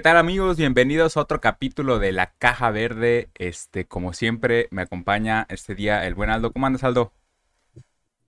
¿qué 0.00 0.04
tal 0.04 0.16
amigos? 0.16 0.56
Bienvenidos 0.56 1.18
a 1.18 1.20
otro 1.20 1.42
capítulo 1.42 1.98
de 1.98 2.10
La 2.12 2.32
Caja 2.38 2.70
Verde. 2.70 3.28
Este, 3.34 3.86
como 3.86 4.14
siempre, 4.14 4.66
me 4.70 4.80
acompaña 4.80 5.44
este 5.50 5.74
día 5.74 6.06
el 6.06 6.14
buen 6.14 6.30
Aldo. 6.30 6.54
¿Cómo 6.54 6.64
andas, 6.64 6.84
Aldo? 6.84 7.12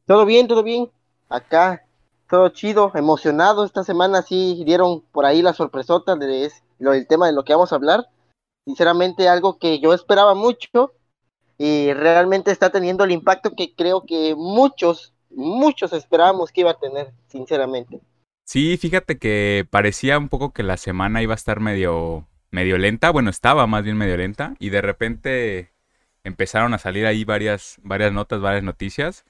Todo 0.05 0.27
bien, 0.27 0.49
todo 0.49 0.63
bien. 0.63 0.91
Acá, 1.31 1.87
todo 2.29 2.50
chido, 2.50 2.93
emocionado. 2.95 3.64
Esta 3.64 3.85
semana 3.85 4.21
sí 4.21 4.63
dieron 4.67 5.00
por 5.13 5.25
ahí 5.25 5.41
la 5.41 5.55
sorpresota 5.55 6.14
de 6.14 6.50
lo 6.79 7.07
tema 7.07 7.27
de 7.27 7.32
lo 7.32 7.43
que 7.43 7.55
vamos 7.55 7.73
a 7.73 7.77
hablar. 7.77 8.07
Sinceramente, 8.67 9.31
algo 9.31 9.57
que 9.57 9.81
yo 9.81 9.95
esperaba 9.95 10.35
mucho 10.35 10.93
y 11.57 11.95
realmente 11.95 12.50
está 12.50 12.68
teniendo 12.68 13.04
el 13.04 13.13
impacto 13.13 13.53
que 13.57 13.75
creo 13.75 14.04
que 14.04 14.35
muchos, 14.36 15.14
muchos 15.31 15.95
esperábamos 15.95 16.53
que 16.53 16.61
iba 16.61 16.73
a 16.73 16.79
tener, 16.79 17.14
sinceramente. 17.29 18.03
Sí, 18.45 18.77
fíjate 18.77 19.19
que 19.19 19.67
parecía 19.71 20.19
un 20.19 20.29
poco 20.29 20.53
que 20.53 20.63
la 20.63 20.77
semana 20.77 21.23
iba 21.23 21.33
a 21.33 21.37
estar 21.37 21.61
medio, 21.61 22.29
medio 22.50 22.77
lenta. 22.77 23.11
Bueno, 23.11 23.31
estaba 23.31 23.67
más 23.67 23.83
bien 23.85 23.96
medio 23.96 24.17
lenta. 24.17 24.55
Y 24.59 24.71
de 24.71 24.83
repente 24.83 25.73
empezaron 26.25 26.75
a 26.75 26.79
salir 26.79 27.07
ahí 27.07 27.25
varias, 27.25 27.79
varias 27.83 28.13
notas, 28.13 28.41
varias 28.41 28.63
noticias. 28.64 29.25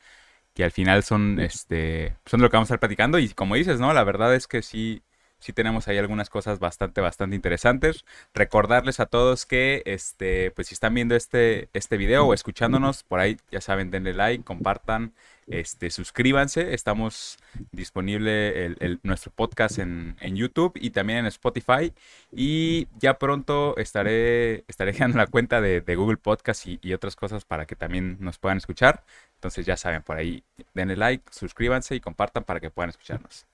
Que 0.54 0.64
al 0.64 0.72
final 0.72 1.02
son, 1.04 1.40
este, 1.40 2.16
son 2.26 2.42
lo 2.42 2.50
que 2.50 2.56
vamos 2.56 2.70
a 2.70 2.74
estar 2.74 2.80
platicando. 2.80 3.18
Y 3.18 3.30
como 3.30 3.54
dices, 3.56 3.80
¿no? 3.80 3.92
La 3.94 4.04
verdad 4.04 4.34
es 4.34 4.48
que 4.48 4.62
sí, 4.62 5.02
sí 5.38 5.52
tenemos 5.52 5.88
ahí 5.88 5.98
algunas 5.98 6.30
cosas 6.30 6.58
bastante, 6.58 7.00
bastante 7.00 7.36
interesantes. 7.36 8.04
Recordarles 8.34 9.00
a 9.00 9.06
todos 9.06 9.46
que, 9.46 9.82
este, 9.86 10.50
pues 10.52 10.68
si 10.68 10.74
están 10.74 10.94
viendo 10.94 11.14
este, 11.16 11.68
este 11.74 11.96
video 11.96 12.26
o 12.26 12.34
escuchándonos, 12.34 13.04
por 13.04 13.20
ahí 13.20 13.38
ya 13.50 13.60
saben, 13.60 13.90
denle 13.90 14.14
like, 14.14 14.44
compartan, 14.44 15.14
este, 15.46 15.90
suscríbanse. 15.90 16.74
Estamos 16.74 17.38
disponible 17.72 18.76
nuestro 19.02 19.32
podcast 19.32 19.78
en, 19.78 20.16
YouTube 20.20 20.72
y 20.74 20.90
también 20.90 21.20
en 21.20 21.26
Spotify. 21.26 21.92
Y 22.30 22.88
ya 22.98 23.18
pronto 23.18 23.76
estaré, 23.76 24.64
estaré 24.68 24.92
dejando 24.92 25.18
la 25.18 25.26
cuenta 25.26 25.60
de, 25.60 25.80
Google 25.94 26.16
Podcast 26.16 26.66
y, 26.66 26.78
y, 26.82 26.94
otras 26.94 27.16
cosas 27.16 27.44
para 27.44 27.66
que 27.66 27.76
también 27.76 28.16
nos 28.20 28.38
puedan 28.38 28.58
escuchar. 28.58 29.04
Entonces 29.34 29.66
ya 29.66 29.76
saben, 29.76 30.02
por 30.02 30.16
ahí 30.16 30.44
denle 30.74 30.96
like, 30.96 31.24
suscríbanse 31.30 31.94
y 31.94 32.00
compartan 32.00 32.44
para 32.44 32.60
que 32.60 32.70
puedan 32.70 32.90
escucharnos. 32.90 33.46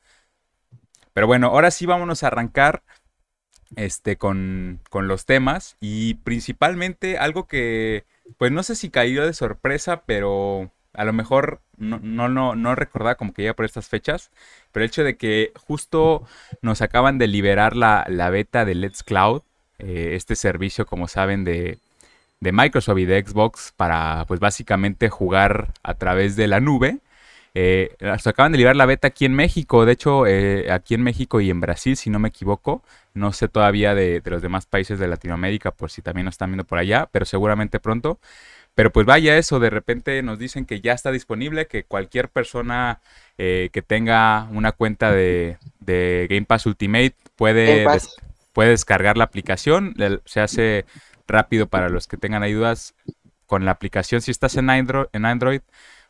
Pero 1.12 1.26
bueno, 1.26 1.48
ahora 1.48 1.70
sí 1.70 1.86
vámonos 1.86 2.22
a 2.22 2.28
arrancar 2.28 2.82
este, 3.76 4.16
con, 4.16 4.80
con, 4.90 5.08
los 5.08 5.26
temas 5.26 5.76
y 5.80 6.14
principalmente 6.14 7.18
algo 7.18 7.46
que, 7.46 8.04
pues 8.38 8.52
no 8.52 8.62
sé 8.62 8.74
si 8.76 8.90
cayó 8.90 9.26
de 9.26 9.32
sorpresa, 9.32 10.04
pero 10.06 10.72
a 10.94 11.04
lo 11.04 11.12
mejor 11.12 11.60
no, 11.76 12.00
no, 12.02 12.28
no, 12.28 12.54
no 12.54 12.74
recordaba 12.74 13.14
como 13.16 13.32
que 13.32 13.44
ya 13.44 13.54
por 13.54 13.64
estas 13.64 13.88
fechas, 13.88 14.30
pero 14.72 14.84
el 14.84 14.90
hecho 14.90 15.04
de 15.04 15.16
que 15.16 15.52
justo 15.56 16.26
nos 16.62 16.82
acaban 16.82 17.18
de 17.18 17.26
liberar 17.28 17.76
la, 17.76 18.04
la 18.08 18.30
beta 18.30 18.64
de 18.64 18.74
Let's 18.74 19.02
Cloud, 19.02 19.42
eh, 19.78 20.12
este 20.14 20.34
servicio, 20.34 20.86
como 20.86 21.06
saben, 21.08 21.44
de, 21.44 21.78
de 22.40 22.52
Microsoft 22.52 22.98
y 22.98 23.04
de 23.04 23.24
Xbox 23.24 23.72
para, 23.76 24.24
pues 24.26 24.40
básicamente 24.40 25.08
jugar 25.08 25.72
a 25.82 25.94
través 25.94 26.36
de 26.36 26.48
la 26.48 26.60
nube. 26.60 26.98
Eh, 27.54 27.96
se 28.18 28.28
acaban 28.28 28.52
de 28.52 28.58
liberar 28.58 28.76
la 28.76 28.86
beta 28.86 29.08
aquí 29.08 29.24
en 29.24 29.34
México, 29.34 29.84
de 29.84 29.92
hecho, 29.92 30.26
eh, 30.26 30.70
aquí 30.70 30.94
en 30.94 31.02
México 31.02 31.40
y 31.40 31.50
en 31.50 31.60
Brasil, 31.60 31.96
si 31.96 32.10
no 32.10 32.18
me 32.18 32.28
equivoco. 32.28 32.82
No 33.14 33.32
sé 33.32 33.48
todavía 33.48 33.94
de, 33.94 34.22
los 34.24 34.42
demás 34.42 34.66
países 34.66 34.98
de 34.98 35.08
Latinoamérica, 35.08 35.72
por 35.72 35.90
si 35.90 36.02
también 36.02 36.26
nos 36.26 36.34
están 36.34 36.50
viendo 36.50 36.64
por 36.64 36.78
allá, 36.78 37.08
pero 37.10 37.24
seguramente 37.24 37.80
pronto. 37.80 38.20
Pero 38.78 38.92
pues 38.92 39.06
vaya 39.06 39.36
eso, 39.36 39.58
de 39.58 39.70
repente 39.70 40.22
nos 40.22 40.38
dicen 40.38 40.64
que 40.64 40.80
ya 40.80 40.92
está 40.92 41.10
disponible, 41.10 41.66
que 41.66 41.82
cualquier 41.82 42.28
persona 42.28 43.00
eh, 43.36 43.70
que 43.72 43.82
tenga 43.82 44.44
una 44.52 44.70
cuenta 44.70 45.10
de, 45.10 45.58
Game 45.80 46.44
Pass 46.44 46.64
Ultimate 46.64 47.16
puede, 47.34 47.84
puede 48.52 48.70
descargar 48.70 49.16
la 49.16 49.24
aplicación. 49.24 49.96
Se 50.26 50.38
hace 50.38 50.86
rápido 51.26 51.66
para 51.66 51.88
los 51.88 52.06
que 52.06 52.18
tengan 52.18 52.44
ayudas 52.44 52.94
con 53.46 53.64
la 53.64 53.72
aplicación. 53.72 54.20
Si 54.20 54.30
estás 54.30 54.56
en 54.56 54.70
Android, 54.70 55.06
en 55.12 55.24
Android 55.24 55.62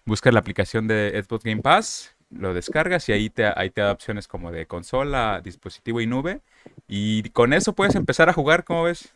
buscas 0.04 0.34
la 0.34 0.40
aplicación 0.40 0.86
de 0.88 1.24
Xbox 1.26 1.44
Game 1.44 1.62
Pass, 1.62 2.16
lo 2.28 2.52
descargas 2.52 3.08
y 3.08 3.12
ahí 3.12 3.30
te, 3.30 3.46
ahí 3.46 3.70
te 3.70 3.80
da 3.80 3.92
opciones 3.92 4.28
como 4.28 4.52
de 4.52 4.66
consola, 4.66 5.40
dispositivo 5.42 6.02
y 6.02 6.06
nube. 6.06 6.42
Y 6.86 7.30
con 7.30 7.54
eso 7.54 7.72
puedes 7.72 7.94
empezar 7.94 8.28
a 8.28 8.34
jugar, 8.34 8.64
¿cómo 8.64 8.82
ves? 8.82 9.14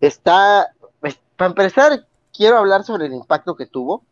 Está, 0.00 0.72
para 1.38 1.48
empezar, 1.48 2.06
quiero 2.36 2.58
hablar 2.58 2.84
sobre 2.84 3.06
el 3.06 3.14
impacto 3.14 3.56
que 3.56 3.66
tuvo. 3.66 4.02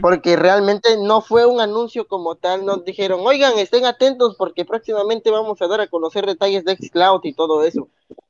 Porque 0.00 0.34
realmente 0.36 0.96
no 0.96 1.20
fue 1.20 1.44
un 1.44 1.60
anuncio 1.60 2.08
como 2.08 2.36
tal, 2.36 2.64
nos 2.64 2.86
dijeron, 2.86 3.20
oigan, 3.22 3.58
estén 3.58 3.84
atentos 3.84 4.34
porque 4.38 4.64
próximamente 4.64 5.30
vamos 5.30 5.60
a 5.60 5.66
dar 5.66 5.82
a 5.82 5.88
conocer 5.88 6.24
detalles 6.24 6.64
de 6.64 6.74
Xcloud 6.74 7.20
y 7.24 7.34
todo 7.34 7.62
eso. 7.62 7.86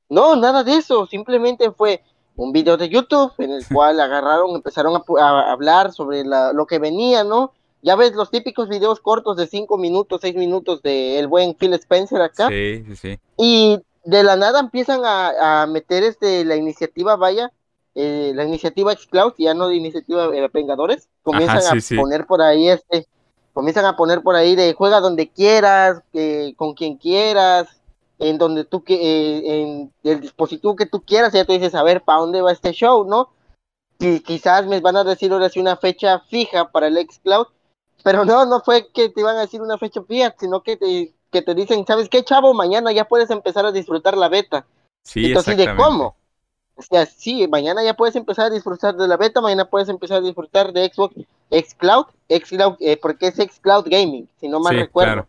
No, 0.09 0.35
nada 0.35 0.65
de 0.65 0.75
eso, 0.75 1.07
simplemente 1.07 1.71
fue, 1.71 2.03
un 2.39 2.53
video 2.53 2.77
de 2.77 2.89
YouTube 2.89 3.33
en 3.39 3.51
el 3.51 3.65
cual 3.73 4.01
agarraron, 4.01 4.55
empezaron 4.55 4.97
a, 4.97 5.53
hablar 5.53 5.93
sobre 5.93 6.25
lo 6.25 6.67
que 6.67 6.79
venía, 6.79 7.25
¿no? 7.25 7.53
Ya 7.83 7.95
ves 7.95 8.15
los 8.15 8.31
típicos 8.31 8.69
videos 8.69 9.01
cortos 9.01 9.37
de 9.37 9.47
5 9.47 9.77
minutos, 9.77 10.21
6 10.23 10.35
minutos 10.35 10.83
de 10.83 11.19
el 11.19 11.29
buen 11.29 11.55
Phil 11.55 11.75
Spencer 11.75 12.21
acá. 12.23 12.49
Sí, 12.49 12.85
sí, 12.89 12.97
sí. 12.97 13.21
Y 13.37 13.79
de 14.05 14.25
la 14.25 14.37
nada 14.37 14.61
empiezan 14.61 15.03
a, 15.05 15.67
meter 15.69 16.03
este 16.03 16.45
la 16.45 16.57
iniciativa, 16.57 17.17
vaya, 17.17 17.53
eh, 18.01 18.33
la 18.33 18.45
iniciativa 18.45 18.95
Xcloud, 18.95 19.35
ya 19.39 19.55
no 19.55 19.67
de 19.67 19.75
iniciativa 19.75 20.29
de 20.29 20.49
Vengadores, 20.53 21.09
comienzan 21.25 21.59
a 21.59 21.97
poner 21.97 22.27
por 22.27 22.41
ahí 22.41 22.69
este, 22.69 23.09
comienzan 23.53 23.87
a 23.87 23.97
poner 23.97 24.23
por 24.23 24.37
ahí 24.37 24.55
de 24.55 24.73
juega 24.73 25.01
donde 25.01 25.29
quieras, 25.29 26.03
con 26.57 26.75
quien 26.75 26.97
quieras, 26.97 27.67
en 28.21 28.39
donde 28.39 28.65
tú 28.65 28.85
que 28.85 28.95
eh, 28.95 29.63
en 29.63 29.93
el 30.05 30.21
dispositivo 30.21 30.77
que 30.77 30.87
tú 30.87 31.03
quieras, 31.03 31.33
ya 31.33 31.45
tú 31.45 31.55
dices, 31.55 31.75
a 31.75 31.83
ver, 31.83 32.03
¿para 32.03 32.21
dónde 32.21 32.41
va 32.41 32.53
este 32.53 32.71
show, 32.71 33.05
no? 33.05 33.31
Y 33.99 34.21
quizás 34.21 34.65
me 34.67 34.79
van 34.79 34.97
a 34.97 35.03
decir 35.03 35.33
ahora 35.33 35.49
sí 35.49 35.59
una 35.59 35.77
fecha 35.77 36.21
fija 36.21 36.71
para 36.71 36.87
el 36.87 36.97
xCloud, 36.97 37.49
pero 38.05 38.25
no, 38.25 38.47
no 38.47 38.61
fue 38.61 38.93
que 38.93 39.09
te 39.09 39.21
iban 39.21 39.37
a 39.37 39.41
decir 39.41 39.61
una 39.61 39.77
fecha 39.77 40.05
fija, 40.05 40.37
sino 40.39 40.63
que 40.63 40.77
te, 40.77 41.13
que 41.33 41.43
te 41.43 41.53
dicen, 41.55 41.85
¿sabes 41.85 42.09
qué, 42.09 42.23
chavo? 42.23 42.55
Mañana 42.55 42.93
ya 42.93 43.07
puedes 43.07 43.31
empezar 43.31 43.67
a 43.67 43.73
disfrutar 43.73 44.17
la 44.17 44.29
beta. 44.29 44.67
Sí, 45.05 45.27
Entonces, 45.27 45.57
¿de 45.57 45.75
cómo? 45.75 46.15
O 46.79 46.83
sea, 46.83 47.07
sí, 47.07 47.47
mañana 47.49 47.83
ya 47.83 47.95
puedes 47.95 48.15
empezar 48.15 48.47
a 48.47 48.51
disfrutar 48.51 48.95
de 48.95 49.09
la 49.09 49.17
beta, 49.17 49.41
mañana 49.41 49.65
puedes 49.65 49.89
empezar 49.89 50.19
a 50.19 50.21
disfrutar 50.21 50.73
de 50.73 50.89
Xbox 50.89 51.15
xCloud, 51.51 52.07
xCloud, 52.29 52.77
eh, 52.81 52.97
porque 53.01 53.27
es 53.29 53.35
xCloud 53.35 53.87
Gaming, 53.89 54.29
si 54.41 54.49
no 54.49 54.61
mal 54.61 54.77
recuerdo. 54.77 55.27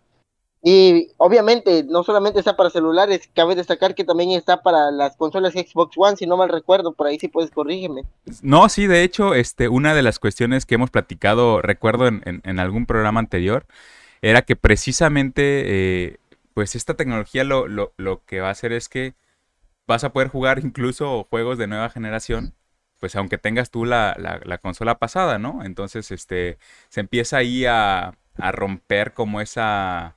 Y 0.62 1.08
obviamente 1.18 1.86
no 1.86 2.04
solamente 2.04 2.40
está 2.40 2.58
para 2.58 2.70
celulares, 2.70 3.30
cabe 3.34 3.56
destacar 3.56 3.96
que 3.96 4.04
también 4.04 4.32
está 4.32 4.62
para 4.62 4.92
las 4.92 5.16
consolas 5.16 5.54
Xbox 5.54 5.96
One, 5.98 6.18
si 6.18 6.28
no 6.28 6.36
mal 6.36 6.50
recuerdo, 6.50 6.94
por 6.94 7.08
ahí 7.08 7.18
sí 7.18 7.30
puedes 7.30 7.50
corrígeme. 7.50 8.04
No, 8.42 8.68
sí, 8.68 8.86
de 8.86 9.04
hecho, 9.04 9.34
este, 9.34 9.70
una 9.70 9.96
de 9.96 10.02
las 10.02 10.20
cuestiones 10.20 10.66
que 10.66 10.76
hemos 10.76 10.92
platicado, 10.92 11.62
recuerdo 11.62 12.08
en, 12.08 12.60
algún 12.60 12.86
programa 12.86 13.22
anterior, 13.22 13.66
era 14.22 14.42
que 14.42 14.58
precisamente, 14.58 15.64
eh, 15.66 16.18
pues 16.54 16.76
esta 16.76 16.94
tecnología 16.94 17.46
lo, 17.46 17.68
lo, 17.68 17.94
lo, 17.96 18.24
que 18.26 18.42
va 18.42 18.50
a 18.50 18.52
hacer 18.52 18.74
es 18.74 18.90
que 18.90 19.14
vas 19.90 20.04
a 20.04 20.14
poder 20.14 20.30
jugar 20.30 20.60
incluso 20.64 21.26
juegos 21.30 21.58
de 21.58 21.68
nueva 21.68 21.90
generación, 21.90 22.54
pues 23.00 23.16
aunque 23.16 23.40
tengas 23.40 23.72
tú 23.72 23.86
la, 23.86 24.16
la, 24.20 24.40
la 24.46 24.60
consola 24.60 25.00
pasada, 25.00 25.40
¿no? 25.40 25.64
Entonces, 25.66 26.12
este, 26.12 26.60
se 26.90 27.02
empieza 27.02 27.38
ahí 27.38 27.66
a, 27.66 28.14
a 28.38 28.52
romper 28.52 29.14
como 29.14 29.42
esa 29.42 30.16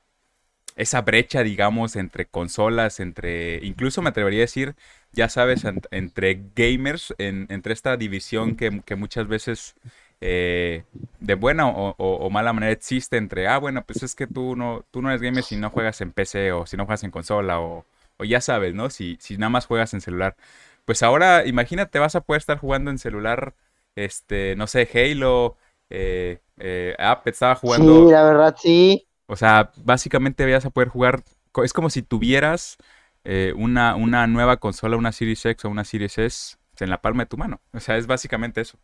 esa 0.76 1.02
brecha, 1.02 1.42
digamos, 1.42 1.96
entre 1.96 2.26
consolas, 2.26 2.98
entre, 3.00 3.64
incluso 3.64 4.00
me 4.00 4.08
atrevería 4.08 4.40
a 4.40 4.48
decir, 4.48 4.74
ya 5.12 5.28
sabes, 5.28 5.64
entre 5.90 6.42
gamers, 6.56 7.14
entre 7.18 7.75
esta 7.75 7.96
división 7.98 8.56
que, 8.56 8.70
muchas 8.96 9.28
veces 9.28 9.75
eh, 10.22 10.84
de 11.20 11.34
buena 11.34 11.68
o, 11.68 12.30
mala 12.30 12.54
manera 12.54 12.72
existe 12.72 13.18
entre, 13.18 13.48
ah, 13.48 13.58
bueno, 13.58 13.84
pues 13.84 14.02
es 14.02 14.14
que 14.14 14.26
tú 14.26 14.56
no, 14.56 14.84
tú 14.90 15.02
no 15.02 15.10
eres 15.10 15.20
gamer 15.20 15.44
si 15.44 15.56
no 15.56 15.68
juegas 15.68 16.00
en 16.00 16.12
PC 16.12 16.52
o 16.52 16.64
si 16.66 16.78
no 16.78 16.86
juegas 16.86 17.04
en 17.04 17.10
consola 17.10 17.60
o, 17.60 17.84
ya 18.24 18.40
sabes, 18.40 18.74
¿no? 18.74 18.90
Si, 18.90 19.16
si 19.20 19.36
nada 19.36 19.50
más 19.50 19.66
juegas 19.66 19.94
en 19.94 20.00
celular. 20.00 20.36
Pues 20.84 21.02
ahora, 21.02 21.46
imagínate, 21.46 21.98
vas 21.98 22.16
a 22.16 22.22
poder 22.22 22.40
estar 22.40 22.58
jugando 22.58 22.90
en 22.90 22.98
celular, 22.98 23.54
este, 23.94 24.56
no 24.56 24.66
sé, 24.66 24.88
Halo, 24.92 25.56
eh, 25.90 26.40
eh, 26.58 26.96
estaba 27.24 27.54
jugando. 27.54 28.06
Sí, 28.06 28.12
la 28.12 28.24
verdad, 28.24 28.56
sí. 28.58 29.06
O 29.26 29.36
sea, 29.36 29.70
básicamente 29.76 30.50
vas 30.50 30.64
a 30.66 30.70
poder 30.70 30.88
jugar. 30.88 31.22
Es 31.62 31.72
como 31.72 31.90
si 31.90 32.02
tuvieras 32.02 32.78
eh, 33.24 33.52
una, 33.56 33.94
una 33.94 34.26
nueva 34.26 34.56
consola, 34.56 34.96
una 34.96 35.12
Series 35.12 35.44
X 35.44 35.64
o 35.64 35.68
una 35.68 35.84
Series 35.84 36.18
S 36.18 36.56
en 36.82 36.90
la 36.90 37.00
palma 37.00 37.22
de 37.22 37.28
tu 37.28 37.36
mano. 37.36 37.60
O 37.72 37.80
sea, 37.80 37.96
es 37.96 38.06
básicamente 38.06 38.60
eso. 38.60 38.78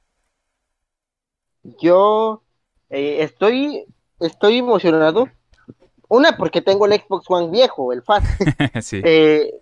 Yo 1.80 2.42
eh, 2.88 3.22
estoy, 3.22 3.84
estoy 4.20 4.58
emocionado. 4.58 5.28
Una, 6.08 6.36
porque 6.36 6.62
tengo 6.62 6.86
el 6.86 7.00
Xbox 7.00 7.26
One 7.28 7.50
viejo, 7.50 7.92
el 7.92 8.02
Fast. 8.02 8.26
sí. 8.82 9.00
Eh, 9.04 9.52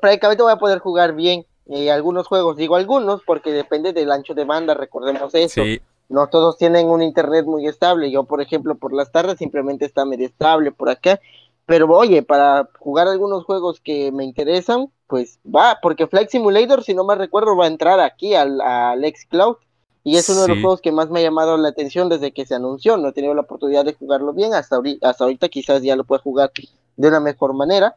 prácticamente 0.00 0.42
voy 0.42 0.52
a 0.52 0.58
poder 0.58 0.78
jugar 0.78 1.14
bien 1.14 1.44
algunos 1.90 2.26
juegos. 2.26 2.56
Digo 2.56 2.76
algunos 2.76 3.22
porque 3.24 3.52
depende 3.52 3.92
del 3.92 4.10
ancho 4.10 4.34
de 4.34 4.44
banda, 4.44 4.74
recordemos 4.74 5.34
eso. 5.34 5.62
Sí 5.62 5.80
no 6.08 6.28
todos 6.28 6.58
tienen 6.58 6.88
un 6.88 7.02
internet 7.02 7.46
muy 7.46 7.66
estable. 7.66 8.10
Yo, 8.10 8.24
por 8.24 8.40
ejemplo, 8.40 8.76
por 8.76 8.92
las 8.92 9.10
tardes 9.12 9.38
simplemente 9.38 9.84
está 9.84 10.04
medio 10.04 10.26
estable 10.26 10.72
por 10.72 10.88
acá. 10.88 11.20
pero 11.66 11.88
oye, 11.90 12.22
para 12.22 12.68
jugar 12.78 13.08
algunos 13.08 13.44
juegos 13.44 13.80
que 13.80 14.12
me 14.12 14.24
interesan, 14.24 14.88
pues 15.06 15.40
va, 15.44 15.78
porque 15.82 16.06
Flight 16.06 16.28
Simulator, 16.28 16.84
si 16.84 16.94
no 16.94 17.04
me 17.04 17.14
recuerdo, 17.14 17.56
va 17.56 17.64
a 17.64 17.68
entrar 17.68 18.00
aquí 18.00 18.34
al, 18.34 18.60
al 18.60 19.02
Xcloud. 19.04 19.56
Y 20.04 20.18
es 20.18 20.28
uno 20.28 20.42
de 20.42 20.48
los 20.48 20.60
juegos 20.60 20.82
que 20.82 20.92
más 20.92 21.08
me 21.08 21.20
ha 21.20 21.22
llamado 21.22 21.56
la 21.56 21.70
atención 21.70 22.10
desde 22.10 22.32
que 22.32 22.44
se 22.44 22.54
anunció. 22.54 22.98
No 22.98 23.08
he 23.08 23.12
tenido 23.12 23.32
la 23.32 23.40
oportunidad 23.40 23.86
de 23.86 23.94
jugarlo 23.94 24.34
bien. 24.34 24.52
Hasta 24.52 24.76
ahorita, 24.76 25.08
hasta 25.08 25.24
ahorita 25.24 25.48
quizás 25.48 25.82
ya 25.82 25.96
lo 25.96 26.04
pueda 26.04 26.20
jugar 26.20 26.52
de 26.96 27.08
una 27.08 27.20
mejor 27.20 27.54
manera. 27.54 27.96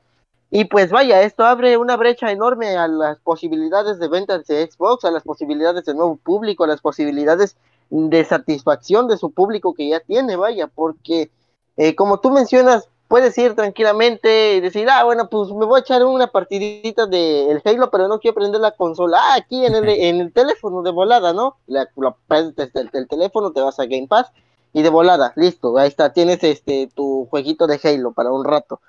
Y 0.49 0.65
pues 0.65 0.89
vaya, 0.89 1.21
esto 1.23 1.43
abre 1.43 1.75
una 1.75 1.97
brecha 1.97 2.31
enorme 2.31 2.77
a 2.77 2.87
las 2.87 3.19
posibilidades 3.19 3.99
de 3.99 4.07
ventas 4.07 4.47
de 4.47 4.65
Xbox, 4.65 5.03
a 5.03 5.11
las 5.11 5.23
posibilidades 5.23 5.83
de 5.83 5.93
nuevo 5.93 6.15
público, 6.15 6.63
a 6.63 6.67
las 6.67 6.79
posibilidades 6.79 7.57
de 7.89 8.23
satisfacción 8.23 9.09
de 9.09 9.17
su 9.17 9.31
público 9.31 9.73
que 9.73 9.89
ya 9.89 9.99
tiene, 9.99 10.37
vaya, 10.37 10.67
porque 10.67 11.29
eh, 11.75 11.95
como 11.95 12.19
tú 12.21 12.31
mencionas, 12.31 12.87
puedes 13.07 13.37
ir 13.37 13.55
tranquilamente 13.55 14.55
y 14.55 14.59
decir, 14.59 14.87
ah, 14.89 15.03
bueno, 15.03 15.29
pues 15.29 15.49
me 15.51 15.65
voy 15.65 15.79
a 15.79 15.81
echar 15.81 16.03
una 16.03 16.27
partidita 16.27 17.05
de 17.05 17.61
Halo, 17.63 17.89
pero 17.89 18.07
no 18.07 18.19
quiero 18.19 18.35
prender 18.35 18.61
la 18.61 18.71
consola. 18.71 19.17
Ah, 19.19 19.35
aquí 19.35 19.65
en 19.65 19.75
el, 19.75 19.87
en 19.89 20.21
el 20.21 20.33
teléfono 20.33 20.81
de 20.81 20.91
volada, 20.91 21.33
¿no? 21.33 21.57
La, 21.67 21.87
lo 21.95 22.17
desde 22.29 22.89
el, 22.93 23.07
teléfono, 23.07 23.51
te 23.51 23.61
vas 23.61 23.79
a 23.79 23.85
Game 23.85 24.07
Pass 24.07 24.31
y 24.73 24.81
de 24.81 24.89
volada, 24.89 25.33
listo, 25.35 25.77
ahí 25.77 25.87
está, 25.87 26.13
tienes 26.13 26.43
este 26.43 26.89
tu 26.93 27.25
jueguito 27.29 27.67
de 27.67 27.79
Halo 27.81 28.11
para 28.11 28.31
un 28.31 28.45
rato. 28.45 28.81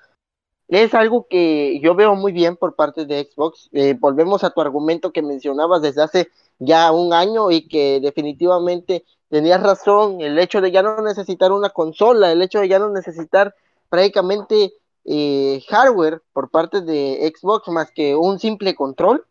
Es 0.67 0.93
algo 0.93 1.25
que 1.27 1.79
yo 1.81 1.95
veo 1.95 2.13
muy 2.13 2.31
bien 2.31 2.55
por 2.55 2.75
parte 2.75 3.07
de 3.07 3.27
Xbox. 3.31 3.69
Eh, 3.71 3.95
volvemos 3.99 4.43
a 4.43 4.51
tu 4.51 4.61
argumento 4.61 5.11
que 5.11 5.23
mencionabas 5.23 5.81
desde 5.81 6.03
hace 6.03 6.29
ya 6.59 6.91
un 6.91 7.11
año 7.11 7.49
y 7.49 7.67
que 7.67 7.99
definitivamente 7.99 9.03
tenías 9.29 9.63
razón, 9.63 10.21
el 10.21 10.37
hecho 10.37 10.61
de 10.61 10.71
ya 10.71 10.83
no 10.83 11.01
necesitar 11.01 11.51
una 11.51 11.69
consola, 11.69 12.31
el 12.31 12.41
hecho 12.41 12.59
de 12.59 12.67
ya 12.67 12.79
no 12.79 12.89
necesitar 12.89 13.55
prácticamente 13.89 14.73
eh, 15.05 15.63
hardware 15.69 16.21
por 16.33 16.49
parte 16.49 16.81
de 16.81 17.33
Xbox 17.35 17.67
más 17.69 17.91
que 17.91 18.15
un 18.15 18.39
simple 18.39 18.75
control, 18.75 19.25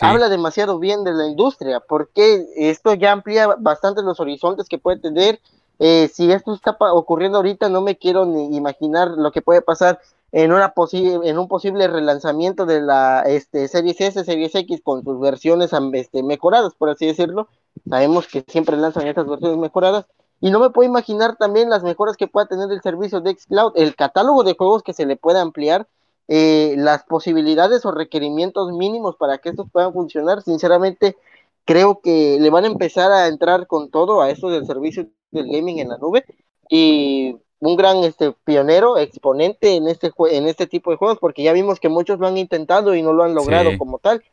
habla 0.00 0.28
demasiado 0.28 0.78
bien 0.78 1.04
de 1.04 1.12
la 1.12 1.26
industria, 1.26 1.80
porque 1.80 2.46
esto 2.56 2.94
ya 2.94 3.12
amplía 3.12 3.46
bastante 3.58 4.02
los 4.02 4.20
horizontes 4.20 4.68
que 4.68 4.78
puede 4.78 4.98
tener. 4.98 5.40
Eh, 5.78 6.08
si 6.12 6.30
esto 6.30 6.54
está 6.54 6.76
ocurriendo 6.80 7.38
ahorita, 7.38 7.68
no 7.68 7.80
me 7.80 7.96
quiero 7.96 8.24
ni 8.24 8.56
imaginar 8.56 9.08
lo 9.08 9.32
que 9.32 9.42
puede 9.42 9.62
pasar 9.62 10.00
en 10.32 10.50
una 10.52 10.72
en 11.02 11.38
un 11.38 11.46
posible 11.46 11.88
relanzamiento 11.88 12.64
de 12.64 12.80
la 12.80 13.22
este 13.22 13.68
Series 13.68 14.00
S, 14.00 14.24
Series 14.24 14.54
X 14.54 14.80
con 14.82 15.04
sus 15.04 15.20
versiones 15.20 15.72
este, 15.92 16.22
mejoradas, 16.22 16.74
por 16.74 16.88
así 16.88 17.06
decirlo. 17.06 17.48
Sabemos 17.88 18.26
que 18.26 18.44
siempre 18.48 18.76
lanzan 18.76 19.06
estas 19.06 19.26
versiones 19.26 19.58
mejoradas 19.58 20.06
y 20.42 20.50
no 20.50 20.58
me 20.58 20.70
puedo 20.70 20.88
imaginar 20.90 21.36
también 21.36 21.70
las 21.70 21.84
mejoras 21.84 22.16
que 22.16 22.26
pueda 22.26 22.46
tener 22.46 22.68
el 22.72 22.82
servicio 22.82 23.20
de 23.20 23.36
Xcloud, 23.36 23.74
el 23.76 23.94
catálogo 23.94 24.42
de 24.42 24.56
juegos 24.56 24.82
que 24.82 24.92
se 24.92 25.06
le 25.06 25.14
pueda 25.14 25.40
ampliar, 25.40 25.86
eh, 26.26 26.74
las 26.76 27.04
posibilidades 27.04 27.86
o 27.86 27.92
requerimientos 27.92 28.72
mínimos 28.72 29.14
para 29.14 29.38
que 29.38 29.50
estos 29.50 29.70
puedan 29.70 29.92
funcionar. 29.92 30.42
Sinceramente, 30.42 31.16
creo 31.64 32.00
que 32.00 32.38
le 32.40 32.50
van 32.50 32.64
a 32.64 32.66
empezar 32.66 33.12
a 33.12 33.28
entrar 33.28 33.68
con 33.68 33.88
todo 33.88 34.20
a 34.20 34.30
esto 34.30 34.50
del 34.50 34.66
servicio 34.66 35.06
del 35.30 35.46
gaming 35.46 35.78
en 35.78 35.90
la 35.90 35.98
nube. 35.98 36.24
Y 36.68 37.36
un 37.60 37.76
gran 37.76 37.98
este, 37.98 38.32
pionero, 38.44 38.98
exponente 38.98 39.76
en 39.76 39.86
este, 39.86 40.10
en 40.32 40.48
este 40.48 40.66
tipo 40.66 40.90
de 40.90 40.96
juegos, 40.96 41.18
porque 41.20 41.44
ya 41.44 41.52
vimos 41.52 41.78
que 41.78 41.88
muchos 41.88 42.18
lo 42.18 42.26
han 42.26 42.36
intentado 42.36 42.96
y 42.96 43.02
no 43.02 43.12
lo 43.12 43.22
han 43.22 43.36
logrado 43.36 43.70
como 43.78 44.00
tal. 44.00 44.24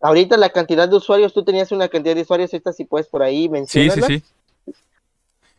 Ahorita 0.00 0.38
la 0.38 0.48
cantidad 0.48 0.88
de 0.88 0.96
usuarios, 0.96 1.34
tú 1.34 1.44
tenías 1.44 1.72
una 1.72 1.88
cantidad 1.88 2.14
de 2.14 2.22
usuarios, 2.22 2.54
esta 2.54 2.72
si 2.72 2.86
puedes 2.86 3.08
por 3.08 3.22
ahí 3.22 3.50
mencionarla. 3.50 4.06
Sí, 4.06 4.14
sí, 4.14 4.20
sí. 4.20 4.34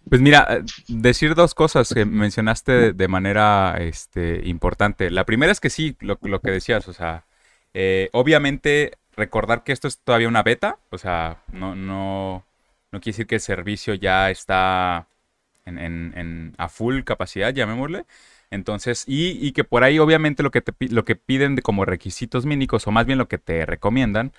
Pues 0.09 0.21
mira, 0.21 0.47
eh, 0.49 0.63
decir 0.87 1.35
dos 1.35 1.53
cosas 1.53 1.93
que 1.93 2.03
mencionaste 2.03 2.93
de 2.93 3.07
manera 3.07 3.77
este, 3.79 4.41
importante. 4.45 5.11
La 5.11 5.23
primera 5.25 5.51
es 5.51 5.59
que 5.59 5.69
sí, 5.69 5.95
lo, 5.99 6.17
que 6.17 6.51
decías, 6.51 6.87
o 6.87 6.93
sea, 6.93 7.25
eh, 7.73 8.09
obviamente 8.13 8.93
recordar 9.15 9.63
que 9.63 9.71
esto 9.71 9.87
es 9.87 9.99
todavía 9.99 10.27
una 10.27 10.43
beta, 10.43 10.79
o 10.89 10.97
sea, 10.97 11.43
no, 11.51 11.75
no, 11.75 12.43
no 12.91 12.99
quiere 13.01 13.13
decir 13.13 13.27
que 13.27 13.35
el 13.35 13.41
servicio 13.41 13.93
ya 13.93 14.31
está 14.31 15.07
en, 15.65 15.77
en, 15.77 16.55
a 16.57 16.69
full 16.69 17.01
capacidad, 17.03 17.53
llamémosle. 17.53 18.05
Entonces, 18.51 19.03
y, 19.07 19.45
y, 19.45 19.51
que 19.51 19.63
por 19.63 19.83
ahí 19.83 19.99
obviamente 19.99 20.41
lo 20.41 20.49
que, 20.51 20.61
te, 20.61 20.73
lo 20.89 21.05
que 21.05 21.15
piden 21.15 21.57
como 21.57 21.85
requisitos 21.85 22.45
mínimos, 22.47 22.87
o 22.87 22.91
más 22.91 23.05
bien 23.05 23.19
lo 23.19 23.27
que 23.27 23.37
te 23.37 23.65
recomiendan, 23.65 24.31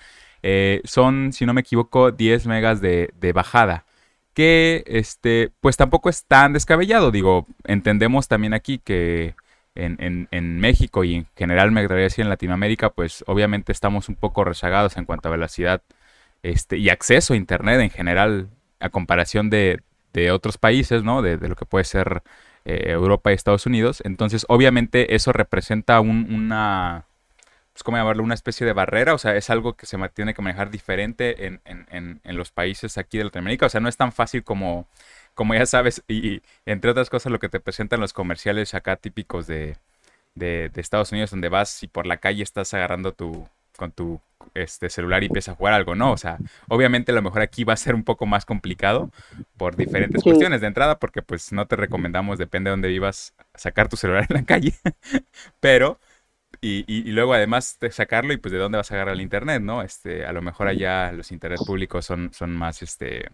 eh, 0.43 0.81
son, 0.83 1.31
si 1.33 1.45
no 1.45 1.53
me 1.53 1.61
equivoco, 1.61 2.11
10 2.11 2.47
megas 2.47 2.81
de, 2.81 3.13
de 3.19 3.31
bajada 3.33 3.85
que 4.33 4.83
este, 4.87 5.51
pues 5.61 5.77
tampoco 5.77 6.09
es 6.09 6.25
tan 6.25 6.53
descabellado. 6.53 7.11
Digo, 7.11 7.47
entendemos 7.65 8.27
también 8.27 8.53
aquí 8.53 8.79
que 8.79 9.35
en, 9.75 10.27
en, 10.31 10.59
México 10.59 11.03
y 11.03 11.15
en 11.15 11.27
general 11.35 11.71
me 11.71 11.81
gustaría 11.81 12.03
decir 12.03 12.23
en 12.23 12.29
Latinoamérica, 12.29 12.89
pues 12.89 13.23
obviamente 13.27 13.71
estamos 13.71 14.09
un 14.09 14.15
poco 14.15 14.43
rezagados 14.43 14.97
en 14.97 15.05
cuanto 15.05 15.29
a 15.29 15.31
velocidad 15.31 15.81
este, 16.43 16.77
y 16.77 16.89
acceso 16.89 17.33
a 17.33 17.37
Internet 17.37 17.79
en 17.81 17.89
general 17.89 18.49
a 18.79 18.89
comparación 18.89 19.49
de, 19.49 19.81
de 20.13 20.31
otros 20.31 20.57
países, 20.57 21.03
¿no? 21.03 21.21
De, 21.21 21.37
de, 21.37 21.49
lo 21.49 21.55
que 21.55 21.65
puede 21.65 21.85
ser 21.85 22.23
eh, 22.65 22.91
Europa 22.91 23.31
y 23.31 23.35
Estados 23.35 23.65
Unidos. 23.65 24.01
Entonces, 24.05 24.45
obviamente 24.49 25.15
eso 25.15 25.31
representa 25.31 26.01
un, 26.01 26.33
una 26.33 27.05
pues, 27.81 27.85
¿cómo 27.85 27.97
llamarlo? 27.97 28.21
Una 28.21 28.35
especie 28.35 28.67
de 28.67 28.73
barrera, 28.73 29.15
o 29.15 29.17
sea, 29.17 29.35
es 29.35 29.49
algo 29.49 29.73
que 29.73 29.87
se 29.87 29.97
tiene 30.09 30.35
que 30.35 30.41
manejar 30.43 30.69
diferente 30.69 31.47
en, 31.47 31.61
en, 31.65 32.21
en, 32.23 32.37
los 32.37 32.51
países 32.51 32.99
aquí 32.99 33.17
de 33.17 33.23
Latinoamérica, 33.23 33.65
o 33.65 33.69
sea, 33.69 33.81
no 33.81 33.89
es 33.89 33.97
tan 33.97 34.11
fácil 34.11 34.43
como, 34.43 34.87
como 35.33 35.55
ya 35.55 35.65
sabes, 35.65 36.03
y, 36.07 36.43
entre 36.67 36.91
otras 36.91 37.09
cosas 37.09 37.31
lo 37.31 37.39
que 37.39 37.49
te 37.49 37.59
presentan 37.59 37.99
los 37.99 38.13
comerciales 38.13 38.75
acá 38.75 38.97
típicos 38.97 39.47
de, 39.47 39.77
de, 40.35 40.69
Estados 40.75 41.11
Unidos, 41.11 41.31
donde 41.31 41.49
vas 41.49 41.81
y 41.81 41.87
por 41.87 42.05
la 42.05 42.17
calle 42.17 42.43
estás 42.43 42.71
agarrando 42.75 43.13
tu, 43.13 43.47
con 43.77 43.91
tu 43.91 44.21
este, 44.53 44.91
celular 44.91 45.23
y 45.23 45.27
empiezas 45.27 45.53
a 45.53 45.57
jugar 45.57 45.73
algo, 45.73 45.95
¿no? 45.95 46.11
O 46.11 46.17
sea, 46.17 46.37
obviamente 46.67 47.11
a 47.11 47.15
lo 47.15 47.23
mejor 47.23 47.41
aquí 47.41 47.63
va 47.63 47.73
a 47.73 47.77
ser 47.77 47.95
un 47.95 48.03
poco 48.03 48.27
más 48.27 48.45
complicado 48.45 49.09
por 49.57 49.75
diferentes 49.75 50.21
cuestiones 50.21 50.61
de 50.61 50.67
entrada, 50.67 50.99
porque 50.99 51.23
pues 51.23 51.51
no 51.51 51.65
te 51.65 51.77
recomendamos, 51.77 52.37
depende 52.37 52.69
de 52.69 52.73
dónde 52.73 52.89
vivas, 52.89 53.33
sacar 53.55 53.89
tu 53.89 53.97
celular 53.97 54.27
en 54.29 54.35
la 54.35 54.43
calle, 54.43 54.75
pero 55.59 55.99
y, 56.59 56.83
y, 56.87 57.11
luego 57.11 57.33
además 57.33 57.77
de 57.79 57.91
sacarlo 57.91 58.33
y 58.33 58.37
pues 58.37 58.51
de 58.51 58.57
dónde 58.57 58.77
vas 58.77 58.91
a 58.91 58.95
agarrar 58.95 59.15
el 59.15 59.21
internet, 59.21 59.61
¿no? 59.61 59.81
Este, 59.81 60.25
a 60.25 60.33
lo 60.33 60.41
mejor 60.41 60.67
allá 60.67 61.11
los 61.11 61.31
internet 61.31 61.59
públicos 61.65 62.05
son, 62.05 62.33
son 62.33 62.51
más, 62.51 62.81
este, 62.81 63.29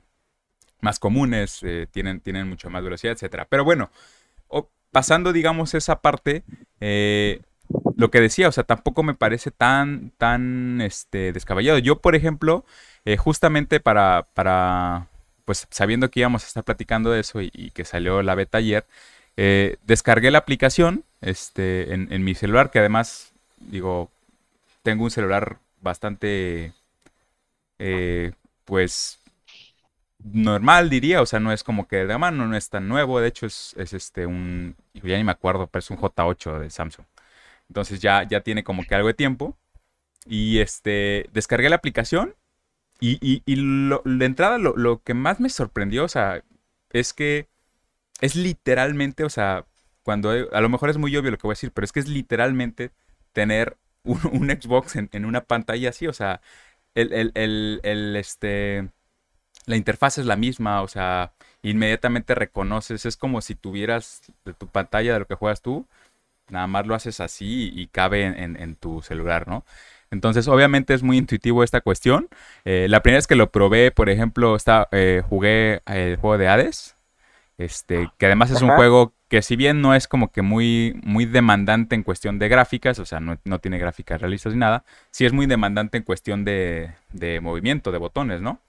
más 0.82 1.00
comunes, 1.00 1.62
eh, 1.64 1.88
tienen, 1.92 2.22
tienen 2.22 2.48
mucho 2.48 2.70
más 2.70 2.84
velocidad, 2.84 3.14
etcétera. 3.14 3.48
Pero 3.50 3.66
bueno, 3.66 3.90
pasando, 4.92 5.34
digamos, 5.34 5.74
esa 5.74 6.02
parte, 6.02 6.44
eh, 6.80 7.42
lo 7.98 8.10
que 8.12 8.22
decía, 8.22 8.48
o 8.48 8.52
sea, 8.52 8.64
tampoco 8.64 9.04
me 9.04 9.14
parece 9.14 9.52
tan, 9.52 10.12
tan, 10.18 10.82
este, 10.82 11.34
descabellado. 11.34 11.78
Yo, 11.80 12.02
por 12.02 12.16
ejemplo, 12.16 12.66
eh, 13.06 13.18
justamente 13.18 13.80
para, 13.80 14.28
para, 14.34 15.08
pues 15.46 15.68
sabiendo 15.70 16.10
que 16.10 16.22
íbamos 16.22 16.44
a 16.44 16.48
estar 16.48 16.64
platicando 16.64 17.12
de 17.12 17.20
eso 17.22 17.42
y, 17.42 17.52
y 17.54 17.72
que 17.72 17.86
salió 17.86 18.24
la 18.24 18.36
beta 18.36 18.60
ayer, 18.60 18.86
eh, 19.38 19.78
descargué 19.86 20.32
la 20.32 20.40
aplicación 20.40 21.04
este, 21.22 21.94
en, 21.94 22.24
mi 22.24 22.34
celular, 22.36 22.72
que 22.72 22.80
además, 22.80 23.34
digo, 23.60 24.10
tengo 24.82 25.04
un 25.04 25.12
celular 25.12 25.60
bastante, 25.82 26.74
eh, 27.80 28.32
pues, 28.66 29.20
normal, 30.24 30.90
diría. 30.90 31.22
O 31.22 31.26
sea, 31.26 31.40
no 31.40 31.52
es 31.52 31.64
como 31.64 31.88
que 31.88 32.06
de 32.06 32.18
mano, 32.18 32.48
no 32.48 32.58
es 32.58 32.70
tan 32.70 32.88
nuevo. 32.88 33.20
De 33.20 33.28
hecho, 33.28 33.46
es, 33.46 33.76
este 33.78 34.26
un, 34.26 34.76
ya 34.94 35.18
ni 35.18 35.24
me 35.24 35.32
acuerdo, 35.32 35.68
pero 35.68 35.80
es 35.80 35.90
un 35.92 35.98
J8 35.98 36.60
de 36.60 36.70
Samsung. 36.70 37.06
Entonces 37.70 38.00
ya, 38.00 38.24
ya 38.24 38.42
tiene 38.42 38.64
como 38.64 38.84
que 38.84 38.96
algo 38.96 39.08
de 39.08 39.14
tiempo. 39.14 39.56
Y 40.26 40.60
este, 40.60 41.30
descargué 41.34 41.70
la 41.70 41.78
aplicación. 41.78 42.36
Y, 43.00 43.20
y, 43.22 43.56
de 43.56 44.26
entrada 44.26 44.58
lo, 44.58 44.76
lo 44.76 45.04
que 45.04 45.14
más 45.14 45.40
me 45.40 45.50
sorprendió, 45.50 46.06
o 46.06 46.08
sea, 46.08 46.44
es 46.92 47.14
que 47.14 47.48
es 48.22 48.36
literalmente, 48.36 49.24
o 49.24 49.30
sea, 49.30 49.66
cuando 50.04 50.32
a 50.32 50.62
lo 50.62 50.70
mejor 50.70 50.90
es 50.90 50.98
muy 50.98 51.16
obvio 51.18 51.32
lo 51.32 51.38
que 51.38 51.48
voy 51.48 51.52
a 51.52 51.56
decir, 51.56 51.72
pero 51.72 51.86
es 51.86 51.92
que 51.92 52.00
es 52.00 52.08
literalmente 52.08 52.92
tener 53.34 53.78
un, 54.04 54.50
Xbox 54.62 54.96
en, 54.96 55.26
una 55.26 55.42
pantalla 55.44 55.90
así, 55.90 56.08
o 56.08 56.14
sea, 56.14 56.42
el, 56.96 57.32
el, 57.36 58.16
este, 58.16 58.90
la 59.66 59.76
interfaz 59.76 60.18
es 60.18 60.26
la 60.26 60.36
misma, 60.36 60.82
o 60.82 60.88
sea, 60.88 61.34
inmediatamente 61.62 62.36
reconoces, 62.36 63.06
es 63.06 63.18
como 63.18 63.42
si 63.42 63.56
tuvieras 63.56 64.22
de 64.46 64.54
tu 64.54 64.68
pantalla 64.68 65.14
de 65.14 65.20
lo 65.20 65.28
que 65.28 65.36
juegas 65.36 65.62
tú, 65.62 65.86
nada 66.50 66.68
más 66.68 66.88
lo 66.88 66.96
haces 66.96 67.20
así 67.20 67.72
y, 67.76 67.88
cabe 67.88 68.26
en, 68.26 68.76
tu 68.76 69.02
celular, 69.02 69.48
¿no? 69.48 69.66
Entonces, 70.10 70.48
obviamente 70.48 70.94
es 70.94 71.04
muy 71.04 71.18
intuitivo 71.18 71.64
esta 71.64 71.82
cuestión. 71.82 72.30
Eh, 72.64 72.88
la 72.90 73.04
primera 73.04 73.18
vez 73.18 73.28
que 73.28 73.36
lo 73.36 73.52
probé, 73.52 73.92
por 73.92 74.10
ejemplo, 74.10 74.56
está, 74.56 74.88
eh, 74.92 75.22
jugué 75.28 75.82
el 75.86 76.16
juego 76.16 76.38
de 76.38 76.48
Hades, 76.48 76.97
este, 77.58 78.12
que 78.18 78.26
además 78.28 78.52
es 78.52 78.62
un 78.62 78.70
juego 78.70 79.14
que 79.30 79.42
si 79.42 79.56
bien 79.56 79.82
no 79.82 79.96
es 79.96 80.08
como 80.08 80.32
que 80.32 80.42
muy, 80.42 81.00
muy 81.04 81.26
demandante 81.26 81.96
en 81.96 82.04
cuestión 82.04 82.40
de 82.40 82.48
gráficas, 82.48 83.00
o 83.00 83.06
sea, 83.06 83.20
no, 83.20 83.38
tiene 83.60 83.78
gráficas 83.78 84.22
realistas 84.22 84.54
ni 84.54 84.60
nada, 84.60 84.84
sí 85.12 85.26
es 85.26 85.34
muy 85.34 85.48
demandante 85.48 85.98
en 85.98 86.04
cuestión 86.04 86.46
de, 86.46 86.92
de 87.12 87.42
movimiento, 87.42 87.92
de 87.92 87.98
botones, 87.98 88.42
¿no? 88.42 88.62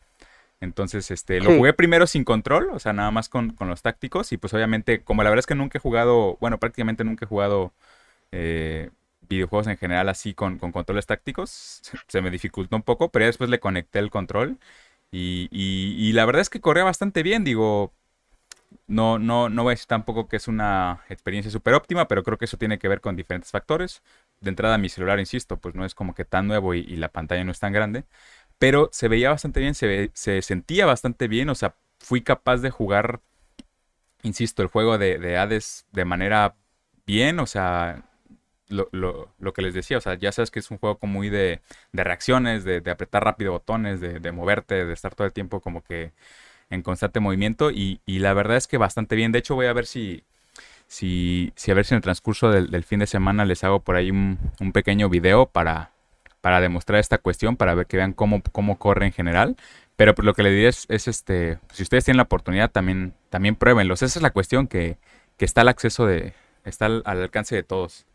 Entonces, 0.61 1.11
este, 1.13 1.41
lo 1.41 1.57
jugué 1.57 1.73
primero 1.73 2.07
sin 2.09 2.25
control, 2.25 2.71
o 2.73 2.81
sea, 2.81 2.93
nada 2.93 3.13
más 3.13 3.29
con, 3.29 3.51
con, 3.51 3.69
los 3.69 3.83
tácticos. 3.83 4.33
Y 4.33 4.39
pues 4.39 4.53
obviamente, 4.55 5.03
como 5.03 5.23
la 5.23 5.31
verdad 5.31 5.41
es 5.41 5.47
que 5.47 5.55
nunca 5.55 5.79
he 5.79 5.81
jugado, 5.81 6.37
bueno, 6.41 6.59
prácticamente 6.59 7.05
nunca 7.05 7.25
he 7.25 7.29
jugado 7.29 7.73
eh, 8.33 8.91
videojuegos 9.29 9.69
en 9.69 9.77
general 9.77 10.09
así 10.09 10.35
con, 10.35 10.59
controles 10.59 11.07
tácticos. 11.07 11.83
Se 12.09 12.21
me 12.23 12.31
dificultó 12.31 12.75
un 12.77 12.83
poco, 12.83 13.11
pero 13.11 13.27
después 13.27 13.51
le 13.51 13.61
conecté 13.61 14.01
el 14.01 14.11
control. 14.11 14.59
Y, 15.11 15.49
y, 15.51 16.13
la 16.13 16.27
verdad 16.27 16.43
es 16.43 16.51
que 16.51 16.61
corría 16.61 16.85
bastante 16.85 17.23
bien. 17.23 17.45
Digo, 17.45 17.93
no, 18.87 19.19
no, 19.19 19.49
no 19.49 19.63
voy 19.63 19.73
a 19.73 19.75
decir 19.75 19.87
tampoco 19.87 20.29
que 20.29 20.37
es 20.37 20.49
una 20.49 21.05
experiencia 21.09 21.51
súper 21.51 21.75
óptima, 21.75 22.09
pero 22.09 22.23
creo 22.23 22.39
que 22.39 22.47
eso 22.47 22.57
tiene 22.59 22.79
que 22.79 22.89
ver 22.89 23.01
con 23.01 23.17
diferentes 23.17 23.51
factores. 23.51 24.03
De 24.41 24.51
entrada, 24.51 24.79
mi 24.79 24.89
celular, 24.89 25.19
insisto, 25.21 25.59
pues 25.59 25.75
no 25.75 25.85
es 25.85 25.95
como 25.95 26.15
que 26.15 26.25
tan 26.25 26.47
nuevo 26.47 26.75
y, 26.75 26.85
la 26.97 27.09
pantalla 27.11 27.45
no 27.45 27.53
es 27.53 27.61
tan 27.61 27.73
grande. 27.73 28.05
Pero 28.59 28.89
se 28.93 29.09
veía 29.09 29.31
bastante 29.31 29.61
bien, 29.61 29.75
se, 29.75 30.11
se 30.15 30.43
sentía 30.43 30.87
bastante 30.87 31.29
bien. 31.29 31.49
O 31.51 31.55
sea, 31.55 31.77
fui 31.99 32.23
capaz 32.23 32.59
de 32.59 32.71
jugar, 32.71 33.21
insisto, 34.23 34.63
el 34.63 34.69
juego 34.69 34.99
de, 34.99 35.19
de 35.19 35.37
Hades 35.39 35.87
de 35.93 36.05
manera 36.05 36.57
bien. 37.07 37.41
O 37.41 37.47
sea, 37.47 38.05
lo, 38.69 38.89
lo, 38.93 39.35
lo, 39.39 39.53
que 39.53 39.63
les 39.63 39.75
decía, 39.75 39.99
o 39.99 40.01
sea, 40.01 40.15
ya 40.15 40.33
sabes 40.33 40.51
que 40.51 40.61
es 40.61 40.71
un 40.71 40.79
juego 40.79 40.99
como 40.99 41.15
muy 41.15 41.31
de, 41.31 41.63
de 41.93 42.05
reacciones, 42.05 42.65
de, 42.65 42.81
de, 42.81 42.91
apretar 42.91 43.25
rápido 43.25 43.53
botones, 43.53 44.01
de, 44.01 44.21
de, 44.21 44.33
moverte, 44.33 44.85
de 44.85 44.93
estar 44.93 45.15
todo 45.15 45.27
el 45.27 45.33
tiempo 45.33 45.61
como 45.61 45.83
que 45.83 46.13
en 46.71 46.83
constante 46.83 47.21
movimiento 47.21 47.71
y, 47.71 48.01
y, 48.07 48.19
la 48.19 48.35
verdad 48.35 48.57
es 48.57 48.67
que 48.67 48.79
bastante 48.79 49.17
bien. 49.17 49.33
De 49.33 49.39
hecho 49.39 49.55
voy 49.55 49.67
a 49.67 49.73
ver 49.73 49.87
si, 49.87 50.25
si, 50.87 51.53
si 51.57 51.71
a 51.71 51.75
ver 51.75 51.85
si 51.85 51.95
en 51.95 51.97
el 51.97 52.03
transcurso 52.03 52.51
del, 52.51 52.85
fin 52.85 53.01
de 53.01 53.07
semana 53.07 53.45
les 53.45 53.65
hago 53.65 53.81
por 53.81 53.97
ahí 53.97 54.11
un, 54.11 54.39
un, 54.61 54.73
pequeño 54.73 55.09
video 55.09 55.47
para, 55.47 55.93
para 56.41 56.61
demostrar 56.61 57.01
esta 57.01 57.19
cuestión, 57.19 57.57
para 57.57 57.75
ver 57.75 57.87
que 57.87 57.97
vean 57.97 58.13
cómo, 58.13 58.43
cómo 58.53 58.79
corre 58.79 59.07
en 59.07 59.13
general. 59.13 59.57
Pero 59.97 60.15
lo 60.19 60.35
que 60.35 60.43
le 60.43 60.51
diré 60.51 60.69
es, 60.69 60.87
es, 60.89 61.09
este, 61.09 61.59
si 61.73 61.83
ustedes 61.83 62.05
tienen 62.05 62.19
la 62.19 62.25
oportunidad 62.25 62.71
también, 62.71 63.15
también 63.31 63.57
pruébenlos. 63.57 64.03
Esa 64.03 64.19
es 64.19 64.23
la 64.23 64.31
cuestión 64.31 64.69
que, 64.69 64.99
que 65.37 65.45
está 65.45 65.63
al 65.63 65.69
acceso 65.69 66.07
de, 66.07 66.35
está 66.65 66.87
al 66.87 67.03
alcance 67.05 67.57
de 67.57 67.65
todos. 67.65 68.07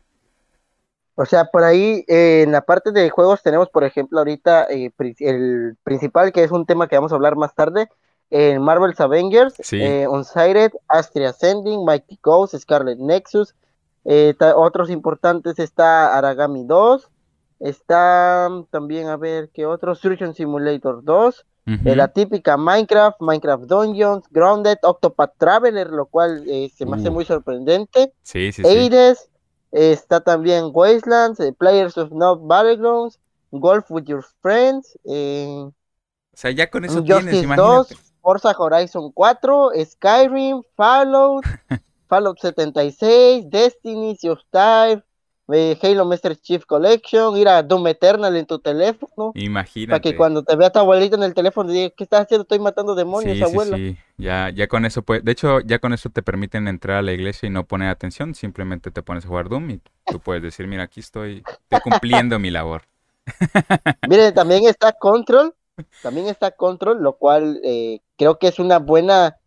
O 1.16 1.26
sea, 1.26 1.44
por 1.44 1.62
ahí 1.62 2.04
eh, 2.08 2.42
en 2.42 2.52
la 2.52 2.62
parte 2.62 2.90
de 2.90 3.08
juegos 3.08 3.42
tenemos, 3.42 3.68
por 3.68 3.84
ejemplo, 3.84 4.18
ahorita 4.18 4.66
eh, 4.68 4.90
el 5.20 5.76
principal, 5.84 6.32
que 6.32 6.42
es 6.42 6.50
un 6.50 6.66
tema 6.66 6.88
que 6.88 6.96
vamos 6.96 7.12
a 7.12 7.14
hablar 7.14 7.36
más 7.36 7.54
tarde, 7.54 7.88
en 8.34 8.62
Marvel's 8.62 9.00
Avengers, 9.00 9.54
sí. 9.60 9.80
eh, 9.80 10.08
Unsighted, 10.08 10.72
Astria 10.88 11.30
Ascending, 11.30 11.84
Mighty 11.84 12.18
Ghost, 12.22 12.56
Scarlet 12.56 12.98
Nexus. 12.98 13.54
Eh, 14.04 14.34
otros 14.56 14.90
importantes 14.90 15.58
está 15.58 16.16
Aragami 16.18 16.64
2, 16.64 17.08
está 17.60 18.50
también, 18.70 19.08
a 19.08 19.16
ver, 19.16 19.50
¿qué 19.54 19.66
otro? 19.66 19.94
Surgeon 19.94 20.34
Simulator 20.34 21.04
2, 21.04 21.46
la 21.84 22.08
típica 22.08 22.58
Minecraft, 22.58 23.20
Minecraft 23.20 23.64
Dungeons, 23.64 24.24
Grounded, 24.30 24.78
Octopath 24.82 25.32
Traveler, 25.38 25.88
lo 25.88 26.06
cual 26.06 26.44
se 26.44 26.84
me 26.84 26.96
hace 26.96 27.08
uh. 27.08 27.12
muy 27.12 27.24
sorprendente. 27.24 28.12
Sí, 28.22 28.52
sí, 28.52 28.62
Aides, 28.66 29.30
Está 29.74 30.20
también 30.20 30.70
Wastelands, 30.72 31.40
eh, 31.40 31.52
Players 31.52 31.98
of 31.98 32.12
No 32.12 32.36
Battlegrounds, 32.36 33.18
Golf 33.50 33.90
with 33.90 34.04
Your 34.04 34.24
Friends. 34.40 34.96
Eh, 35.04 35.66
o 35.66 35.72
sea, 36.32 36.52
ya 36.52 36.70
con 36.70 36.84
eso 36.84 37.02
tienes, 37.02 37.42
imagínate. 37.42 37.60
2, 37.60 37.88
Forza 38.24 38.54
Horizon 38.58 39.12
4, 39.12 39.72
Skyrim, 39.84 40.62
Fallout, 40.74 41.44
Fallout 42.08 42.38
76, 42.40 43.50
Destiny, 43.50 44.16
Sea 44.16 44.32
of 44.32 44.40
Time, 44.50 45.02
Halo 45.82 46.06
Master 46.06 46.34
Chief 46.34 46.64
Collection, 46.64 47.36
ir 47.36 47.48
a 47.48 47.62
Doom 47.62 47.86
Eternal 47.88 48.34
en 48.34 48.46
tu 48.46 48.58
teléfono. 48.58 49.32
Imagínate. 49.34 49.90
Para 49.90 50.00
que 50.00 50.16
cuando 50.16 50.42
te 50.42 50.56
vea 50.56 50.70
tu 50.70 50.78
abuelita 50.78 51.16
en 51.16 51.22
el 51.22 51.34
teléfono 51.34 51.70
diga, 51.70 51.90
¿qué 51.90 52.04
estás 52.04 52.22
haciendo? 52.22 52.44
Estoy 52.44 52.60
matando 52.60 52.94
demonios, 52.94 53.36
sí, 53.36 53.42
abuela. 53.42 53.76
Sí, 53.76 53.90
sí. 53.90 53.98
Ya, 54.16 54.48
ya 54.48 54.68
con 54.68 54.86
eso 54.86 55.02
puede, 55.02 55.20
de 55.20 55.32
hecho, 55.32 55.60
ya 55.60 55.78
con 55.78 55.92
eso 55.92 56.08
te 56.08 56.22
permiten 56.22 56.66
entrar 56.66 56.96
a 56.96 57.02
la 57.02 57.12
iglesia 57.12 57.46
y 57.46 57.50
no 57.50 57.66
poner 57.66 57.90
atención, 57.90 58.34
simplemente 58.34 58.90
te 58.90 59.02
pones 59.02 59.26
a 59.26 59.28
jugar 59.28 59.50
Doom 59.50 59.68
y 59.68 59.80
tú 60.06 60.18
puedes 60.18 60.42
decir, 60.42 60.66
mira, 60.66 60.84
aquí 60.84 61.00
estoy, 61.00 61.42
estoy 61.46 61.80
cumpliendo 61.82 62.38
mi 62.38 62.50
labor. 62.50 62.84
Miren, 64.08 64.32
también 64.32 64.64
está 64.66 64.92
Control, 64.92 65.54
también 66.02 66.28
está 66.28 66.52
Control, 66.52 67.02
lo 67.02 67.16
cual 67.18 67.60
eh, 67.62 68.00
creo 68.16 68.38
que 68.38 68.48
es 68.48 68.58
una 68.58 68.78
buena 68.78 69.38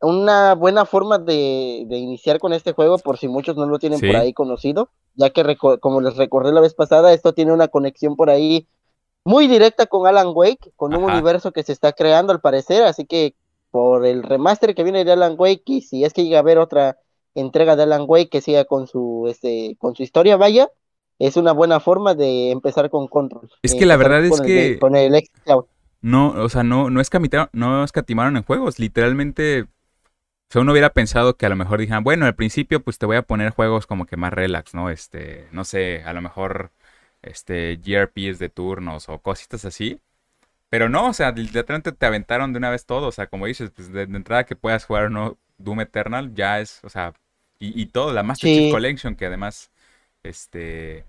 una 0.00 0.54
buena 0.54 0.84
forma 0.84 1.18
de, 1.18 1.84
de, 1.86 1.96
iniciar 1.96 2.38
con 2.38 2.52
este 2.52 2.72
juego, 2.72 2.98
por 2.98 3.16
si 3.16 3.26
muchos 3.26 3.56
no 3.56 3.64
lo 3.66 3.78
tienen 3.78 4.00
sí. 4.00 4.06
por 4.06 4.16
ahí 4.16 4.34
conocido 4.34 4.90
ya 5.14 5.30
que 5.30 5.56
como 5.80 6.00
les 6.00 6.16
recordé 6.16 6.52
la 6.52 6.60
vez 6.60 6.74
pasada, 6.74 7.12
esto 7.12 7.32
tiene 7.32 7.52
una 7.52 7.68
conexión 7.68 8.16
por 8.16 8.30
ahí 8.30 8.66
muy 9.24 9.46
directa 9.46 9.86
con 9.86 10.06
Alan 10.06 10.32
Wake, 10.34 10.72
con 10.76 10.92
Ajá. 10.92 11.02
un 11.02 11.10
universo 11.10 11.52
que 11.52 11.62
se 11.62 11.72
está 11.72 11.92
creando 11.92 12.32
al 12.32 12.40
parecer, 12.40 12.82
así 12.82 13.06
que 13.06 13.34
por 13.70 14.06
el 14.06 14.22
remaster 14.22 14.74
que 14.74 14.84
viene 14.84 15.04
de 15.04 15.12
Alan 15.12 15.34
Wake 15.38 15.62
y 15.66 15.80
si 15.82 16.04
es 16.04 16.12
que 16.12 16.24
llega 16.24 16.38
a 16.38 16.40
haber 16.40 16.58
otra 16.58 16.98
entrega 17.34 17.74
de 17.74 17.84
Alan 17.84 18.04
Wake 18.06 18.28
que 18.28 18.40
siga 18.40 18.64
con 18.64 18.86
su 18.86 19.26
este 19.28 19.76
con 19.78 19.94
su 19.94 20.02
historia, 20.02 20.36
vaya, 20.36 20.70
es 21.18 21.36
una 21.36 21.52
buena 21.52 21.80
forma 21.80 22.14
de 22.14 22.50
empezar 22.50 22.90
con 22.90 23.08
Control. 23.08 23.50
Es 23.62 23.74
que 23.74 23.86
la 23.86 23.96
verdad 23.96 24.24
es 24.24 24.40
que 24.40 24.78
con 24.78 24.96
el 24.96 25.28
Cloud. 25.44 25.64
No, 26.04 26.28
o 26.30 26.48
sea, 26.48 26.62
no 26.62 26.90
no 26.90 27.00
escatimaron, 27.00 27.48
no 27.52 27.82
escatimaron 27.84 28.36
en 28.36 28.42
juegos, 28.44 28.78
literalmente 28.78 29.66
sea, 30.54 30.62
uno 30.62 30.72
hubiera 30.72 30.90
pensado 30.92 31.36
que 31.36 31.46
a 31.46 31.48
lo 31.48 31.56
mejor 31.56 31.80
dijeran, 31.80 32.04
bueno, 32.04 32.26
al 32.26 32.34
principio 32.36 32.82
pues 32.82 32.98
te 32.98 33.06
voy 33.06 33.16
a 33.16 33.22
poner 33.22 33.50
juegos 33.50 33.86
como 33.86 34.06
que 34.06 34.16
más 34.16 34.32
relax, 34.32 34.74
¿no? 34.74 34.88
Este, 34.90 35.48
no 35.52 35.64
sé, 35.64 36.02
a 36.04 36.12
lo 36.12 36.22
mejor 36.22 36.72
este 37.22 37.76
GRPs 37.84 38.38
de 38.38 38.50
turnos 38.50 39.08
o 39.08 39.18
cositas 39.20 39.64
así. 39.64 40.00
Pero 40.70 40.88
no, 40.88 41.08
o 41.10 41.12
sea, 41.14 41.32
literalmente 41.32 41.92
te 41.92 42.06
aventaron 42.06 42.52
de 42.52 42.58
una 42.58 42.70
vez 42.70 42.86
todo, 42.86 43.08
o 43.08 43.12
sea, 43.12 43.26
como 43.28 43.46
dices, 43.46 43.70
pues 43.70 43.92
de, 43.92 44.06
de 44.06 44.16
entrada 44.16 44.44
que 44.44 44.56
puedas 44.56 44.84
jugar 44.86 45.10
no 45.10 45.38
Doom 45.58 45.80
Eternal 45.82 46.34
ya 46.34 46.60
es, 46.60 46.80
o 46.84 46.88
sea, 46.90 47.14
y, 47.58 47.80
y 47.80 47.86
todo, 47.86 48.12
la 48.12 48.22
Master 48.22 48.48
sí. 48.50 48.56
Chief 48.56 48.72
Collection 48.72 49.16
que 49.16 49.26
además 49.26 49.72
este 50.22 51.04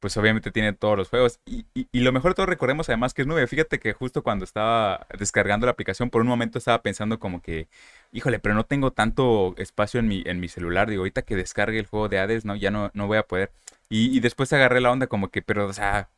pues 0.00 0.16
obviamente 0.16 0.50
tiene 0.50 0.72
todos 0.72 0.96
los 0.96 1.08
juegos. 1.08 1.40
Y, 1.46 1.66
y, 1.74 1.88
y, 1.90 2.00
lo 2.00 2.12
mejor 2.12 2.32
de 2.32 2.36
todo, 2.36 2.46
recordemos 2.46 2.88
además 2.88 3.14
que 3.14 3.22
es 3.22 3.28
nube. 3.28 3.46
Fíjate 3.46 3.78
que 3.78 3.92
justo 3.92 4.22
cuando 4.22 4.44
estaba 4.44 5.06
descargando 5.18 5.66
la 5.66 5.72
aplicación, 5.72 6.10
por 6.10 6.22
un 6.22 6.28
momento 6.28 6.58
estaba 6.58 6.82
pensando 6.82 7.18
como 7.18 7.42
que, 7.42 7.68
híjole, 8.12 8.38
pero 8.38 8.54
no 8.54 8.64
tengo 8.64 8.92
tanto 8.92 9.54
espacio 9.58 10.00
en 10.00 10.08
mi, 10.08 10.22
en 10.26 10.40
mi 10.40 10.48
celular. 10.48 10.88
Digo, 10.88 11.00
ahorita 11.00 11.22
que 11.22 11.36
descargue 11.36 11.78
el 11.78 11.86
juego 11.86 12.08
de 12.08 12.18
Hades, 12.18 12.44
no, 12.44 12.54
ya 12.56 12.70
no, 12.70 12.90
no 12.94 13.06
voy 13.06 13.18
a 13.18 13.24
poder. 13.24 13.50
Y, 13.88 14.16
y 14.16 14.20
después 14.20 14.52
agarré 14.52 14.80
la 14.80 14.92
onda 14.92 15.06
como 15.08 15.28
que, 15.30 15.42
pero, 15.42 15.66
o 15.66 15.72
sea, 15.72 16.08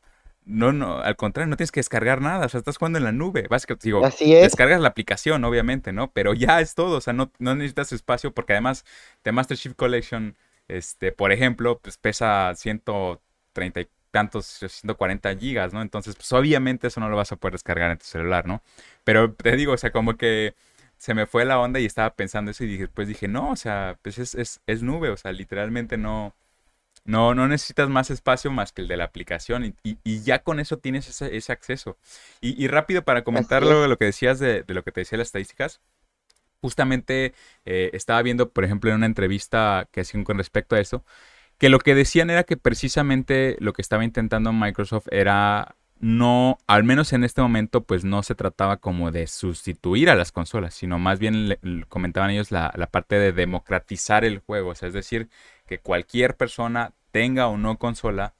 no, 0.44 0.72
no, 0.72 0.99
al 1.00 1.16
contrario, 1.16 1.49
no 1.49 1.56
tienes 1.56 1.70
que 1.72 1.80
descargar 1.80 2.20
nada, 2.20 2.46
o 2.46 2.49
sea, 2.49 2.58
estás 2.58 2.76
jugando 2.76 2.99
en 2.99 3.04
la 3.04 3.12
nube. 3.12 3.46
Básicamente, 3.49 3.88
digo, 3.88 4.04
Así 4.04 4.34
es. 4.34 4.42
descargas 4.42 4.80
la 4.80 4.88
aplicación, 4.88 5.44
obviamente, 5.44 5.92
¿no? 5.92 6.10
Pero 6.12 6.34
ya 6.34 6.60
es 6.60 6.75
todo, 6.75 6.99
o 6.99 7.00
sea, 7.00 7.12
no, 7.12 7.30
no 7.38 7.54
necesitas 7.54 7.92
espacio 7.92 8.32
porque 8.32 8.54
además 8.54 8.84
The 9.22 9.32
Master 9.32 9.56
Chief 9.56 9.75
Collection, 9.75 10.37
este, 10.68 11.12
por 11.12 11.32
ejemplo, 11.32 11.78
pues 11.80 11.99
pesa 11.99 12.52
130 12.54 13.29
y 13.66 13.88
tantos 14.10 14.46
140 14.46 15.36
gigas, 15.36 15.72
¿no? 15.72 15.82
Entonces, 15.82 16.16
pues 16.16 16.32
obviamente 16.32 16.88
eso 16.88 17.00
no 17.00 17.08
lo 17.08 17.16
vas 17.16 17.32
a 17.32 17.36
poder 17.36 17.52
descargar 17.52 17.90
en 17.90 17.98
tu 17.98 18.04
celular, 18.04 18.46
¿no? 18.46 18.62
Pero 19.04 19.32
te 19.32 19.56
digo, 19.56 19.72
o 19.72 19.76
sea, 19.76 19.92
como 19.92 20.16
que 20.16 20.54
se 20.98 21.14
me 21.14 21.26
fue 21.26 21.44
la 21.44 21.58
onda 21.58 21.80
y 21.80 21.86
estaba 21.86 22.14
pensando 22.14 22.50
eso 22.50 22.64
y 22.64 22.68
dije, 22.68 22.88
pues 22.88 23.08
dije, 23.08 23.28
no, 23.28 23.50
o 23.50 23.56
sea, 23.56 23.98
pues 24.02 24.18
es, 24.18 24.34
es, 24.34 24.60
es 24.66 24.82
nube, 24.82 25.10
o 25.10 25.16
sea, 25.16 25.32
literalmente 25.32 25.96
no, 25.96 26.34
no, 27.04 27.34
no 27.34 27.48
necesitas 27.48 27.88
más 27.88 28.10
espacio 28.10 28.50
más 28.50 28.72
que 28.72 28.82
el 28.82 28.88
de 28.88 28.96
la 28.96 29.04
aplicación 29.04 29.64
y, 29.64 29.74
y, 29.82 29.98
y 30.04 30.22
ya 30.22 30.40
con 30.42 30.60
eso 30.60 30.78
tienes 30.78 31.08
ese, 31.08 31.36
ese 31.36 31.52
acceso. 31.52 31.96
Y, 32.40 32.62
y, 32.62 32.68
rápido 32.68 33.02
para 33.04 33.24
comentar 33.24 33.62
lo, 33.62 33.88
lo, 33.88 33.96
que 33.96 34.06
decías 34.06 34.38
de, 34.38 34.62
de, 34.62 34.74
lo 34.74 34.82
que 34.82 34.92
te 34.92 35.00
decía 35.00 35.18
las 35.18 35.28
estadísticas, 35.28 35.80
justamente 36.60 37.34
eh, 37.64 37.90
estaba 37.94 38.22
viendo, 38.22 38.50
por 38.50 38.64
ejemplo, 38.64 38.90
en 38.90 38.96
una 38.96 39.06
entrevista 39.06 39.88
que 39.92 40.02
hacían 40.02 40.24
con 40.24 40.38
respecto 40.38 40.76
a 40.76 40.80
eso, 40.80 41.04
que 41.60 41.68
lo 41.68 41.78
que 41.78 41.94
decían 41.94 42.30
era 42.30 42.44
que 42.44 42.56
precisamente 42.56 43.56
lo 43.60 43.74
que 43.74 43.82
estaba 43.82 44.02
intentando 44.02 44.50
Microsoft 44.50 45.08
era 45.10 45.76
no, 46.00 46.56
al 46.66 46.84
menos 46.84 47.12
en 47.12 47.22
este 47.22 47.42
momento, 47.42 47.82
pues 47.82 48.02
no 48.02 48.22
se 48.22 48.34
trataba 48.34 48.78
como 48.78 49.10
de 49.10 49.26
sustituir 49.26 50.08
a 50.08 50.14
las 50.14 50.32
consolas, 50.32 50.72
sino 50.72 50.98
más 50.98 51.18
bien 51.18 51.50
le, 51.50 51.58
le 51.60 51.84
comentaban 51.84 52.30
ellos 52.30 52.50
la, 52.50 52.72
la, 52.74 52.86
parte 52.86 53.16
de 53.16 53.32
democratizar 53.32 54.24
el 54.24 54.38
juego, 54.38 54.70
o 54.70 54.74
sea, 54.74 54.88
es 54.88 54.94
decir, 54.94 55.28
que 55.66 55.78
cualquier 55.78 56.34
persona 56.34 56.94
tenga 57.12 57.48
o 57.48 57.58
no 57.58 57.76
consola 57.76 58.32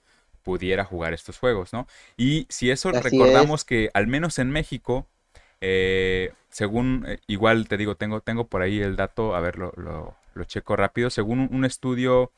pudiera 0.43 0.87
jugar 0.87 1.13
estos 1.13 1.39
juegos, 1.39 1.75
¿no? 1.75 1.87
Y 2.17 2.47
si 2.49 2.71
eso 2.71 2.89
Así 2.89 3.01
recordamos 3.01 3.61
es. 3.61 3.65
que 3.67 3.91
al 3.93 4.07
menos 4.07 4.39
en 4.39 4.51
México, 4.51 5.07
eh, 5.61 6.33
según, 6.49 7.05
eh, 7.07 7.19
igual 7.27 7.69
te 7.69 7.77
digo, 7.77 7.97
tengo, 7.97 8.23
tengo 8.23 8.47
por 8.47 8.63
ahí 8.63 8.81
el 8.81 8.97
dato, 8.97 9.35
a 9.37 9.41
ver, 9.41 9.59
lo, 9.59 9.75
lo, 9.77 10.17
lo 10.33 10.45
checo 10.45 10.75
rápido, 10.77 11.11
según 11.11 11.41
un, 11.41 11.55
un 11.55 11.67
estudio 11.67 12.33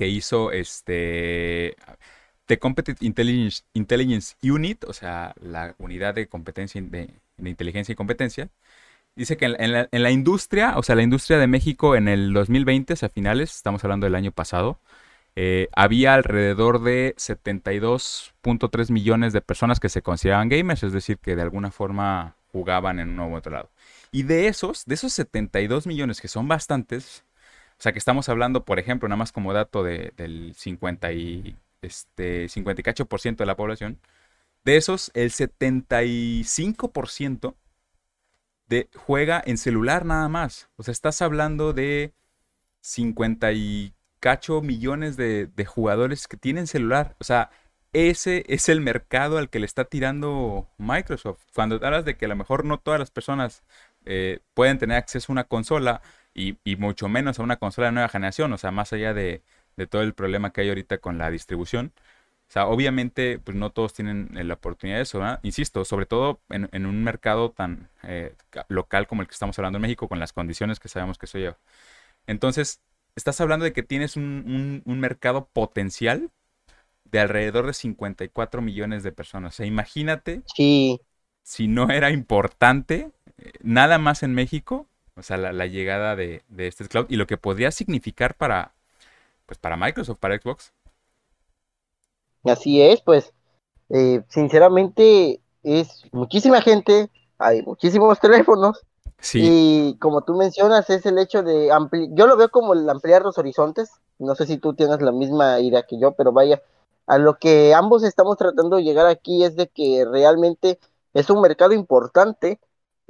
que 0.00 0.08
hizo 0.08 0.50
este 0.50 1.76
The 2.46 2.58
Competent 2.58 3.02
Intelligence, 3.02 3.64
Intelligence, 3.74 4.34
Unit, 4.42 4.84
o 4.84 4.94
sea, 4.94 5.34
la 5.42 5.74
unidad 5.76 6.14
de 6.14 6.26
competencia 6.26 6.80
de, 6.80 7.10
de 7.36 7.50
inteligencia 7.50 7.92
y 7.92 7.96
competencia, 7.96 8.48
dice 9.14 9.36
que 9.36 9.44
en, 9.44 9.56
en, 9.62 9.72
la, 9.74 9.88
en, 9.92 10.02
la, 10.02 10.10
industria, 10.10 10.78
o 10.78 10.82
sea, 10.82 10.94
la 10.94 11.02
industria 11.02 11.36
de 11.36 11.46
México 11.46 11.96
en 11.96 12.08
el 12.08 12.32
2020, 12.32 12.94
o 12.94 12.96
sea, 12.96 13.10
finales, 13.10 13.54
estamos 13.54 13.84
hablando 13.84 14.06
del 14.06 14.14
año 14.14 14.32
pasado, 14.32 14.80
eh, 15.36 15.68
había 15.76 16.14
alrededor 16.14 16.82
de 16.82 17.14
72.3 17.18 18.90
millones 18.90 19.34
de 19.34 19.42
personas 19.42 19.80
que 19.80 19.90
se 19.90 20.00
consideraban 20.00 20.48
gamers, 20.48 20.82
es 20.82 20.94
decir, 20.94 21.18
que 21.18 21.36
de 21.36 21.42
alguna 21.42 21.70
forma 21.70 22.36
jugaban 22.52 23.00
en 23.00 23.10
uno 23.10 23.28
u 23.28 23.36
otro 23.36 23.52
lado. 23.52 23.68
Y 24.12 24.22
de 24.22 24.48
esos, 24.48 24.86
de 24.86 24.94
esos 24.94 25.12
72 25.12 25.86
millones, 25.86 26.22
que 26.22 26.28
son 26.28 26.48
bastantes, 26.48 27.22
O 27.80 27.82
sea 27.82 27.92
que 27.92 27.98
estamos 27.98 28.28
hablando, 28.28 28.64
por 28.66 28.78
ejemplo, 28.78 29.08
nada 29.08 29.16
más 29.16 29.32
como 29.32 29.54
dato 29.54 29.82
de, 29.82 30.12
del 30.14 30.52
50 30.54 31.12
y, 31.12 31.56
este, 31.80 32.44
58% 32.44 33.36
de 33.36 33.46
la 33.46 33.56
población, 33.56 33.98
de 34.64 34.76
esos, 34.76 35.10
el 35.14 35.30
75% 35.30 37.54
de, 38.68 38.90
juega 38.94 39.42
en 39.46 39.56
celular 39.56 40.04
nada 40.04 40.28
más. 40.28 40.68
O 40.76 40.82
sea, 40.82 40.92
estás 40.92 41.22
hablando 41.22 41.72
de 41.72 42.12
50 42.82 43.50
y 43.52 43.94
cacho 44.20 44.60
millones 44.60 45.16
de, 45.16 45.46
de 45.46 45.64
jugadores 45.64 46.28
que 46.28 46.36
tienen 46.36 46.66
celular. 46.66 47.16
O 47.18 47.24
sea, 47.24 47.50
ese 47.94 48.44
es 48.48 48.68
el 48.68 48.82
mercado 48.82 49.38
al 49.38 49.48
que 49.48 49.58
le 49.58 49.64
está 49.64 49.86
tirando 49.86 50.68
Microsoft. 50.76 51.40
Cuando 51.54 51.76
hablas 51.76 52.04
de 52.04 52.18
que 52.18 52.26
a 52.26 52.28
lo 52.28 52.36
mejor 52.36 52.66
no 52.66 52.78
todas 52.78 53.00
las 53.00 53.10
personas 53.10 53.62
eh, 54.04 54.40
pueden 54.54 54.78
tener 54.78 54.96
acceso 54.96 55.32
a 55.32 55.34
una 55.34 55.44
consola 55.44 56.02
y, 56.34 56.56
mucho 56.76 57.08
menos 57.08 57.38
a 57.38 57.42
una 57.42 57.56
consola 57.56 57.88
de 57.88 57.92
nueva 57.92 58.08
generación, 58.08 58.52
o 58.52 58.58
sea, 58.58 58.70
más 58.70 58.92
allá 58.92 59.14
de, 59.14 59.42
todo 59.90 60.02
el 60.02 60.14
problema 60.14 60.52
que 60.52 60.62
hay 60.62 60.68
ahorita 60.68 60.98
con 60.98 61.18
la 61.18 61.30
distribución. 61.30 61.92
O 62.48 62.52
sea, 62.52 62.66
obviamente, 62.66 63.38
pues 63.38 63.56
no 63.56 63.70
todos 63.70 63.92
tienen 63.94 64.30
la 64.32 64.54
oportunidad 64.54 64.98
de 64.98 65.02
eso, 65.04 65.18
¿verdad? 65.20 65.40
Insisto, 65.42 65.84
sobre 65.84 66.06
todo 66.06 66.40
en, 66.50 66.86
un 66.86 67.04
mercado 67.04 67.50
tan 67.50 67.88
eh, 68.02 68.34
local 68.68 69.06
como 69.06 69.22
el 69.22 69.28
que 69.28 69.34
estamos 69.34 69.58
hablando 69.58 69.78
en 69.78 69.82
México, 69.82 70.08
con 70.08 70.18
las 70.18 70.32
condiciones 70.32 70.80
que 70.80 70.88
sabemos 70.88 71.18
que 71.18 71.26
eso 71.26 71.38
lleva. 71.38 71.58
Entonces, 72.26 72.80
estás 73.16 73.40
hablando 73.40 73.64
de 73.64 73.72
que 73.72 73.82
tienes 73.82 74.16
un 74.16 74.82
mercado 74.86 75.48
potencial 75.52 76.30
de 77.10 77.20
alrededor 77.20 77.66
de 77.66 77.74
54 77.74 78.62
millones 78.62 79.02
de 79.02 79.12
personas. 79.12 79.54
O 79.54 79.56
sea, 79.56 79.66
imagínate 79.66 80.42
sí. 80.54 81.00
si 81.42 81.68
no 81.68 81.90
era 81.90 82.10
importante 82.10 82.94
eh, 82.96 83.10
nada 83.62 83.98
más 83.98 84.22
en 84.22 84.34
México, 84.34 84.86
o 85.16 85.22
sea, 85.22 85.36
la, 85.36 85.66
llegada 85.66 86.16
de, 86.16 86.42
este 86.56 86.86
cloud 86.88 87.06
y 87.08 87.16
lo 87.16 87.26
que 87.26 87.36
podría 87.36 87.70
significar 87.70 88.34
para, 88.34 88.72
pues, 89.46 89.58
para 89.58 89.76
Microsoft, 89.76 90.18
para 90.18 90.40
Xbox. 90.40 90.72
Así 92.44 92.80
es, 92.80 93.02
pues, 93.02 93.32
eh, 93.90 94.22
sinceramente 94.28 95.40
es 95.62 96.04
muchísima 96.12 96.62
gente, 96.62 97.10
hay 97.38 97.62
muchísimos 97.62 98.18
teléfonos. 98.20 98.84
Sí. 99.18 99.40
Y 99.42 99.98
como 99.98 100.22
tú 100.22 100.34
mencionas, 100.34 100.88
es 100.88 101.04
el 101.04 101.18
hecho 101.18 101.42
de 101.42 101.70
ampliar, 101.70 102.08
yo 102.12 102.26
lo 102.26 102.38
veo 102.38 102.48
como 102.48 102.72
el 102.72 102.88
ampliar 102.88 103.22
los 103.22 103.36
horizontes. 103.36 103.90
No 104.18 104.34
sé 104.34 104.46
si 104.46 104.56
tú 104.56 104.72
tienes 104.72 105.02
la 105.02 105.12
misma 105.12 105.60
idea 105.60 105.82
que 105.82 105.98
yo, 105.98 106.12
pero 106.12 106.32
vaya, 106.32 106.62
a 107.06 107.18
lo 107.18 107.38
que 107.38 107.74
ambos 107.74 108.02
estamos 108.02 108.38
tratando 108.38 108.76
de 108.76 108.84
llegar 108.84 109.06
aquí 109.06 109.44
es 109.44 109.56
de 109.56 109.68
que 109.68 110.06
realmente 110.10 110.78
es 111.12 111.28
un 111.28 111.42
mercado 111.42 111.74
importante 111.74 112.58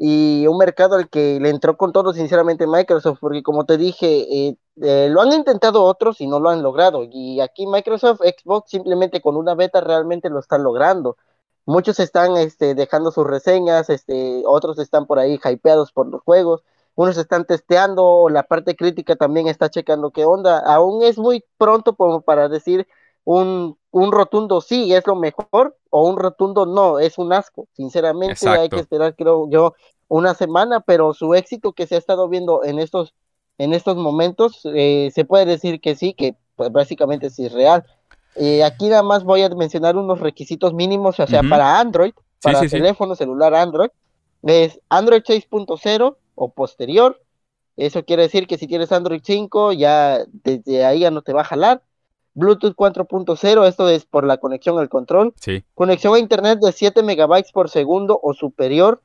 y 0.03 0.47
un 0.47 0.57
mercado 0.57 0.97
al 0.97 1.11
que 1.11 1.39
le 1.41 1.51
entró 1.51 1.77
con 1.77 1.93
todo 1.93 2.15
sinceramente 2.15 2.67
Microsoft, 2.67 3.19
porque 3.21 3.43
como 3.43 3.67
te 3.67 3.77
dije, 3.77 4.07
eh, 4.49 4.57
eh, 4.81 5.09
lo 5.11 5.21
han 5.21 5.31
intentado 5.35 5.85
otros 5.85 6.23
y 6.23 6.27
no 6.27 6.41
lo 6.41 6.49
han 6.49 6.63
logrado, 6.63 7.05
y 7.05 7.41
aquí 7.41 7.67
Microsoft, 7.67 8.21
Xbox 8.23 8.71
simplemente 8.71 9.21
con 9.21 9.37
una 9.37 9.55
beta 9.55 9.83
realmente 9.83 10.31
lo 10.31 10.41
están 10.41 10.63
logrando. 10.63 11.19
Muchos 11.67 12.01
están 12.01 12.39
este, 12.39 12.75
dejando 12.75 13.11
sus 13.13 13.27
reseñas, 13.27 13.91
este, 13.91 14.43
otros 14.47 14.79
están 14.79 15.07
por 15.07 15.19
ahí 15.19 15.39
hypeados 15.45 15.93
por 15.93 16.07
los 16.07 16.23
juegos, 16.23 16.63
unos 16.95 17.19
están 17.19 17.45
testeando, 17.45 18.29
la 18.31 18.45
parte 18.45 18.77
crítica 18.77 19.17
también 19.17 19.49
está 19.49 19.69
checando 19.69 20.13
qué 20.13 20.25
onda. 20.25 20.61
Aún 20.61 21.03
es 21.03 21.19
muy 21.19 21.45
pronto 21.59 21.95
para 22.25 22.49
decir 22.49 22.89
un, 23.25 23.77
un 23.91 24.13
rotundo 24.13 24.61
sí 24.61 24.93
es 24.95 25.07
lo 25.07 25.17
mejor 25.17 25.77
o 25.91 26.09
un 26.09 26.19
rotundo 26.19 26.67
no, 26.67 26.99
es 26.99 27.19
un 27.19 27.33
asco. 27.33 27.67
Sinceramente 27.73 28.49
hay 28.49 28.69
que 28.69 28.81
esperar, 28.81 29.15
creo 29.17 29.49
yo, 29.51 29.75
una 30.09 30.35
semana, 30.35 30.81
pero 30.81 31.15
su 31.15 31.35
éxito 31.35 31.73
que 31.73 31.87
se 31.87 31.97
ha 31.97 31.99
estado 31.99 32.29
viendo 32.29 32.65
en 32.65 32.79
estos, 32.79 33.15
en 33.59 33.73
estos 33.73 33.97
momentos, 33.97 34.61
eh, 34.75 35.11
se 35.15 35.25
puede 35.25 35.47
decir 35.47 35.81
que 35.81 35.95
sí, 35.95 36.15
que 36.15 36.37
pues, 36.57 36.73
básicamente 36.73 37.31
sí 37.31 37.47
es 37.47 37.53
real. 37.53 37.85
Eh, 38.37 38.63
aquí 38.63 38.89
nada 38.89 39.03
más 39.03 39.25
voy 39.25 39.43
a 39.43 39.49
mencionar 39.51 39.97
unos 39.97 40.21
requisitos 40.21 40.73
mínimos, 40.73 41.19
o 41.19 41.27
sea, 41.27 41.43
para 41.43 41.79
Android, 41.81 42.13
para 42.43 42.61
teléfono 42.61 43.15
celular 43.17 43.55
Android, 43.55 43.91
es 44.43 44.81
Android 44.89 45.23
6.0 45.23 46.17
o 46.35 46.53
posterior. 46.53 47.21
Eso 47.77 48.05
quiere 48.05 48.23
decir 48.23 48.47
que 48.47 48.59
si 48.59 48.67
tienes 48.67 48.93
Android 48.93 49.23
5, 49.25 49.73
ya 49.73 50.25
desde 50.33 50.85
ahí 50.85 51.01
ya 51.01 51.11
no 51.11 51.23
te 51.23 51.33
va 51.33 51.43
a 51.43 51.45
jalar. 51.45 51.83
Bluetooth 52.35 52.75
4.0, 52.75 53.67
esto 53.67 53.89
es 53.89 54.05
por 54.05 54.25
la 54.25 54.39
conexión 54.39 54.79
al 54.79 54.89
control. 54.89 55.35
Sí. 55.41 55.65
Conexión 55.75 56.15
a 56.15 56.19
internet 56.19 56.61
de 56.61 56.73
7 56.73 57.03
megabytes 57.03 57.53
por 57.53 57.71
segundo 57.71 58.19
o 58.23 58.35
superior. 58.35 59.03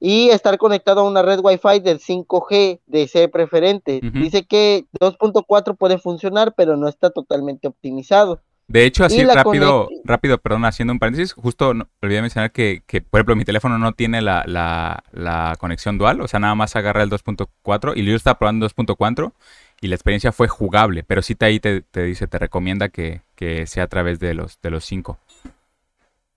Y 0.00 0.28
estar 0.28 0.58
conectado 0.58 1.00
a 1.00 1.08
una 1.08 1.22
red 1.22 1.40
Wi-Fi 1.42 1.80
del 1.80 1.98
5G 1.98 2.78
de 2.86 3.08
ser 3.08 3.32
preferente. 3.32 4.00
Dice 4.00 4.46
que 4.46 4.86
2.4 5.00 5.76
puede 5.76 5.98
funcionar, 5.98 6.54
pero 6.56 6.76
no 6.76 6.86
está 6.86 7.10
totalmente 7.10 7.66
optimizado. 7.66 8.40
De 8.68 8.84
hecho, 8.84 9.02
así 9.02 9.24
rápido, 9.24 9.88
rápido, 10.04 10.36
perdón, 10.36 10.66
haciendo 10.66 10.92
un 10.92 10.98
paréntesis, 10.98 11.32
justo 11.32 11.72
olvidé 12.02 12.20
mencionar 12.20 12.52
que, 12.52 12.82
que, 12.86 13.00
por 13.00 13.18
ejemplo, 13.18 13.34
mi 13.34 13.46
teléfono 13.46 13.78
no 13.78 13.92
tiene 13.92 14.20
la, 14.20 14.44
la, 14.46 15.04
la 15.10 15.56
conexión 15.58 15.96
dual, 15.96 16.20
o 16.20 16.28
sea, 16.28 16.38
nada 16.38 16.54
más 16.54 16.76
agarra 16.76 17.02
el 17.02 17.08
2.4 17.08 17.94
y 17.96 18.04
yo 18.04 18.14
estaba 18.14 18.38
probando 18.38 18.68
2.4 18.68 19.32
y 19.80 19.88
la 19.88 19.94
experiencia 19.94 20.32
fue 20.32 20.48
jugable, 20.48 21.04
pero 21.04 21.22
sí 21.22 21.34
te 21.34 21.46
ahí 21.46 21.60
te, 21.60 21.84
dice, 21.92 22.26
te 22.26 22.38
recomienda 22.38 22.88
que, 22.88 23.22
sea 23.66 23.84
a 23.84 23.88
través 23.88 24.18
de 24.18 24.34
los, 24.34 24.60
de 24.60 24.70
los 24.70 24.84
cinco. 24.84 25.18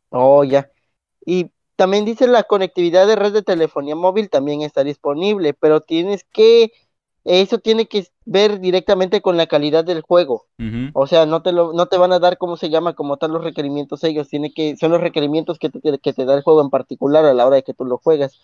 Oh, 0.09 0.43
ya. 0.43 0.69
Y 1.25 1.49
también 1.75 2.05
dice 2.05 2.27
la 2.27 2.43
conectividad 2.43 3.07
de 3.07 3.15
red 3.15 3.33
de 3.33 3.41
telefonía 3.41 3.95
móvil 3.95 4.29
también 4.29 4.61
está 4.61 4.83
disponible, 4.83 5.53
pero 5.53 5.81
tienes 5.81 6.23
que, 6.31 6.71
eso 7.23 7.57
tiene 7.57 7.87
que 7.87 8.07
ver 8.25 8.59
directamente 8.59 9.21
con 9.21 9.37
la 9.37 9.47
calidad 9.47 9.83
del 9.83 10.01
juego. 10.01 10.45
O 10.93 11.07
sea, 11.07 11.25
no 11.25 11.41
te 11.41 11.51
lo, 11.51 11.73
no 11.73 11.87
te 11.87 11.97
van 11.97 12.13
a 12.13 12.19
dar 12.19 12.37
cómo 12.37 12.57
se 12.57 12.69
llama 12.69 12.93
como 12.93 13.17
tal 13.17 13.31
los 13.31 13.43
requerimientos 13.43 14.03
ellos, 14.03 14.27
tiene 14.27 14.53
que, 14.53 14.77
son 14.77 14.91
los 14.91 15.01
requerimientos 15.01 15.57
que 15.57 15.69
te, 15.69 15.97
que 15.97 16.13
te 16.13 16.25
da 16.25 16.35
el 16.35 16.43
juego 16.43 16.61
en 16.61 16.69
particular 16.69 17.25
a 17.25 17.33
la 17.33 17.47
hora 17.47 17.55
de 17.55 17.63
que 17.63 17.73
tú 17.73 17.85
lo 17.85 17.97
juegas. 17.97 18.39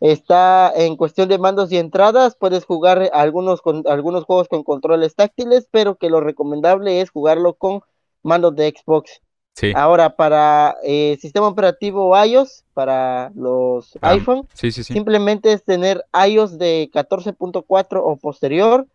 Está 0.00 0.72
en 0.74 0.96
cuestión 0.96 1.28
de 1.28 1.38
mandos 1.38 1.72
y 1.72 1.76
entradas, 1.76 2.36
puedes 2.36 2.64
jugar 2.64 3.10
algunos, 3.12 3.60
con, 3.60 3.82
algunos 3.86 4.24
juegos 4.24 4.48
con 4.48 4.62
controles 4.62 5.16
táctiles, 5.16 5.68
pero 5.70 5.96
que 5.96 6.08
lo 6.08 6.20
recomendable 6.20 7.00
es 7.00 7.10
jugarlo 7.10 7.54
con 7.54 7.80
mandos 8.22 8.54
de 8.54 8.72
Xbox. 8.76 9.20
Sí. 9.54 9.72
Ahora, 9.74 10.14
para 10.14 10.76
eh, 10.84 11.18
sistema 11.20 11.48
operativo 11.48 12.16
iOS, 12.16 12.64
para 12.74 13.32
los 13.34 13.98
ah, 14.00 14.10
iPhone, 14.10 14.46
simplemente 14.54 15.52
es 15.52 15.64
tener 15.64 16.04
iOS 16.28 16.58
de 16.58 16.88
14.4 16.92 18.00
o 18.04 18.16
posterior 18.18 18.86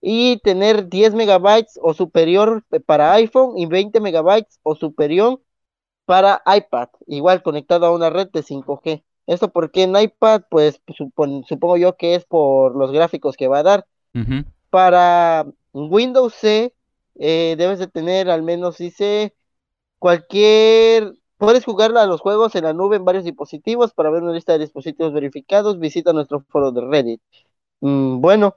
y 0.00 0.38
tener 0.38 0.88
10 0.88 1.14
megabytes 1.14 1.78
o 1.80 1.94
superior 1.94 2.64
para 2.84 3.12
iPhone 3.12 3.56
y 3.58 3.66
20 3.66 4.00
megabytes 4.00 4.58
o 4.64 4.74
superior 4.74 5.40
para 6.04 6.42
iPad, 6.46 6.88
igual 7.06 7.42
conectado 7.42 7.86
a 7.86 7.94
una 7.94 8.10
red 8.10 8.28
de 8.30 8.42
5G. 8.42 9.02
Esto 9.28 9.50
porque 9.50 9.82
en 9.82 9.94
iPad, 9.94 10.42
pues 10.50 10.80
supongo 10.96 11.76
yo 11.76 11.96
que 11.96 12.14
es 12.14 12.24
por 12.24 12.74
los 12.74 12.90
gráficos 12.92 13.36
que 13.36 13.46
va 13.46 13.58
a 13.58 13.62
dar. 13.62 13.86
Para 14.70 15.46
Windows 15.74 16.34
C, 16.34 16.74
eh, 17.16 17.54
debes 17.58 17.78
de 17.78 17.88
tener 17.88 18.30
al 18.30 18.42
menos, 18.42 18.78
dice, 18.78 19.34
cualquier... 19.98 21.12
Puedes 21.36 21.64
jugar 21.64 21.96
a 21.96 22.06
los 22.06 22.22
juegos 22.22 22.54
en 22.56 22.64
la 22.64 22.72
nube 22.72 22.96
en 22.96 23.04
varios 23.04 23.22
dispositivos. 23.22 23.92
Para 23.92 24.10
ver 24.10 24.22
una 24.22 24.32
lista 24.32 24.54
de 24.54 24.60
dispositivos 24.60 25.12
verificados, 25.12 25.78
visita 25.78 26.12
nuestro 26.14 26.40
foro 26.48 26.72
de 26.72 26.80
Reddit. 26.80 27.20
Mm, 27.80 28.20
bueno, 28.20 28.56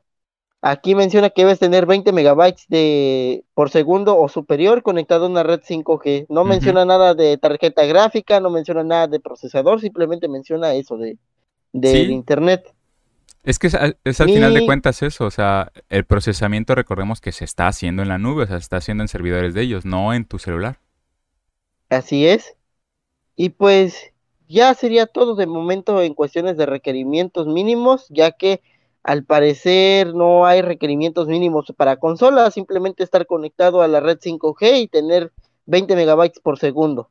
Aquí 0.64 0.94
menciona 0.94 1.32
que 1.32 1.42
debes 1.42 1.58
tener 1.58 1.88
20 1.88 2.12
megabytes 2.12 2.68
de, 2.68 3.44
por 3.56 3.72
segundo 3.72 4.16
o 4.16 4.30
superior 4.30 4.84
conectado 4.84 5.26
a 5.26 5.30
una 5.30 5.42
red 5.42 5.62
5G. 5.62 6.28
No 6.30 6.44
menciona 6.44 6.86
nada 6.86 7.16
de 7.16 7.40
tarjeta 7.40 7.84
gráfica, 7.86 8.40
no 8.40 8.52
menciona 8.52 8.84
nada 8.84 9.08
de 9.08 9.20
procesador, 9.20 9.82
simplemente 9.82 10.28
menciona 10.28 10.76
eso 10.76 10.98
de, 10.98 11.18
internet. 11.74 12.76
Es 13.44 13.58
que 13.58 13.68
es, 13.68 13.74
al 13.74 13.96
final 14.30 14.54
de 14.54 14.64
cuentas 14.68 15.02
eso, 15.02 15.26
o 15.26 15.32
sea, 15.32 15.72
el 15.90 16.06
procesamiento 16.06 16.76
recordemos 16.76 17.22
que 17.22 17.32
se 17.32 17.44
está 17.44 17.68
haciendo 17.68 18.04
en 18.04 18.10
la 18.10 18.20
nube, 18.20 18.44
o 18.44 18.48
sea, 18.48 18.58
se 18.58 18.64
está 18.64 18.78
haciendo 18.78 19.04
en 19.04 19.08
servidores 19.08 19.56
de 19.56 19.64
ellos, 19.64 19.84
no 19.84 20.14
en 20.14 20.26
tu 20.26 20.38
celular. 20.38 20.78
Así 21.90 22.28
es. 22.28 22.56
Y 23.36 23.50
pues 23.50 24.14
ya 24.48 24.76
sería 24.76 25.08
todo 25.08 25.34
de 25.36 25.48
momento 25.48 26.04
en 26.04 26.14
cuestiones 26.14 26.56
de 26.56 26.68
requerimientos 26.68 27.48
mínimos, 27.48 28.06
ya 28.10 28.32
que 28.32 28.62
al 29.04 29.24
parecer 29.24 30.14
no 30.14 30.46
hay 30.46 30.62
requerimientos 30.62 31.28
mínimos 31.28 31.74
para 31.76 31.98
consolas, 31.98 32.54
simplemente 32.54 33.04
estar 33.04 33.26
conectado 33.26 33.82
a 33.82 33.88
la 33.88 34.00
red 34.00 34.20
5G 34.20 34.82
y 34.82 34.88
tener 34.88 35.32
20 35.66 35.96
megabytes 35.96 36.40
por 36.40 36.60
segundo, 36.60 37.10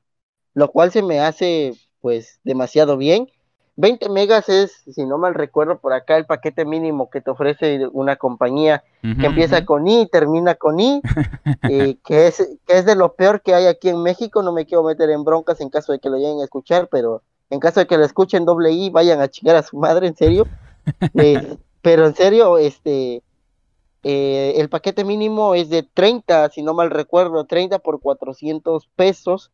lo 0.54 0.70
cual 0.70 0.92
se 0.92 1.02
me 1.02 1.20
hace 1.20 1.74
pues 2.00 2.40
demasiado 2.44 2.96
bien. 2.96 3.28
20 3.76 4.10
megas 4.10 4.48
es, 4.48 4.82
si 4.90 5.06
no 5.06 5.16
mal 5.16 5.34
recuerdo, 5.34 5.78
por 5.78 5.94
acá 5.94 6.16
el 6.16 6.26
paquete 6.26 6.64
mínimo 6.66 7.08
que 7.08 7.22
te 7.22 7.30
ofrece 7.30 7.86
una 7.92 8.16
compañía 8.16 8.84
que 9.00 9.26
empieza 9.26 9.64
con 9.64 9.88
I 9.88 10.02
y 10.02 10.06
termina 10.06 10.54
con 10.54 10.78
I, 10.78 11.00
eh, 11.70 11.96
que, 12.04 12.26
es, 12.26 12.58
que 12.66 12.78
es 12.78 12.84
de 12.84 12.94
lo 12.94 13.14
peor 13.14 13.40
que 13.40 13.54
hay 13.54 13.66
aquí 13.66 13.88
en 13.88 14.02
México. 14.02 14.42
No 14.42 14.52
me 14.52 14.66
quiero 14.66 14.82
meter 14.82 15.08
en 15.08 15.24
broncas 15.24 15.62
en 15.62 15.70
caso 15.70 15.92
de 15.92 15.98
que 15.98 16.10
lo 16.10 16.18
lleguen 16.18 16.40
a 16.40 16.44
escuchar, 16.44 16.88
pero 16.90 17.22
en 17.48 17.58
caso 17.58 17.80
de 17.80 17.86
que 17.86 17.96
lo 17.96 18.04
escuchen 18.04 18.44
doble 18.44 18.70
I, 18.70 18.90
vayan 18.90 19.20
a 19.22 19.28
chingar 19.28 19.56
a 19.56 19.62
su 19.62 19.78
madre, 19.78 20.06
en 20.06 20.16
serio. 20.16 20.46
Eh, 21.14 21.56
pero 21.82 22.06
en 22.06 22.14
serio, 22.14 22.58
este, 22.58 23.22
eh, 24.02 24.54
el 24.56 24.68
paquete 24.68 25.04
mínimo 25.04 25.54
es 25.54 25.68
de 25.70 25.82
30, 25.82 26.50
si 26.50 26.62
no 26.62 26.74
mal 26.74 26.90
recuerdo, 26.90 27.44
30 27.44 27.78
por 27.78 28.00
400 28.00 28.88
pesos. 28.96 29.50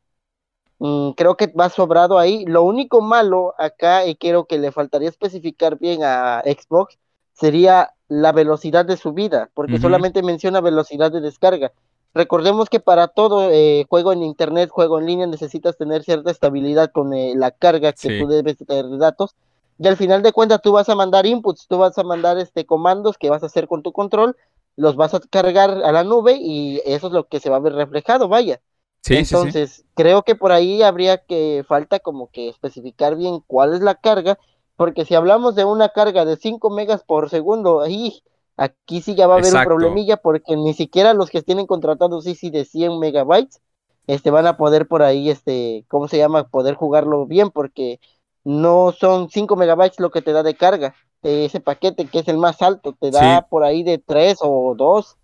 Mm, 0.78 1.10
creo 1.12 1.36
que 1.36 1.48
va 1.48 1.68
sobrado 1.68 2.18
ahí. 2.18 2.44
Lo 2.46 2.62
único 2.62 3.00
malo 3.00 3.54
acá, 3.58 4.06
y 4.06 4.16
creo 4.16 4.46
que 4.46 4.58
le 4.58 4.72
faltaría 4.72 5.08
especificar 5.08 5.78
bien 5.78 6.00
a 6.04 6.42
Xbox, 6.44 6.98
sería 7.32 7.92
la 8.08 8.32
velocidad 8.32 8.84
de 8.84 8.96
subida, 8.96 9.50
porque 9.54 9.78
solamente 9.78 10.22
menciona 10.22 10.60
velocidad 10.60 11.10
de 11.10 11.20
descarga. 11.20 11.72
Recordemos 12.14 12.70
que 12.70 12.80
para 12.80 13.08
todo 13.08 13.50
eh, 13.50 13.84
juego 13.90 14.12
en 14.12 14.22
internet, 14.22 14.70
juego 14.70 14.98
en 14.98 15.06
línea, 15.06 15.26
necesitas 15.26 15.76
tener 15.76 16.02
cierta 16.02 16.30
estabilidad 16.30 16.90
con 16.92 17.12
eh, 17.12 17.34
la 17.36 17.50
carga 17.50 17.92
que 17.92 18.20
tú 18.20 18.28
debes 18.28 18.56
tener 18.56 18.86
de 18.86 18.96
datos. 18.96 19.34
Y 19.78 19.86
al 19.86 19.96
final 19.96 20.22
de 20.22 20.32
cuentas 20.32 20.62
tú 20.62 20.72
vas 20.72 20.88
a 20.88 20.94
mandar 20.94 21.26
inputs, 21.26 21.66
tú 21.68 21.78
vas 21.78 21.96
a 21.98 22.02
mandar 22.02 22.38
este 22.38 22.64
comandos 22.64 23.18
que 23.18 23.30
vas 23.30 23.42
a 23.42 23.46
hacer 23.46 23.68
con 23.68 23.82
tu 23.82 23.92
control, 23.92 24.36
los 24.76 24.96
vas 24.96 25.14
a 25.14 25.20
cargar 25.20 25.70
a 25.70 25.92
la 25.92 26.04
nube 26.04 26.36
y 26.38 26.80
eso 26.84 27.08
es 27.08 27.12
lo 27.12 27.28
que 27.28 27.40
se 27.40 27.50
va 27.50 27.56
a 27.56 27.60
ver 27.60 27.74
reflejado, 27.74 28.28
vaya. 28.28 28.60
Entonces, 29.08 29.84
creo 29.94 30.22
que 30.22 30.34
por 30.34 30.50
ahí 30.50 30.82
habría 30.82 31.18
que 31.18 31.64
falta 31.68 32.00
como 32.00 32.28
que 32.30 32.48
especificar 32.48 33.16
bien 33.16 33.40
cuál 33.46 33.74
es 33.74 33.80
la 33.80 33.94
carga, 33.94 34.38
porque 34.76 35.04
si 35.04 35.14
hablamos 35.14 35.54
de 35.54 35.64
una 35.64 35.90
carga 35.90 36.24
de 36.24 36.36
5 36.36 36.70
megas 36.70 37.04
por 37.04 37.30
segundo, 37.30 37.82
ahí 37.82 38.22
aquí 38.56 39.02
sí 39.02 39.14
ya 39.14 39.26
va 39.26 39.34
a 39.34 39.38
haber 39.38 39.54
un 39.54 39.64
problemilla 39.64 40.16
porque 40.16 40.56
ni 40.56 40.74
siquiera 40.74 41.14
los 41.14 41.30
que 41.30 41.42
tienen 41.42 41.66
contratados 41.66 42.24
sí 42.24 42.50
de 42.50 42.64
100 42.64 42.98
megabytes 42.98 43.60
este 44.06 44.30
van 44.30 44.46
a 44.46 44.56
poder 44.56 44.86
por 44.86 45.02
ahí 45.02 45.30
este, 45.30 45.84
¿cómo 45.88 46.08
se 46.08 46.18
llama? 46.18 46.48
poder 46.48 46.74
jugarlo 46.74 47.26
bien 47.26 47.50
porque 47.50 48.00
no 48.46 48.94
son 48.96 49.28
5 49.28 49.56
megabytes 49.56 49.98
lo 49.98 50.10
que 50.10 50.22
te 50.22 50.32
da 50.32 50.44
de 50.44 50.54
carga. 50.54 50.94
ese 51.22 51.60
paquete 51.60 52.06
que 52.06 52.20
es 52.20 52.28
el 52.28 52.38
más 52.38 52.62
alto, 52.62 52.96
te 52.98 53.10
da 53.10 53.42
por 53.48 53.64
ahí 53.64 53.82
de 53.82 53.98
3 53.98 54.38
o 54.40 54.74
2. 54.76 55.16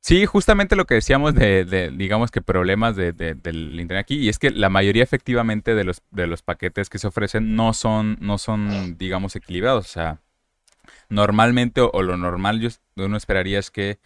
Sí, 0.00 0.24
justamente 0.24 0.74
lo 0.74 0.86
que 0.86 0.94
decíamos 0.94 1.34
de, 1.34 1.92
digamos 1.94 2.30
que 2.30 2.40
problemas 2.40 2.96
de, 2.96 3.12
del 3.12 3.78
internet 3.78 4.00
aquí, 4.00 4.16
y 4.16 4.30
es 4.30 4.38
que 4.38 4.50
la 4.50 4.70
mayoría 4.70 5.02
efectivamente 5.02 5.74
de 5.74 5.84
los, 5.84 6.02
de 6.10 6.26
los 6.26 6.40
paquetes 6.40 6.88
que 6.88 6.98
se 6.98 7.08
ofrecen 7.08 7.54
no 7.54 7.74
son, 7.74 8.16
no 8.20 8.38
son, 8.38 8.96
digamos, 8.96 9.36
equilibrados. 9.36 9.84
O 9.84 9.90
sea, 9.90 10.20
normalmente 11.10 11.82
o, 11.82 12.02
lo 12.02 12.16
normal 12.16 12.60
yo, 12.60 12.70
uno 12.96 13.18
esperaría 13.18 13.58
es 13.58 13.70
que 13.70 13.98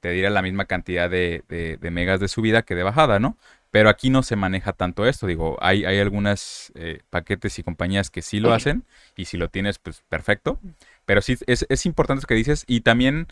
te 0.00 0.10
diera 0.10 0.28
la 0.28 0.42
misma 0.42 0.66
cantidad 0.66 1.08
de, 1.08 1.42
de, 1.48 1.90
megas 1.90 2.20
de 2.20 2.28
subida 2.28 2.62
que 2.62 2.74
de 2.74 2.82
bajada, 2.82 3.18
¿no? 3.18 3.38
Pero 3.70 3.90
aquí 3.90 4.08
no 4.08 4.22
se 4.22 4.36
maneja 4.36 4.72
tanto 4.72 5.06
esto. 5.06 5.26
Digo, 5.26 5.58
hay, 5.60 5.84
hay 5.84 5.98
algunas 5.98 6.72
eh, 6.74 7.02
paquetes 7.10 7.58
y 7.58 7.62
compañías 7.62 8.10
que 8.10 8.22
sí 8.22 8.40
lo 8.40 8.54
hacen 8.54 8.84
y 9.14 9.26
si 9.26 9.36
lo 9.36 9.48
tienes, 9.48 9.78
pues 9.78 10.02
perfecto. 10.08 10.58
Pero 11.04 11.20
sí 11.20 11.36
es, 11.46 11.66
es 11.68 11.86
importante 11.86 12.22
lo 12.22 12.26
que 12.26 12.34
dices 12.34 12.64
y 12.66 12.80
también 12.80 13.28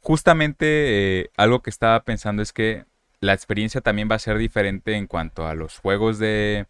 justamente 0.00 1.20
eh, 1.20 1.30
algo 1.36 1.60
que 1.62 1.70
estaba 1.70 2.04
pensando 2.04 2.42
es 2.42 2.52
que 2.52 2.84
la 3.20 3.34
experiencia 3.34 3.80
también 3.80 4.08
va 4.10 4.16
a 4.16 4.20
ser 4.20 4.38
diferente 4.38 4.94
en 4.94 5.06
cuanto 5.06 5.46
a 5.46 5.54
los 5.54 5.78
juegos 5.78 6.18
de, 6.18 6.66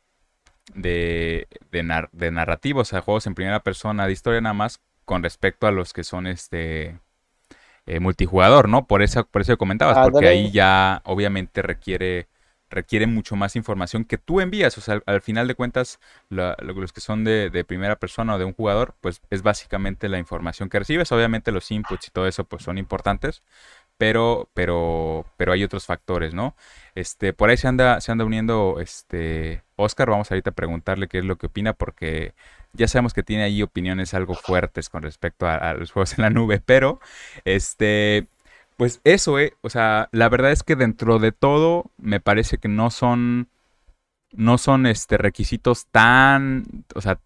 de, 0.75 1.47
de, 1.71 2.31
narrativa, 2.31 2.81
o 2.81 2.85
sea, 2.85 3.01
juegos 3.01 3.27
en 3.27 3.35
primera 3.35 3.61
persona 3.61 4.07
de 4.07 4.13
historia 4.13 4.41
nada 4.41 4.55
más 4.55 4.81
con 5.05 5.23
respecto 5.23 5.67
a 5.67 5.73
los 5.73 5.93
que 5.93 6.05
son 6.05 6.27
este 6.27 6.99
eh, 7.87 8.01
multijugador, 8.01 8.69
¿no? 8.69 8.87
Por 8.87 9.03
eso, 9.03 9.27
por 9.27 9.43
eso 9.43 9.57
comentabas, 9.57 10.09
porque 10.11 10.29
ahí 10.29 10.51
ya 10.51 11.03
obviamente 11.05 11.63
requiere 11.63 12.29
requiere 12.71 13.07
mucho 13.07 13.37
más 13.37 13.57
información 13.57 14.05
que 14.05 14.17
tú 14.17 14.41
envías. 14.41 14.79
O 14.79 14.81
sea, 14.81 15.03
al, 15.07 15.21
final 15.21 15.49
de 15.49 15.55
cuentas, 15.55 16.01
los 16.29 16.93
que 16.93 17.01
son 17.01 17.25
de, 17.25 17.65
primera 17.67 17.97
persona 17.97 18.35
o 18.35 18.39
de 18.39 18.45
un 18.45 18.55
jugador, 18.55 18.95
pues 19.01 19.21
es 19.31 19.43
básicamente 19.43 20.09
la 20.09 20.19
información 20.19 20.69
que 20.69 20.79
recibes. 20.79 21.13
Obviamente 21.13 21.53
los 21.53 21.71
inputs 21.71 22.09
y 22.09 22.11
todo 22.11 22.27
eso 22.27 22.45
pues 22.45 22.63
son 22.63 22.79
importantes, 22.79 23.43
pero, 23.99 24.49
pero, 24.55 25.27
pero 25.37 25.53
hay 25.53 25.65
otros 25.65 25.87
factores, 25.87 26.33
¿no? 26.33 26.57
Este, 26.95 27.33
por 27.33 27.51
ahí 27.51 27.57
se 27.57 27.69
anda, 27.69 28.01
se 28.01 28.13
anda 28.13 28.25
uniendo 28.25 28.79
este 28.81 29.63
Oscar. 29.77 30.11
Vamos 30.11 30.31
ahorita 30.31 30.51
a 30.51 30.55
preguntarle 30.55 31.09
qué 31.09 31.19
es 31.19 31.25
lo 31.25 31.37
que 31.37 31.47
opina, 31.47 31.75
porque 31.75 32.35
ya 32.73 32.89
sabemos 32.89 33.15
que 33.15 33.23
tiene 33.23 33.43
ahí 33.45 33.63
opiniones 33.63 34.15
algo 34.15 34.35
fuertes 34.35 34.89
con 34.89 35.03
respecto 35.03 35.47
a, 35.47 35.57
a 35.57 35.75
los 35.75 35.93
juegos 35.93 36.17
en 36.19 36.23
la 36.23 36.31
nube, 36.31 36.63
pero 36.65 37.01
este 37.45 38.29
pues 38.81 39.03
eso, 39.05 39.39
eh. 39.39 39.53
O 39.61 39.69
sea, 39.69 40.09
la 40.11 40.31
verdad 40.31 40.53
es 40.53 40.63
que 40.63 40.75
dentro 40.75 41.19
de 41.19 41.33
todo 41.33 41.91
me 41.99 42.19
parece 42.19 42.57
que 42.57 42.69
no 42.69 42.91
son. 42.91 43.51
No 44.33 44.57
son 44.57 44.87
este 44.87 45.19
requisitos 45.19 45.87
tan. 45.89 46.65
O 46.95 47.03
sea, 47.03 47.21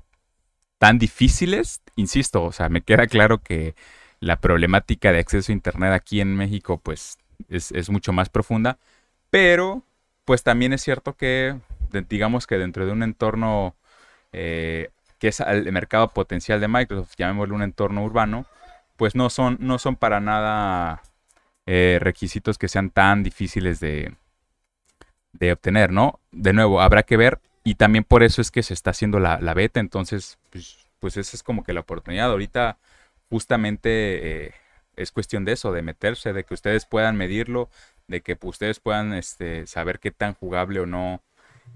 tan 0.78 0.98
difíciles. 0.98 1.80
Insisto, 1.94 2.42
o 2.42 2.50
sea, 2.50 2.68
me 2.68 2.80
queda 2.80 3.06
claro 3.06 3.38
que 3.38 3.76
la 4.18 4.40
problemática 4.40 5.12
de 5.12 5.20
acceso 5.20 5.52
a 5.52 5.54
internet 5.54 5.92
aquí 5.92 6.20
en 6.20 6.34
México, 6.34 6.80
pues, 6.82 7.18
es, 7.48 7.88
mucho 7.88 8.12
más 8.12 8.30
profunda. 8.30 8.78
Pero, 9.30 9.84
pues 10.24 10.42
también 10.42 10.72
es 10.72 10.82
cierto 10.82 11.14
que, 11.14 11.56
digamos 12.08 12.48
que 12.48 12.58
dentro 12.58 12.84
de 12.84 12.90
un 12.90 13.04
entorno 13.04 13.76
eh, 14.32 14.90
que 15.20 15.28
es 15.28 15.38
el 15.38 15.70
mercado 15.70 16.08
potencial 16.08 16.60
de 16.60 16.66
Microsoft, 16.66 17.14
llamémoslo 17.16 17.54
un 17.54 17.62
entorno 17.62 18.02
urbano, 18.02 18.44
pues 18.96 19.14
no 19.14 19.30
son, 19.30 19.56
no 19.60 19.78
son 19.78 19.94
para 19.94 20.18
nada 20.18 21.02
eh, 21.66 21.98
requisitos 22.00 22.59
que 22.59 22.68
sean 22.68 22.90
tan 22.90 23.22
difíciles 23.22 23.81
de, 23.81 24.14
de 25.33 25.53
obtener, 25.53 25.92
¿no? 25.92 26.20
De 26.33 26.53
nuevo, 26.53 26.81
habrá 26.81 27.03
que 27.03 27.16
ver 27.16 27.40
y 27.64 27.77
también 27.77 28.05
por 28.05 28.22
eso 28.22 28.42
es 28.42 28.50
que 28.50 28.62
se 28.62 28.74
está 28.74 28.90
haciendo 28.90 29.18
la, 29.18 29.38
beta, 29.55 29.81
entonces, 29.81 30.38
pues, 30.50 30.87
pues, 31.00 31.16
esa 31.16 31.37
es 31.37 31.42
como 31.42 31.64
que 31.64 31.72
la 31.72 31.81
oportunidad. 31.81 32.31
Ahorita 32.31 32.79
justamente 33.31 34.46
eh, 34.46 34.55
es 34.96 35.12
cuestión 35.12 35.46
de 35.46 35.53
eso, 35.53 35.72
de 35.72 35.83
meterse, 35.83 36.35
de 36.35 36.44
que 36.44 36.55
ustedes 36.55 36.85
puedan 36.85 37.16
medirlo, 37.16 37.70
de 38.07 38.20
que 38.20 38.38
ustedes 38.42 38.81
puedan 38.81 39.14
este, 39.14 39.66
saber 39.66 39.98
qué 39.98 40.11
tan 40.11 40.35
jugable 40.35 40.81
o 40.81 40.87
no 40.87 41.22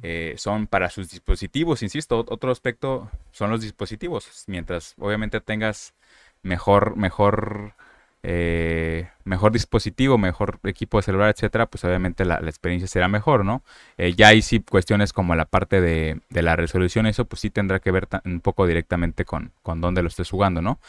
eh, 0.02 0.34
son 0.36 0.66
para 0.66 0.90
sus 0.90 1.10
dispositivos. 1.10 1.82
Insisto, 1.82 2.18
otro 2.28 2.52
aspecto 2.52 3.10
son 3.32 3.50
los 3.50 3.62
dispositivos. 3.62 4.44
Mientras 4.46 4.94
obviamente 4.98 5.40
tengas 5.40 5.94
mejor, 6.42 6.96
mejor 6.96 7.74
eh, 8.22 9.08
mejor 9.24 9.52
dispositivo, 9.52 10.18
mejor 10.18 10.58
equipo 10.64 10.98
de 10.98 11.02
celular, 11.02 11.30
etcétera, 11.30 11.66
pues 11.66 11.84
obviamente 11.84 12.24
la, 12.24 12.36
experiencia 12.38 12.88
será 12.88 13.08
mejor, 13.08 13.44
¿no? 13.44 13.62
Eh, 13.96 14.14
ya 14.16 14.28
hay 14.28 14.42
sí 14.42 14.60
cuestiones 14.60 15.12
como 15.12 15.34
la 15.36 15.44
parte 15.44 15.80
de, 15.80 16.20
la 16.30 16.56
resolución, 16.56 17.06
eso 17.06 17.26
pues 17.26 17.40
sí 17.40 17.50
tendrá 17.50 17.78
que 17.78 17.90
ver 17.90 18.08
un 18.24 18.40
poco 18.40 18.66
directamente 18.66 19.24
con, 19.24 19.52
con 19.62 19.80
dónde 19.80 20.02
lo 20.02 20.08
estés 20.08 20.30
jugando, 20.30 20.60
¿no? 20.60 20.80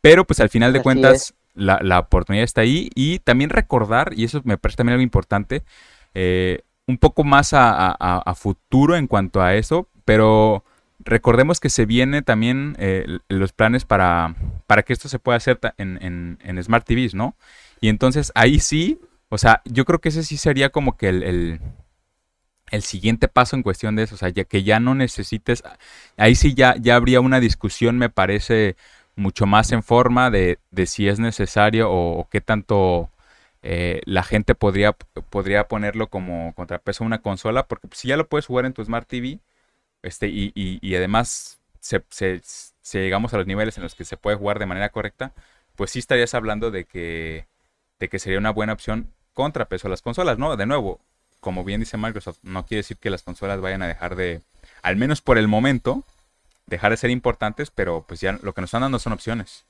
Pero 0.00 0.24
pues 0.24 0.40
al 0.40 0.48
final 0.48 0.72
de 0.72 0.82
cuentas 0.82 1.34
la, 1.54 1.98
oportunidad 1.98 2.44
está 2.44 2.62
ahí 2.62 2.90
y 2.94 3.18
también 3.18 3.50
recordar, 3.50 4.12
y 4.16 4.24
eso 4.24 4.40
me 4.44 4.56
parece 4.56 4.78
también 4.78 4.94
algo 4.94 5.02
importante, 5.02 5.62
eh, 6.14 6.62
un 6.86 6.96
poco 6.96 7.22
más 7.22 7.50
a 7.52 8.34
futuro 8.34 8.96
en 8.96 9.06
cuanto 9.06 9.42
a 9.42 9.54
eso, 9.54 9.88
pero 10.06 10.64
recordemos 10.98 11.60
que 11.60 11.70
se 11.70 11.86
viene 11.86 12.22
también 12.22 12.76
eh, 12.78 13.18
los 13.28 13.52
planes 13.52 13.84
para, 13.84 14.34
para 14.66 14.82
que 14.82 14.92
esto 14.92 15.08
se 15.08 15.18
pueda 15.18 15.36
hacer 15.36 15.58
en, 15.76 16.38
en, 16.42 16.62
Smart 16.62 16.86
TVs, 16.86 17.14
¿no? 17.14 17.36
Y 17.80 17.88
entonces 17.88 18.32
ahí 18.34 18.60
sí, 18.60 19.00
o 19.28 19.38
sea, 19.38 19.62
yo 19.64 19.84
creo 19.84 20.00
que 20.00 20.08
ese 20.10 20.24
sí 20.24 20.36
sería 20.36 20.70
como 20.70 20.96
que 20.96 21.08
el, 21.08 21.60
el, 22.70 22.82
siguiente 22.82 23.28
paso 23.28 23.56
en 23.56 23.62
cuestión 23.62 23.96
de 23.96 24.04
eso, 24.04 24.16
o 24.16 24.18
sea, 24.18 24.28
ya 24.28 24.44
que 24.44 24.62
ya 24.62 24.80
no 24.80 24.94
necesites, 24.94 25.62
ahí 26.16 26.34
sí 26.34 26.54
ya, 26.54 26.74
ya 26.78 26.96
habría 26.96 27.20
una 27.20 27.40
discusión, 27.40 27.98
me 27.98 28.10
parece, 28.10 28.76
mucho 29.18 29.46
más 29.46 29.72
en 29.72 29.82
forma 29.82 30.30
de, 30.30 30.58
de 30.70 30.86
si 30.86 31.08
es 31.08 31.18
necesario 31.18 31.90
o, 31.90 32.28
qué 32.30 32.40
tanto... 32.40 33.10
Eh, 33.62 34.02
la 34.04 34.22
gente 34.22 34.54
podría, 34.54 34.92
podría 35.30 35.66
ponerlo 35.66 36.06
como 36.06 36.54
contrapeso 36.54 37.02
a 37.02 37.08
una 37.08 37.18
consola, 37.18 37.66
porque 37.66 37.88
si 37.92 38.06
ya 38.06 38.16
lo 38.16 38.28
puedes 38.28 38.46
jugar 38.46 38.66
en 38.66 38.72
tu 38.72 38.84
Smart 38.84 39.08
TV, 39.08 39.40
este, 40.02 40.28
y, 40.28 40.52
y, 40.54 40.94
además, 40.96 41.58
se, 41.80 42.02
llegamos 42.92 43.34
a 43.34 43.38
los 43.38 43.46
niveles 43.46 43.76
en 43.76 43.82
los 43.82 43.94
que 43.94 44.04
se 44.04 44.16
puede 44.16 44.36
jugar 44.36 44.58
de 44.58 44.66
manera 44.66 44.90
correcta, 44.90 45.32
pues 45.76 45.90
sí 45.90 45.98
estarías 45.98 46.34
hablando 46.34 46.70
de 46.70 46.84
que, 46.84 47.46
de 47.98 48.08
que 48.08 48.18
sería 48.18 48.38
una 48.38 48.50
buena 48.50 48.72
opción 48.72 49.12
contrapeso 49.34 49.88
a 49.88 49.90
las 49.90 50.02
consolas, 50.02 50.38
¿no? 50.38 50.56
De 50.56 50.66
nuevo, 50.66 51.00
como 51.40 51.64
bien 51.64 51.80
dice 51.80 51.96
Microsoft, 51.96 52.38
no 52.42 52.66
quiere 52.66 52.80
decir 52.80 52.96
que 52.96 53.10
las 53.10 53.22
consolas 53.22 53.60
vayan 53.60 53.82
a 53.82 53.86
dejar 53.86 54.16
de, 54.16 54.42
al 54.82 54.96
menos 54.96 55.20
por 55.20 55.38
el 55.38 55.48
momento, 55.48 56.04
dejar 56.66 56.90
de 56.90 56.96
ser 56.96 57.10
importantes, 57.10 57.70
pero 57.70 58.04
pues 58.06 58.20
ya 58.20 58.38
lo 58.42 58.52
que 58.52 58.60
nos 58.60 58.68
están 58.68 58.82
dando 58.82 58.98
son 58.98 59.12
opciones. 59.12 59.64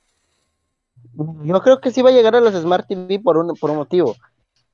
Yo 1.44 1.62
creo 1.62 1.80
que 1.80 1.90
sí 1.90 2.02
va 2.02 2.10
a 2.10 2.12
llegar 2.12 2.34
a 2.34 2.40
las 2.40 2.54
Smart 2.54 2.86
TV 2.88 3.20
por 3.20 3.36
un, 3.36 3.54
por 3.56 3.70
un 3.70 3.76
motivo 3.76 4.16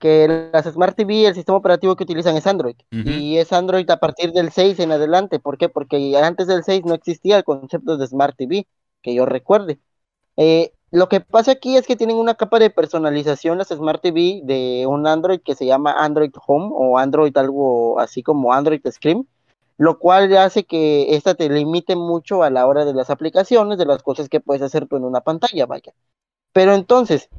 que 0.05 0.51
las 0.53 0.67
Smart 0.67 0.95
TV, 0.95 1.29
el 1.29 1.35
sistema 1.35 1.57
operativo 1.57 1.97
que 1.97 2.05
utilizan 2.05 2.37
es 2.37 2.47
Android. 2.47 2.77
Y 2.91 3.39
es 3.39 3.55
Android 3.55 3.89
a 3.89 3.97
partir 3.97 4.33
del 4.33 4.53
6 4.53 4.79
en 4.81 4.93
adelante. 4.93 5.39
¿Por 5.39 5.57
qué? 5.57 5.71
Porque 5.71 6.15
antes 6.19 6.47
del 6.47 6.63
6 6.63 6.85
no 6.85 6.93
existía 6.93 7.39
el 7.39 7.45
concepto 7.45 7.97
de 7.97 8.07
Smart 8.07 8.37
TV, 8.37 8.67
que 9.01 9.15
yo 9.15 9.25
recuerde. 9.25 9.79
Eh, 10.37 10.75
lo 10.91 11.09
que 11.09 11.21
pasa 11.21 11.53
aquí 11.53 11.79
es 11.79 11.87
que 11.87 11.97
tienen 11.97 12.19
una 12.19 12.35
capa 12.35 12.59
de 12.59 12.69
personalización 12.69 13.57
las 13.57 13.69
Smart 13.69 14.03
TV 14.03 14.43
de 14.45 14.85
un 14.87 15.07
Android 15.07 15.41
que 15.41 15.55
se 15.55 15.65
llama 15.65 15.95
Android 15.97 16.33
Home 16.47 16.69
o 16.75 16.99
Android 16.99 17.35
algo 17.39 17.99
así 17.99 18.23
como 18.23 18.53
Android 18.53 18.83
Screen, 18.91 19.27
lo 19.79 19.99
cual 19.99 20.37
hace 20.37 20.65
que 20.65 21.17
esta 21.17 21.35
te 21.35 21.49
limite 21.49 21.97
mucho 21.97 22.43
a 22.43 22.51
la 22.51 22.67
hora 22.67 22.85
de 22.85 22.93
las 22.93 23.09
aplicaciones, 23.09 23.79
de 23.79 23.87
las 23.87 24.03
cosas 24.03 24.29
que 24.29 24.41
puedes 24.41 24.61
hacer 24.61 24.87
tú 24.87 24.99
en 24.99 25.05
una 25.05 25.23
pantalla, 25.23 25.65
vaya. 25.65 25.95
Pero 26.53 26.75
entonces, 26.75 27.31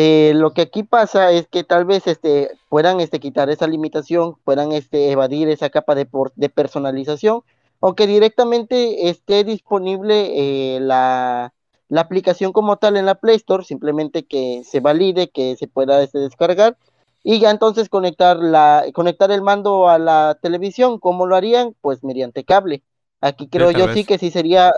eh, 0.00 0.32
lo 0.32 0.52
que 0.52 0.62
aquí 0.62 0.84
pasa 0.84 1.32
es 1.32 1.48
que 1.48 1.64
tal 1.64 1.84
vez 1.84 2.06
este, 2.06 2.52
puedan 2.68 3.00
este, 3.00 3.18
quitar 3.18 3.50
esa 3.50 3.66
limitación, 3.66 4.36
puedan 4.44 4.70
este, 4.70 5.10
evadir 5.10 5.48
esa 5.48 5.70
capa 5.70 5.96
de, 5.96 6.06
de 6.36 6.48
personalización 6.48 7.42
o 7.80 7.94
que 7.96 8.06
directamente 8.06 9.08
esté 9.08 9.42
disponible 9.42 10.76
eh, 10.76 10.78
la, 10.80 11.52
la, 11.88 12.00
aplicación 12.00 12.52
como 12.52 12.76
tal 12.76 12.96
en 12.96 13.06
la 13.06 13.16
Play 13.16 13.34
Store, 13.34 13.64
simplemente 13.64 14.24
que 14.24 14.62
se 14.64 14.78
valide, 14.78 15.30
que 15.30 15.56
se 15.56 15.66
pueda 15.66 16.00
este, 16.00 16.20
descargar 16.20 16.76
y 17.24 17.40
ya 17.40 17.50
entonces 17.50 17.88
conectar, 17.88 18.36
la, 18.36 18.84
conectar 18.94 19.32
el 19.32 19.42
mando 19.42 19.88
a 19.88 19.98
la 19.98 20.38
televisión. 20.40 21.00
¿Cómo 21.00 21.26
lo 21.26 21.34
harían? 21.34 21.74
Pues 21.80 22.04
mediante 22.04 22.44
cable. 22.44 22.84
Aquí 23.20 23.48
creo 23.48 23.72
yo 23.72 23.92
sí 23.92 24.04
que 24.04 24.16
sí 24.16 24.30
sería, 24.30 24.72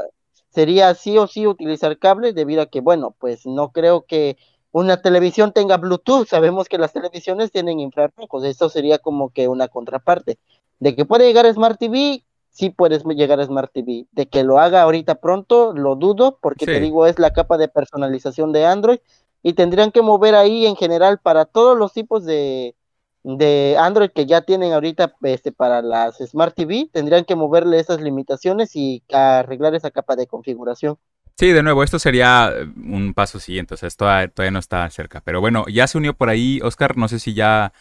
sería 0.48 0.94
sí 0.94 1.18
o 1.18 1.26
sí 1.26 1.46
utilizar 1.46 1.98
cable 1.98 2.32
debido 2.32 2.62
a 2.62 2.66
que, 2.66 2.80
bueno, 2.80 3.14
pues 3.18 3.44
no 3.44 3.70
creo 3.70 4.06
que 4.06 4.38
una 4.72 5.00
televisión 5.02 5.52
tenga 5.52 5.76
Bluetooth. 5.76 6.26
Sabemos 6.26 6.68
que 6.68 6.78
las 6.78 6.92
televisiones 6.92 7.50
tienen 7.50 7.80
infrarrojos. 7.80 8.44
Eso 8.44 8.68
sería 8.68 8.98
como 8.98 9.30
que 9.30 9.48
una 9.48 9.68
contraparte. 9.68 10.38
De 10.78 10.94
que 10.94 11.04
puede 11.04 11.26
llegar 11.26 11.46
a 11.46 11.52
Smart 11.52 11.78
TV, 11.78 12.24
sí 12.50 12.70
puedes 12.70 13.04
llegar 13.04 13.40
a 13.40 13.46
Smart 13.46 13.72
TV. 13.72 14.06
De 14.12 14.26
que 14.26 14.44
lo 14.44 14.58
haga 14.58 14.82
ahorita 14.82 15.16
pronto, 15.16 15.72
lo 15.72 15.96
dudo, 15.96 16.38
porque 16.40 16.66
te 16.66 16.80
digo, 16.80 17.06
es 17.06 17.18
la 17.18 17.32
capa 17.32 17.58
de 17.58 17.68
personalización 17.68 18.52
de 18.52 18.66
Android. 18.66 18.98
Y 19.42 19.54
tendrían 19.54 19.90
que 19.90 20.02
mover 20.02 20.34
ahí 20.34 20.66
en 20.66 20.76
general 20.76 21.18
para 21.18 21.46
todos 21.46 21.76
los 21.76 21.92
tipos 21.92 22.24
de, 22.24 22.74
de 23.22 23.76
Android 23.78 24.10
que 24.10 24.26
ya 24.26 24.42
tienen 24.42 24.72
ahorita 24.72 25.14
este, 25.22 25.52
para 25.52 25.82
las 25.82 26.18
Smart 26.18 26.54
TV, 26.54 26.88
tendrían 26.92 27.24
que 27.24 27.36
moverle 27.36 27.78
esas 27.78 28.00
limitaciones 28.00 28.74
y 28.76 29.02
arreglar 29.12 29.74
esa 29.74 29.90
capa 29.90 30.16
de 30.16 30.26
configuración. 30.26 30.98
Sí, 31.40 31.52
de 31.52 31.62
nuevo, 31.62 31.82
esto 31.82 31.98
sería 31.98 32.52
eh, 32.54 32.66
un 32.84 33.14
paso 33.14 33.40
siguiente, 33.40 33.72
o 33.72 33.76
sea, 33.78 33.86
esto 33.86 34.04
todavía 34.34 34.50
no 34.50 34.58
está 34.58 34.90
cerca. 34.90 35.22
Pero 35.22 35.40
bueno, 35.40 35.64
ya 35.72 35.86
se 35.86 35.96
unió 35.96 36.12
por 36.12 36.28
ahí, 36.28 36.60
Oscar, 36.62 36.98
no 36.98 37.08
sé 37.08 37.18
si 37.18 37.32
ya, 37.32 37.72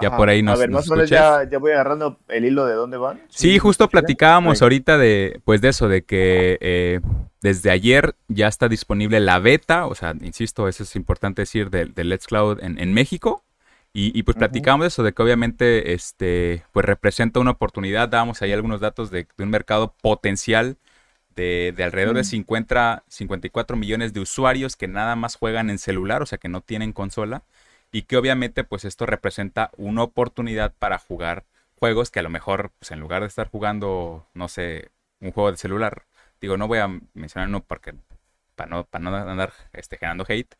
ya 0.00 0.16
por 0.16 0.30
ahí 0.30 0.42
nos. 0.42 0.56
A 0.56 0.60
ver, 0.60 0.70
más 0.70 0.90
o 0.90 0.94
menos 0.94 1.10
ya, 1.10 1.44
voy 1.60 1.72
agarrando 1.72 2.20
el 2.28 2.46
hilo 2.46 2.64
de 2.64 2.72
dónde 2.72 2.96
van. 2.96 3.20
Sí, 3.28 3.58
justo 3.58 3.90
platicábamos 3.90 4.62
ahorita 4.62 4.96
de, 4.96 5.42
pues 5.44 5.60
de 5.60 5.68
eso, 5.68 5.88
de 5.88 6.06
que 6.06 6.56
eh, 6.62 7.00
desde 7.42 7.70
ayer 7.70 8.14
ya 8.28 8.48
está 8.48 8.70
disponible 8.70 9.20
la 9.20 9.38
beta, 9.40 9.84
o 9.88 9.94
sea, 9.94 10.14
insisto, 10.22 10.66
eso 10.66 10.82
es 10.82 10.96
importante 10.96 11.42
decir, 11.42 11.68
de, 11.68 11.92
Let's 12.04 12.26
Cloud 12.26 12.60
en, 12.62 12.94
México. 12.94 13.44
Y, 13.92 14.22
pues 14.22 14.38
platicamos 14.38 14.84
de 14.84 14.88
eso, 14.88 15.02
de 15.02 15.12
que 15.12 15.22
obviamente 15.22 15.92
este, 15.92 16.64
pues 16.72 16.86
representa 16.86 17.40
una 17.40 17.50
oportunidad, 17.50 18.08
dábamos 18.08 18.40
ahí 18.40 18.52
algunos 18.52 18.80
datos 18.80 19.10
de, 19.10 19.26
de 19.36 19.44
un 19.44 19.50
mercado 19.50 19.94
potencial 20.00 20.78
de, 21.34 21.74
alrededor 21.78 22.16
de 22.16 22.24
50, 22.24 23.04
54 23.08 23.76
millones 23.76 24.12
de 24.12 24.20
usuarios 24.20 24.76
que 24.76 24.88
nada 24.88 25.16
más 25.16 25.36
juegan 25.36 25.70
en 25.70 25.78
celular, 25.78 26.22
o 26.22 26.26
sea 26.26 26.38
que 26.38 26.48
no 26.48 26.60
tienen 26.60 26.92
consola, 26.92 27.42
y 27.90 28.02
que 28.02 28.16
obviamente 28.16 28.64
pues 28.64 28.84
esto 28.84 29.06
representa 29.06 29.70
una 29.76 30.02
oportunidad 30.02 30.72
para 30.78 30.98
jugar 30.98 31.44
juegos 31.76 32.10
que 32.10 32.20
a 32.20 32.22
lo 32.22 32.30
mejor 32.30 32.70
pues 32.78 32.90
en 32.90 33.00
lugar 33.00 33.22
de 33.22 33.28
estar 33.28 33.48
jugando, 33.48 34.26
no 34.34 34.48
sé, 34.48 34.90
un 35.20 35.32
juego 35.32 35.50
de 35.50 35.58
celular, 35.58 36.04
digo, 36.40 36.56
no 36.56 36.68
voy 36.68 36.78
a 36.78 36.88
mencionar 37.14 37.48
uno 37.48 37.62
porque 37.62 37.94
para 38.54 38.70
no, 38.70 38.84
para 38.84 39.02
no 39.02 39.16
andar 39.16 39.52
este, 39.72 39.96
generando 39.96 40.24
hate, 40.28 40.54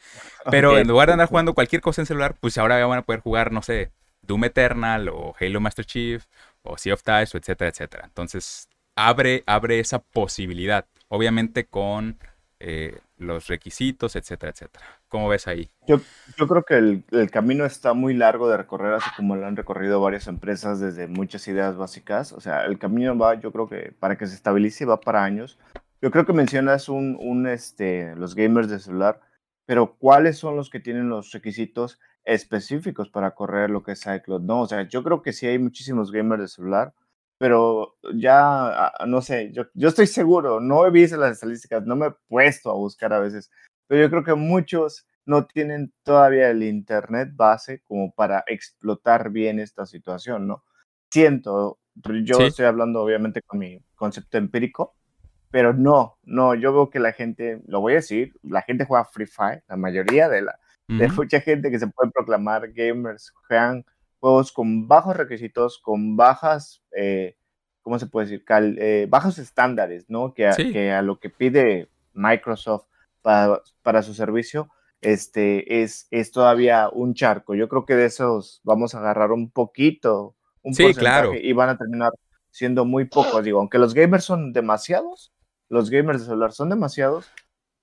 pero 0.51 0.79
en 0.79 0.89
lugar 0.89 1.09
de 1.09 1.15
andar 1.15 1.29
jugando 1.29 1.55
cualquier 1.55 1.83
cosa 1.83 2.03
en 2.03 2.07
celular, 2.07 2.37
pues 2.41 2.59
ahora 2.59 2.85
van 2.87 2.99
a 2.99 3.03
poder 3.03 3.21
jugar, 3.21 3.53
no 3.53 3.63
sé, 3.63 3.91
Doom 4.23 4.45
Eternal 4.45 5.09
o 5.09 5.35
Halo 5.39 5.61
Master 5.61 5.85
Chief 5.85 6.25
o 6.63 6.79
Sea 6.79 6.95
of 6.95 7.03
Ties, 7.03 7.35
etcétera, 7.35 7.71
etcétera. 7.71 8.05
Entonces, 8.07 8.69
abre, 8.97 9.43
abre 9.47 9.81
esa 9.81 10.01
posibilidad, 10.01 10.87
obviamente 11.09 11.67
con 11.67 12.19
eh, 12.61 13.01
los 13.17 13.49
requisitos, 13.49 14.17
etcétera, 14.17 14.53
etcétera. 14.53 14.85
¿Cómo 15.09 15.29
ves 15.29 15.47
ahí? 15.49 15.71
Yo, 15.87 16.01
yo 16.37 16.49
creo 16.49 16.63
que 16.65 16.79
el, 16.79 17.31
camino 17.31 17.65
está 17.65 17.93
muy 17.93 18.15
largo 18.15 18.49
de 18.49 18.57
recorrer, 18.57 18.95
así 18.95 19.11
como 19.17 19.37
lo 19.37 19.47
han 19.47 19.57
recorrido 19.57 20.01
varias 20.01 20.27
empresas 20.27 20.81
desde 20.81 21.07
muchas 21.07 21.47
ideas 21.49 21.77
básicas. 21.77 22.33
O 22.33 22.41
sea, 22.41 22.65
el 22.65 22.79
camino 22.79 23.17
va, 23.17 23.35
yo 23.35 23.53
creo 23.53 23.69
que 23.69 23.93
para 23.99 24.17
que 24.17 24.27
se 24.27 24.35
estabilice 24.35 24.85
va 24.85 25.01
para 25.01 25.25
años. 25.25 25.59
Yo 26.01 26.11
creo 26.11 26.27
que 26.27 26.33
mencionas 26.33 26.89
un, 26.89 27.17
un 27.21 27.47
este, 27.47 28.15
los 28.17 28.35
gamers 28.35 28.69
de 28.69 28.81
celular, 28.81 29.21
pero 29.67 29.97
¿cuáles 29.97 30.39
son 30.39 30.57
los 30.57 30.71
que 30.71 30.81
tienen 30.81 31.09
los 31.09 31.33
requisitos 31.33 31.99
específicos 32.25 33.09
para 33.09 33.33
correr 33.33 33.71
lo 33.71 33.83
que 33.83 33.93
es 33.93 34.07
iCloud? 34.07 34.43
No, 34.43 34.63
o 34.63 34.67
sea, 34.67 34.89
yo 34.89 35.03
creo 35.03 35.23
que 35.23 35.33
sí 35.33 35.47
hay 35.47 35.59
muchísimos 35.59 36.11
gamers 36.11 36.43
de 36.43 36.49
celular, 36.49 36.95
pero 37.43 37.97
ya, 38.15 38.87
ah, 38.87 39.05
no 39.05 39.21
sé, 39.21 39.51
yo, 39.53 39.65
yo 39.75 39.89
estoy 39.89 40.07
seguro, 40.07 40.61
no 40.61 40.87
he 40.87 40.93
visto 40.93 41.17
las 41.17 41.33
estadísticas, 41.33 41.85
no 41.85 41.97
me 41.97 42.07
he 42.07 42.11
puesto 42.29 42.71
a 42.71 42.75
buscar 42.75 43.13
a 43.13 43.19
veces, 43.19 43.51
pero 43.89 44.01
yo 44.01 44.11
creo 44.11 44.23
que 44.23 44.35
muchos 44.35 45.09
no 45.27 45.45
tienen 45.47 45.93
todavía 46.05 46.51
el 46.51 46.63
Internet 46.63 47.31
base 47.35 47.81
como 47.83 48.15
para 48.15 48.45
explotar 48.47 49.31
bien 49.31 49.59
esta 49.59 49.87
situación, 49.87 50.47
¿no? 50.47 50.63
Siento, 51.11 51.81
yo 52.23 52.39
estoy 52.39 52.67
hablando 52.67 53.03
obviamente 53.03 53.43
con 53.43 53.59
mi 53.59 53.81
concepto 53.97 54.39
empírico, 54.39 54.95
pero 55.51 55.73
no, 55.73 56.19
no, 56.23 56.55
yo 56.55 56.73
veo 56.73 56.91
que 56.91 57.01
la 57.01 57.11
gente, 57.11 57.61
lo 57.67 57.81
voy 57.81 57.95
a 57.95 57.97
decir, 57.97 58.35
la 58.45 58.63
gente 58.63 58.85
juega 58.85 59.05
Free 59.07 59.27
Fire, 59.27 59.65
la 59.67 59.77
mayoría 59.77 60.29
de 60.29 60.43
la, 60.43 60.61
de 60.87 61.09
mucha 61.09 61.41
gente 61.41 61.73
que 61.73 61.81
se 61.81 61.89
puede 61.89 62.13
proclamar 62.13 62.71
gamers, 62.73 63.33
juegan 63.49 63.85
juegos 64.23 64.53
con 64.53 64.87
bajos 64.87 65.17
requisitos, 65.17 65.81
con 65.81 66.17
bajas, 66.17 66.81
eh, 66.97 67.37
¿cómo 67.81 67.99
se 67.99 68.07
puede 68.07 68.29
decir? 68.29 68.45
Eh, 68.79 69.09
bajos 69.11 69.41
estándares, 69.41 70.09
¿no? 70.09 70.33
Que 70.33 70.47
a, 70.47 70.55
que 70.55 70.93
a, 70.93 71.03
lo 71.03 71.19
que 71.19 71.29
pide 71.29 71.91
Microsoft 72.13 72.87
para, 73.21 73.61
para, 73.83 74.01
su 74.01 74.15
servicio, 74.15 74.69
este, 75.01 75.83
es, 75.83 76.07
es 76.13 76.31
todavía 76.31 76.89
un 76.89 77.15
charco. 77.15 77.57
Yo 77.57 77.69
creo 77.69 77.85
que 77.85 77.97
de 77.97 78.05
esos 78.05 78.61
vamos 78.63 78.95
a 78.95 79.01
agarrar 79.01 79.33
un 79.33 79.51
poquito, 79.51 80.37
un 80.63 80.73
sí, 80.73 80.95
claro. 80.95 81.35
y 81.35 81.53
van 81.53 81.71
a 81.71 81.77
terminar 81.77 82.13
siendo 82.49 82.85
muy 82.85 83.07
pocos. 83.07 83.43
Digo, 83.43 83.59
aunque 83.59 83.79
los 83.79 83.93
gamers 83.93 84.23
son 84.23 84.53
demasiados, 84.53 85.33
los 85.69 85.91
gamers 85.91 86.21
de 86.21 86.27
celular 86.27 86.53
son 86.53 86.69
demasiados, 86.69 87.29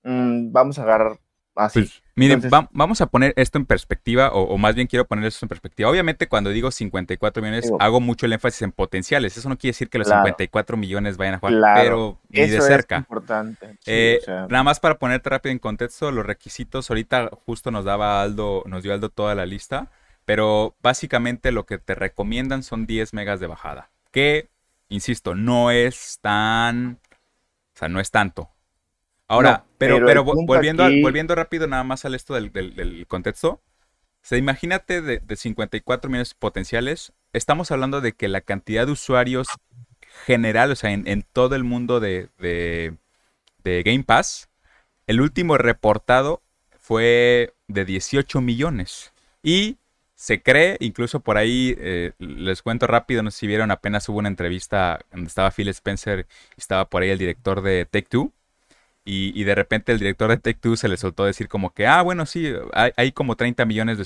mm, 0.04 0.52
vamos 0.52 0.78
a 0.78 0.84
agarrar 0.84 1.20
así. 1.54 1.80
Pues, 1.80 2.02
Miren, 2.20 2.50
vamos 2.72 3.00
a 3.00 3.06
poner 3.06 3.32
esto 3.36 3.56
en 3.56 3.64
perspectiva, 3.64 4.30
o, 4.32 4.58
más 4.58 4.74
bien 4.74 4.86
quiero 4.86 5.06
poner 5.06 5.24
esto 5.24 5.46
en 5.46 5.48
perspectiva. 5.48 5.88
Obviamente, 5.88 6.28
cuando 6.28 6.50
digo 6.50 6.70
54 6.70 7.42
millones, 7.42 7.72
hago 7.80 8.00
mucho 8.00 8.26
el 8.26 8.34
énfasis 8.34 8.62
en 8.62 8.72
potenciales. 8.72 9.36
Eso 9.36 9.48
no 9.48 9.56
quiere 9.56 9.70
decir 9.70 9.88
que 9.88 9.98
los 9.98 10.08
54 10.08 10.76
millones 10.76 11.16
vayan 11.16 11.34
a 11.34 11.38
jugar, 11.38 11.82
pero 11.82 12.18
ni 12.28 12.46
de 12.46 12.60
cerca. 12.60 12.96
Es 12.96 13.00
importante. 13.00 13.78
Eh, 13.86 14.20
nada 14.26 14.62
más 14.62 14.80
para 14.80 14.98
ponerte 14.98 15.30
rápido 15.30 15.52
en 15.52 15.58
contexto, 15.58 16.10
los 16.10 16.26
requisitos, 16.26 16.90
ahorita 16.90 17.30
justo 17.46 17.70
nos 17.70 17.84
daba 17.84 18.22
Aldo, 18.22 18.64
nos 18.66 18.82
dio 18.82 18.92
Aldo 18.92 19.08
toda 19.08 19.34
la 19.34 19.46
lista, 19.46 19.90
pero 20.26 20.76
básicamente 20.82 21.52
lo 21.52 21.64
que 21.64 21.78
te 21.78 21.94
recomiendan 21.94 22.62
son 22.62 22.86
10 22.86 23.14
megas 23.14 23.40
de 23.40 23.46
bajada, 23.46 23.90
que, 24.10 24.48
insisto, 24.88 25.34
no 25.34 25.70
es 25.70 26.18
tan, 26.20 26.98
o 27.74 27.78
sea, 27.78 27.88
no 27.88 27.98
es 27.98 28.10
tanto. 28.10 28.50
Ahora, 29.30 29.64
pero, 29.78 30.04
pero, 30.04 30.24
volviendo, 30.24 30.82
volviendo 31.02 31.36
rápido 31.36 31.68
nada 31.68 31.84
más 31.84 32.04
al 32.04 32.16
esto 32.16 32.34
del, 32.34 33.06
contexto. 33.06 33.48
O 33.50 33.62
sea, 34.22 34.38
imagínate 34.38 35.02
de, 35.02 35.36
54 35.36 36.10
millones 36.10 36.34
potenciales. 36.34 37.12
Estamos 37.32 37.70
hablando 37.70 38.00
de 38.00 38.10
que 38.10 38.26
la 38.26 38.40
cantidad 38.40 38.86
de 38.86 38.92
usuarios 38.92 39.46
general, 40.26 40.72
o 40.72 40.74
sea, 40.74 40.90
en, 40.90 41.24
todo 41.32 41.54
el 41.54 41.62
mundo 41.62 42.00
de, 42.00 42.28
Game 43.62 44.02
Pass, 44.02 44.48
el 45.06 45.20
último 45.20 45.56
reportado 45.58 46.42
fue 46.80 47.54
de 47.68 47.84
18 47.84 48.40
millones. 48.40 49.12
Y 49.44 49.78
se 50.16 50.42
cree, 50.42 50.76
incluso 50.80 51.20
por 51.20 51.38
ahí, 51.38 51.76
eh, 51.78 52.14
les 52.18 52.62
cuento 52.62 52.88
rápido, 52.88 53.22
no 53.22 53.30
sé 53.30 53.38
si 53.38 53.46
vieron, 53.46 53.70
apenas 53.70 54.08
hubo 54.08 54.18
una 54.18 54.28
entrevista 54.28 54.98
donde 55.12 55.28
estaba 55.28 55.52
Phil 55.52 55.68
Spencer 55.68 56.26
y 56.56 56.60
estaba 56.60 56.88
por 56.88 57.02
ahí 57.02 57.10
el 57.10 57.18
director 57.18 57.62
de 57.62 57.84
Take 57.84 58.08
Two. 58.08 58.32
Y, 59.12 59.42
de 59.42 59.56
repente 59.56 59.90
el 59.90 59.98
director 59.98 60.40
de 60.40 60.56
2 60.62 60.78
se 60.78 60.88
le 60.88 60.96
soltó 60.96 61.24
decir 61.24 61.48
como 61.48 61.74
que, 61.74 61.84
ah, 61.84 62.00
bueno, 62.02 62.26
sí, 62.26 62.54
hay, 62.72 63.10
como 63.10 63.34
30 63.34 63.64
millones 63.64 63.98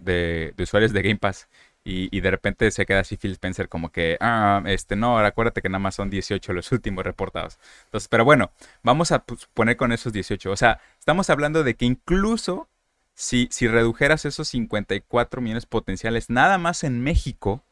de, 0.00 0.52
usuarios 0.58 0.92
de 0.92 1.02
Game 1.02 1.16
Pass. 1.16 1.48
Y, 1.84 2.20
de 2.20 2.30
repente 2.30 2.70
se 2.72 2.84
queda 2.84 3.00
así 3.00 3.16
Phil 3.16 3.32
Spencer 3.32 3.68
como 3.68 3.92
que, 3.92 4.16
ah, 4.20 4.60
este, 4.66 4.96
no, 4.96 5.18
acuérdate 5.18 5.62
que 5.62 5.68
nada 5.68 5.78
más 5.78 5.94
son 5.94 6.10
18 6.10 6.52
los 6.52 6.72
últimos 6.72 7.04
reportados. 7.04 7.58
Entonces, 7.84 8.08
pero 8.08 8.24
bueno, 8.24 8.50
vamos 8.82 9.12
a 9.12 9.20
pues, 9.24 9.46
poner 9.54 9.76
con 9.76 9.92
esos 9.92 10.12
18. 10.12 10.50
O 10.50 10.56
sea, 10.56 10.80
estamos 10.98 11.30
hablando 11.30 11.62
de 11.62 11.74
que 11.76 11.84
incluso 11.86 12.68
si, 13.14 13.48
si 13.52 13.68
redujeras 13.68 14.24
esos 14.24 14.48
54 14.48 15.40
millones 15.40 15.66
potenciales 15.66 16.30
nada 16.30 16.58
más 16.58 16.82
en 16.82 17.00
México, 17.00 17.62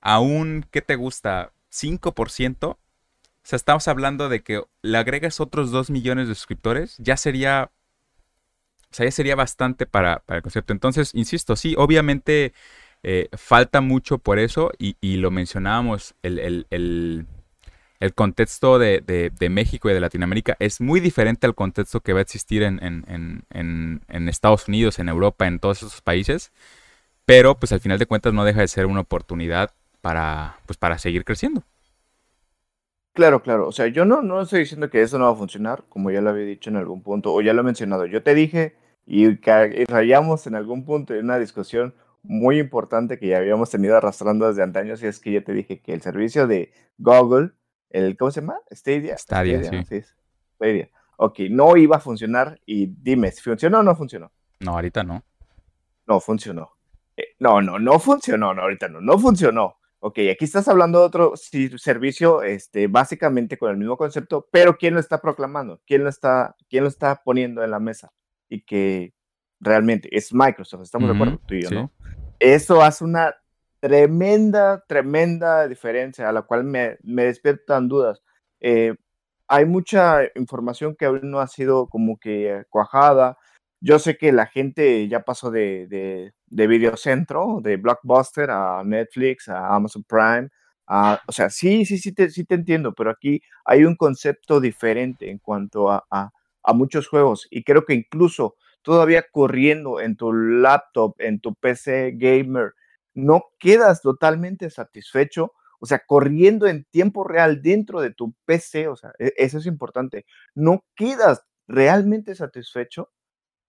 a 0.00 0.20
un, 0.20 0.64
¿qué 0.70 0.80
te 0.80 0.94
gusta? 0.94 1.52
5%, 1.72 2.68
o 2.68 2.78
sea, 3.50 3.56
estamos 3.56 3.88
hablando 3.88 4.28
de 4.28 4.42
que 4.42 4.62
le 4.82 4.98
agregas 4.98 5.40
otros 5.40 5.70
2 5.72 5.90
millones 5.90 6.28
de 6.28 6.34
suscriptores, 6.34 6.96
ya 6.98 7.16
sería. 7.16 7.70
O 8.90 8.94
sea, 8.94 9.06
ya 9.06 9.12
sería 9.12 9.36
bastante 9.36 9.86
para, 9.86 10.22
el 10.28 10.42
concepto. 10.42 10.72
Entonces, 10.72 11.10
insisto, 11.14 11.56
sí, 11.56 11.74
obviamente 11.78 12.52
eh, 13.02 13.28
falta 13.32 13.80
mucho 13.80 14.18
por 14.18 14.38
eso 14.38 14.72
y, 14.78 15.16
lo 15.16 15.30
mencionábamos, 15.30 16.14
el, 16.22 17.26
contexto 18.14 18.78
de, 18.78 19.32
México 19.50 19.90
y 19.90 19.94
de 19.94 20.00
Latinoamérica 20.00 20.56
es 20.58 20.80
muy 20.80 21.00
diferente 21.00 21.46
al 21.46 21.54
contexto 21.54 22.00
que 22.00 22.12
va 22.12 22.18
a 22.18 22.22
existir 22.22 22.62
en, 22.64 22.80
en, 22.82 24.28
Estados 24.28 24.68
Unidos, 24.68 24.98
en 24.98 25.08
Europa, 25.08 25.46
en 25.46 25.60
todos 25.60 25.78
esos 25.78 26.02
países. 26.02 26.52
Pero 27.24 27.56
pues 27.58 27.72
al 27.72 27.80
final 27.80 27.98
de 27.98 28.06
cuentas 28.06 28.32
no 28.32 28.44
deja 28.44 28.60
de 28.60 28.68
ser 28.68 28.86
una 28.86 29.00
oportunidad 29.00 29.72
para, 30.00 30.58
pues, 30.66 30.78
para 30.78 30.98
seguir 30.98 31.24
creciendo. 31.24 31.64
Claro, 33.12 33.42
claro. 33.42 33.66
O 33.66 33.72
sea, 33.72 33.88
yo 33.88 34.04
no, 34.04 34.22
no 34.22 34.40
estoy 34.40 34.60
diciendo 34.60 34.88
que 34.88 35.02
eso 35.02 35.18
no 35.18 35.26
va 35.26 35.32
a 35.32 35.36
funcionar, 35.36 35.84
como 35.88 36.10
ya 36.10 36.20
lo 36.20 36.30
había 36.30 36.44
dicho 36.44 36.70
en 36.70 36.76
algún 36.76 37.02
punto, 37.02 37.32
o 37.34 37.40
ya 37.40 37.52
lo 37.52 37.60
he 37.60 37.64
mencionado. 37.64 38.06
Yo 38.06 38.22
te 38.22 38.34
dije 38.34 38.76
y, 39.06 39.28
rayamos 39.86 40.46
en 40.46 40.54
algún 40.54 40.84
punto 40.84 41.14
en 41.14 41.24
una 41.24 41.38
discusión 41.38 41.94
muy 42.22 42.58
importante 42.58 43.18
que 43.18 43.28
ya 43.28 43.38
habíamos 43.38 43.70
tenido 43.70 43.96
arrastrando 43.96 44.46
desde 44.46 44.62
antaños, 44.62 45.02
y 45.02 45.06
es 45.06 45.18
que 45.18 45.32
yo 45.32 45.42
te 45.42 45.52
dije 45.52 45.80
que 45.80 45.92
el 45.92 46.02
servicio 46.02 46.46
de 46.46 46.72
Google, 46.98 47.50
el, 47.88 48.16
¿cómo 48.16 48.30
se 48.30 48.40
llama? 48.40 48.58
Stadia. 48.70 49.16
Stadia, 49.18 49.64
sí. 49.64 50.02
Stadia. 50.54 50.90
Ok, 51.16 51.40
no 51.50 51.76
iba 51.76 51.96
a 51.96 52.00
funcionar 52.00 52.60
y 52.64 52.86
dime, 52.86 53.32
¿funcionó 53.32 53.80
o 53.80 53.82
no 53.82 53.96
funcionó? 53.96 54.30
No, 54.60 54.72
ahorita 54.72 55.02
no. 55.02 55.24
No, 56.06 56.20
funcionó. 56.20 56.70
Eh, 57.16 57.34
no, 57.40 57.60
no, 57.60 57.78
no 57.78 57.98
funcionó, 57.98 58.54
no, 58.54 58.62
ahorita 58.62 58.88
no, 58.88 59.00
no 59.00 59.18
funcionó. 59.18 59.79
Ok, 60.02 60.18
aquí 60.32 60.46
estás 60.46 60.66
hablando 60.66 61.00
de 61.00 61.04
otro 61.04 61.34
servicio, 61.36 62.42
este, 62.42 62.86
básicamente 62.86 63.58
con 63.58 63.70
el 63.70 63.76
mismo 63.76 63.98
concepto, 63.98 64.48
pero 64.50 64.78
¿quién 64.78 64.94
lo 64.94 65.00
está 65.00 65.20
proclamando? 65.20 65.80
¿Quién 65.86 66.04
lo 66.04 66.08
está, 66.08 66.56
quién 66.70 66.84
lo 66.84 66.88
está 66.88 67.22
poniendo 67.22 67.62
en 67.62 67.70
la 67.70 67.80
mesa? 67.80 68.10
Y 68.48 68.62
que 68.62 69.12
realmente 69.60 70.08
es 70.10 70.32
Microsoft, 70.32 70.82
estamos 70.82 71.10
de 71.10 71.14
acuerdo 71.14 71.40
tú 71.46 71.54
y 71.54 71.62
yo, 71.62 71.70
¿no? 71.70 71.92
Eso 72.38 72.82
hace 72.82 73.04
una 73.04 73.34
tremenda, 73.78 74.82
tremenda 74.86 75.68
diferencia 75.68 76.28
a 76.28 76.32
la 76.32 76.42
cual 76.42 76.64
me, 76.64 76.96
me 77.02 77.24
despiertan 77.24 77.88
dudas. 77.88 78.22
Eh, 78.60 78.94
hay 79.48 79.66
mucha 79.66 80.20
información 80.34 80.96
que 80.96 81.06
aún 81.06 81.30
no 81.30 81.40
ha 81.40 81.46
sido 81.46 81.88
como 81.88 82.18
que 82.18 82.64
cuajada. 82.70 83.36
Yo 83.80 83.98
sé 83.98 84.16
que 84.16 84.32
la 84.32 84.46
gente 84.46 85.08
ya 85.08 85.24
pasó 85.24 85.50
de, 85.50 85.86
de, 85.88 86.32
de 86.50 86.66
Videocentro, 86.66 87.60
de 87.62 87.76
Blockbuster 87.76 88.50
a 88.50 88.82
Netflix, 88.84 89.48
a 89.48 89.74
Amazon 89.74 90.04
Prime. 90.04 90.48
o 90.88 91.32
sea, 91.32 91.50
sí, 91.50 91.84
sí, 91.86 91.98
sí 91.98 92.12
te, 92.12 92.30
sí 92.30 92.44
te 92.44 92.54
entiendo, 92.56 92.92
pero 92.94 93.10
aquí 93.10 93.40
hay 93.64 93.84
un 93.84 93.96
concepto 93.96 94.60
diferente 94.60 95.30
en 95.30 95.38
cuanto 95.38 95.90
a, 95.90 96.04
a, 96.10 96.30
a 96.64 96.72
muchos 96.74 97.08
juegos 97.08 97.46
y 97.50 97.62
creo 97.64 97.84
que 97.84 97.94
incluso 97.94 98.56
todavía 98.82 99.24
corriendo 99.30 100.00
en 100.00 100.16
tu 100.16 100.32
laptop, 100.32 101.14
en 101.18 101.40
tu 101.40 101.54
PC 101.54 102.12
gamer, 102.16 102.74
no 103.14 103.44
quedas 103.58 104.00
totalmente 104.02 104.70
satisfecho, 104.70 105.52
o 105.80 105.86
sea, 105.86 106.00
corriendo 106.06 106.66
en 106.66 106.84
tiempo 106.84 107.24
real 107.24 107.62
dentro 107.62 108.00
de 108.00 108.12
tu 108.12 108.34
PC, 108.44 108.88
o 108.88 108.96
sea, 108.96 109.12
e, 109.18 109.32
eso 109.36 109.58
es 109.58 109.66
importante, 109.66 110.26
no 110.54 110.84
quedas 110.96 111.42
realmente 111.68 112.34
satisfecho, 112.34 113.10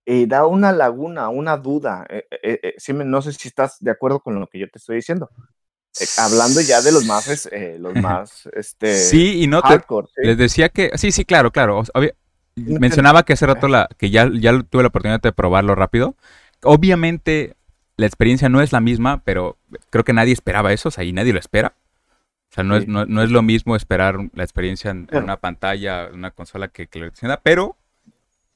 eh, 0.06 0.26
da 0.28 0.46
una 0.46 0.72
laguna, 0.72 1.30
una 1.30 1.58
duda. 1.58 2.06
Eh, 2.10 2.26
eh, 2.44 2.94
no 3.06 3.22
sé 3.22 3.34
si 3.34 3.48
estás 3.48 3.78
de 3.80 3.92
acuerdo 3.92 4.20
con 4.20 4.40
lo 4.40 4.48
que 4.48 4.60
yo 4.60 4.68
te 4.70 4.80
estoy 4.80 4.98
diciendo. 4.98 5.30
hablando 6.18 6.62
ya 6.62 6.82
de 6.82 6.92
los 6.92 7.06
más, 7.06 7.50
los 7.80 7.96
más, 8.02 8.50
este, 8.54 8.96
sí 8.96 9.44
y 9.44 9.48
no 9.48 9.62
les 10.18 10.38
decía 10.38 10.70
que, 10.70 10.92
sí, 10.98 11.12
sí, 11.12 11.26
claro, 11.26 11.52
claro. 11.52 11.84
Mencionaba 12.56 13.24
que 13.24 13.34
hace 13.34 13.46
rato 13.46 13.68
la, 13.68 13.88
que 13.98 14.10
ya, 14.10 14.30
ya 14.34 14.62
tuve 14.64 14.84
la 14.84 14.90
oportunidad 14.90 15.22
de 15.22 15.32
probarlo 15.32 15.76
rápido. 15.76 16.16
Obviamente 16.64 17.56
la 17.96 18.08
experiencia 18.08 18.50
no 18.50 18.62
es 18.62 18.72
la 18.72 18.82
misma, 18.82 19.22
pero 19.24 19.58
creo 19.90 20.04
que 20.04 20.14
nadie 20.14 20.34
esperaba 20.34 20.74
eso, 20.74 20.90
o 20.90 20.92
sea, 20.92 21.04
y 21.04 21.14
nadie 21.14 21.34
lo 21.34 21.40
espera. 21.40 21.76
O 22.50 22.54
sea, 22.54 22.64
no, 22.66 22.76
es, 22.76 22.88
no, 22.88 23.24
es 23.24 23.30
lo 23.30 23.42
mismo 23.42 23.78
esperar 23.78 24.18
la 24.34 24.44
experiencia 24.44 24.92
en, 24.92 25.08
una 25.14 25.38
pantalla, 25.38 26.08
en 26.08 26.16
una 26.16 26.32
consola 26.32 26.68
que, 26.68 26.88
que 26.88 27.00
lo 27.00 27.10
pero 27.44 27.78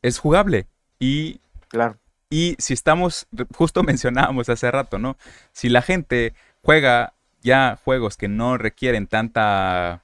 es 0.01 0.19
jugable. 0.19 0.67
Y, 0.99 1.39
claro. 1.67 1.97
y 2.29 2.55
si 2.59 2.73
estamos, 2.73 3.27
justo 3.55 3.83
mencionábamos 3.83 4.49
hace 4.49 4.69
rato, 4.71 4.97
¿no? 4.97 5.17
Si 5.51 5.69
la 5.69 5.81
gente 5.81 6.33
juega 6.61 7.13
ya 7.41 7.79
juegos 7.83 8.17
que 8.17 8.27
no 8.27 8.57
requieren 8.57 9.07
tanta, 9.07 10.03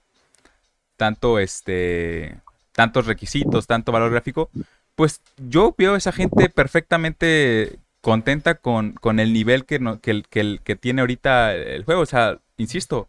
tanto 0.97 1.39
este, 1.39 2.37
tantos 2.73 3.07
requisitos, 3.07 3.67
tanto 3.67 3.91
valor 3.91 4.11
gráfico, 4.11 4.49
pues 4.95 5.21
yo 5.37 5.73
veo 5.77 5.95
a 5.95 5.97
esa 5.97 6.11
gente 6.11 6.49
perfectamente 6.49 7.79
contenta 8.01 8.55
con, 8.55 8.93
con 8.93 9.19
el 9.19 9.33
nivel 9.33 9.65
que, 9.65 9.79
no, 9.79 9.99
que, 9.99 10.23
que, 10.29 10.59
que, 10.63 10.75
tiene 10.75 11.01
ahorita 11.01 11.55
el 11.55 11.83
juego. 11.83 12.01
O 12.01 12.05
sea, 12.05 12.39
insisto, 12.57 13.07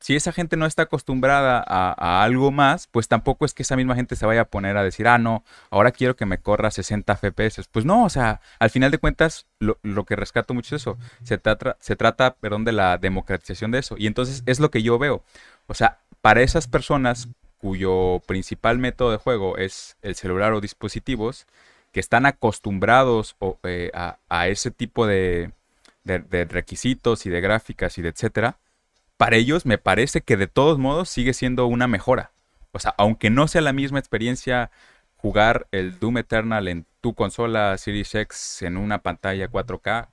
si 0.00 0.16
esa 0.16 0.32
gente 0.32 0.56
no 0.56 0.66
está 0.66 0.82
acostumbrada 0.82 1.64
a, 1.66 2.22
algo 2.22 2.50
más, 2.50 2.86
pues 2.86 3.08
tampoco 3.08 3.44
es 3.44 3.54
que 3.54 3.62
esa 3.62 3.76
misma 3.76 3.94
gente 3.94 4.16
se 4.16 4.26
vaya 4.26 4.42
a 4.42 4.44
poner 4.46 4.76
a 4.76 4.82
decir, 4.82 5.08
ah, 5.08 5.18
no, 5.18 5.44
ahora 5.70 5.92
quiero 5.92 6.16
que 6.16 6.26
me 6.26 6.38
corra 6.38 6.70
60 6.70 7.16
FPS. 7.16 7.68
Pues 7.70 7.84
no, 7.84 8.04
o 8.04 8.08
sea, 8.08 8.40
al 8.58 8.70
final 8.70 8.90
de 8.90 8.98
cuentas, 8.98 9.46
lo, 9.58 9.78
lo 9.82 10.04
que 10.04 10.16
rescato 10.16 10.54
mucho 10.54 10.76
es 10.76 10.82
eso. 10.82 10.98
Se 11.22 11.38
trata, 11.38 11.76
se 11.80 11.96
trata, 11.96 12.34
perdón, 12.34 12.64
de 12.64 12.72
la 12.72 12.98
democratización 12.98 13.70
de 13.70 13.78
eso. 13.78 13.96
Y 13.98 14.06
entonces 14.06 14.42
es 14.46 14.60
lo 14.60 14.70
que 14.70 14.82
yo 14.82 14.98
veo. 14.98 15.22
O 15.66 15.74
sea, 15.74 15.98
para 16.20 16.42
esas 16.42 16.66
personas 16.66 17.28
cuyo 17.58 18.22
principal 18.26 18.78
método 18.78 19.10
de 19.10 19.18
juego 19.18 19.58
es 19.58 19.96
el 20.02 20.14
celular 20.14 20.52
o 20.52 20.60
dispositivos, 20.60 21.46
que 21.92 22.00
están 22.00 22.26
acostumbrados 22.26 23.36
eh, 23.64 23.90
a, 23.94 24.48
ese 24.48 24.70
tipo 24.70 25.06
de, 25.06 25.50
requisitos 26.04 27.26
y 27.26 27.30
de 27.30 27.40
gráficas 27.40 27.98
y 27.98 28.02
de 28.02 28.10
etcétera, 28.10 28.56
para 29.18 29.36
ellos 29.36 29.66
me 29.66 29.76
parece 29.76 30.22
que 30.22 30.38
de 30.38 30.46
todos 30.46 30.78
modos 30.78 31.10
sigue 31.10 31.34
siendo 31.34 31.66
una 31.66 31.86
mejora. 31.86 32.32
O 32.72 32.78
sea, 32.78 32.94
aunque 32.96 33.30
no 33.30 33.48
sea 33.48 33.60
la 33.60 33.74
misma 33.74 33.98
experiencia 33.98 34.70
jugar 35.16 35.66
el 35.72 35.98
Doom 35.98 36.18
Eternal 36.18 36.68
en 36.68 36.86
tu 37.00 37.14
consola 37.14 37.76
Series 37.76 38.14
X 38.14 38.62
en 38.62 38.76
una 38.78 39.02
pantalla 39.02 39.50
4K, 39.50 40.08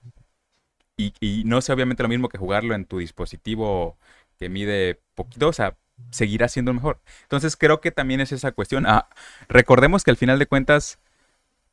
y, 0.97 1.43
no 1.45 1.61
sea 1.61 1.75
obviamente 1.75 2.03
lo 2.03 2.09
mismo 2.09 2.29
que 2.29 2.37
jugarlo 2.37 2.73
en 2.73 2.85
tu 2.85 2.99
dispositivo 2.99 3.97
que 4.39 4.49
mide 4.49 5.01
poquito, 5.13 5.49
o 5.49 5.53
sea, 5.53 5.77
seguirá 6.11 6.47
siendo 6.47 6.73
mejor. 6.73 6.99
Entonces 7.23 7.57
creo 7.57 7.81
que 7.81 7.91
también 7.91 8.21
es 8.21 8.31
esa 8.31 8.51
cuestión. 8.53 8.85
Ah, 8.87 9.09
recordemos 9.49 10.03
que 10.03 10.11
al 10.11 10.17
final 10.17 10.39
de 10.39 10.47
cuentas, 10.47 10.99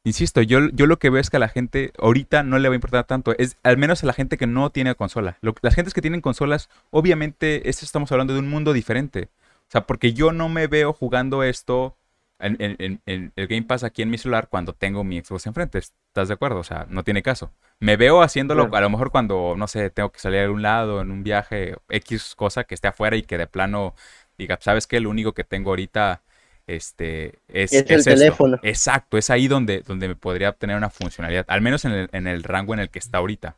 insisto, 0.05 0.43
yo, 0.43 0.69
yo 0.71 0.87
lo 0.87 0.99
que 0.99 1.11
veo 1.11 1.21
es 1.21 1.31
que 1.31 1.37
a 1.37 1.41
la 1.41 1.49
gente 1.49 1.93
ahorita 1.99 2.43
no 2.43 2.59
le 2.59 2.69
va 2.69 2.75
a 2.75 2.77
importar 2.77 3.05
tanto, 3.05 3.35
es 3.38 3.57
al 3.62 3.77
menos 3.77 4.03
a 4.03 4.07
la 4.07 4.12
gente 4.12 4.37
que 4.37 4.47
no 4.47 4.71
tiene 4.71 4.95
consola. 4.95 5.38
las 5.62 5.75
gentes 5.75 5.95
que 5.95 6.03
tienen 6.03 6.21
consolas, 6.21 6.69
obviamente, 6.91 7.69
esto 7.69 7.85
estamos 7.85 8.11
hablando 8.12 8.35
de 8.35 8.41
un 8.41 8.49
mundo 8.49 8.73
diferente. 8.73 9.29
O 9.69 9.73
sea, 9.73 9.87
porque 9.87 10.12
yo 10.12 10.33
no 10.33 10.49
me 10.49 10.67
veo 10.67 10.93
jugando 10.93 11.43
esto 11.43 11.97
en, 12.43 13.01
el 13.07 13.33
Game 13.37 13.62
Pass 13.62 13.85
aquí 13.85 14.03
en 14.03 14.11
mi 14.11 14.19
celular 14.19 14.49
cuando 14.49 14.73
tengo 14.73 15.05
mi 15.05 15.21
Xbox 15.21 15.47
enfrente. 15.47 15.79
¿Estás 15.79 16.29
de 16.29 16.35
acuerdo? 16.35 16.59
O 16.59 16.65
sea, 16.65 16.87
no 16.91 17.05
tiene 17.05 17.23
caso. 17.23 17.53
Me 17.79 17.97
veo 17.97 18.23
haciéndolo 18.23 18.69
a 18.73 18.81
lo 18.81 18.91
mejor 18.91 19.11
cuando, 19.11 19.55
no 19.57 19.69
sé, 19.69 19.91
tengo 19.91 20.11
que 20.11 20.19
salir 20.19 20.41
a 20.41 20.51
un 20.51 20.62
lado, 20.62 21.01
en 21.01 21.11
un 21.11 21.23
viaje, 21.23 21.77
X 21.88 22.35
cosa 22.37 22.65
que 22.65 22.75
esté 22.75 22.88
afuera 22.88 23.17
y 23.17 23.23
que 23.23 23.38
de 23.38 23.47
plano 23.47 23.95
diga, 24.38 24.59
¿sabes 24.61 24.87
qué? 24.87 25.01
Lo 25.01 25.11
único 25.11 25.33
que 25.33 25.45
tengo 25.45 25.71
ahorita 25.71 26.23
este, 26.66 27.38
es, 27.48 27.72
el 27.72 28.05
teléfono. 28.05 28.59
Exacto, 28.62 29.18
es 29.18 29.31
ahí 29.31 29.48
donde, 29.48 29.81
donde 29.81 30.09
me 30.09 30.16
podría 30.16 30.51
obtener 30.51 30.77
una 30.77 30.90
funcionalidad, 30.90 31.44
al 31.48 31.61
menos 31.61 31.85
en 31.85 31.92
el, 31.92 32.09
en 32.12 32.27
el 32.27 32.42
rango 32.42 32.75
en 32.75 32.81
el 32.81 32.90
que 32.90 32.98
está 32.98 33.18
ahorita. 33.18 33.57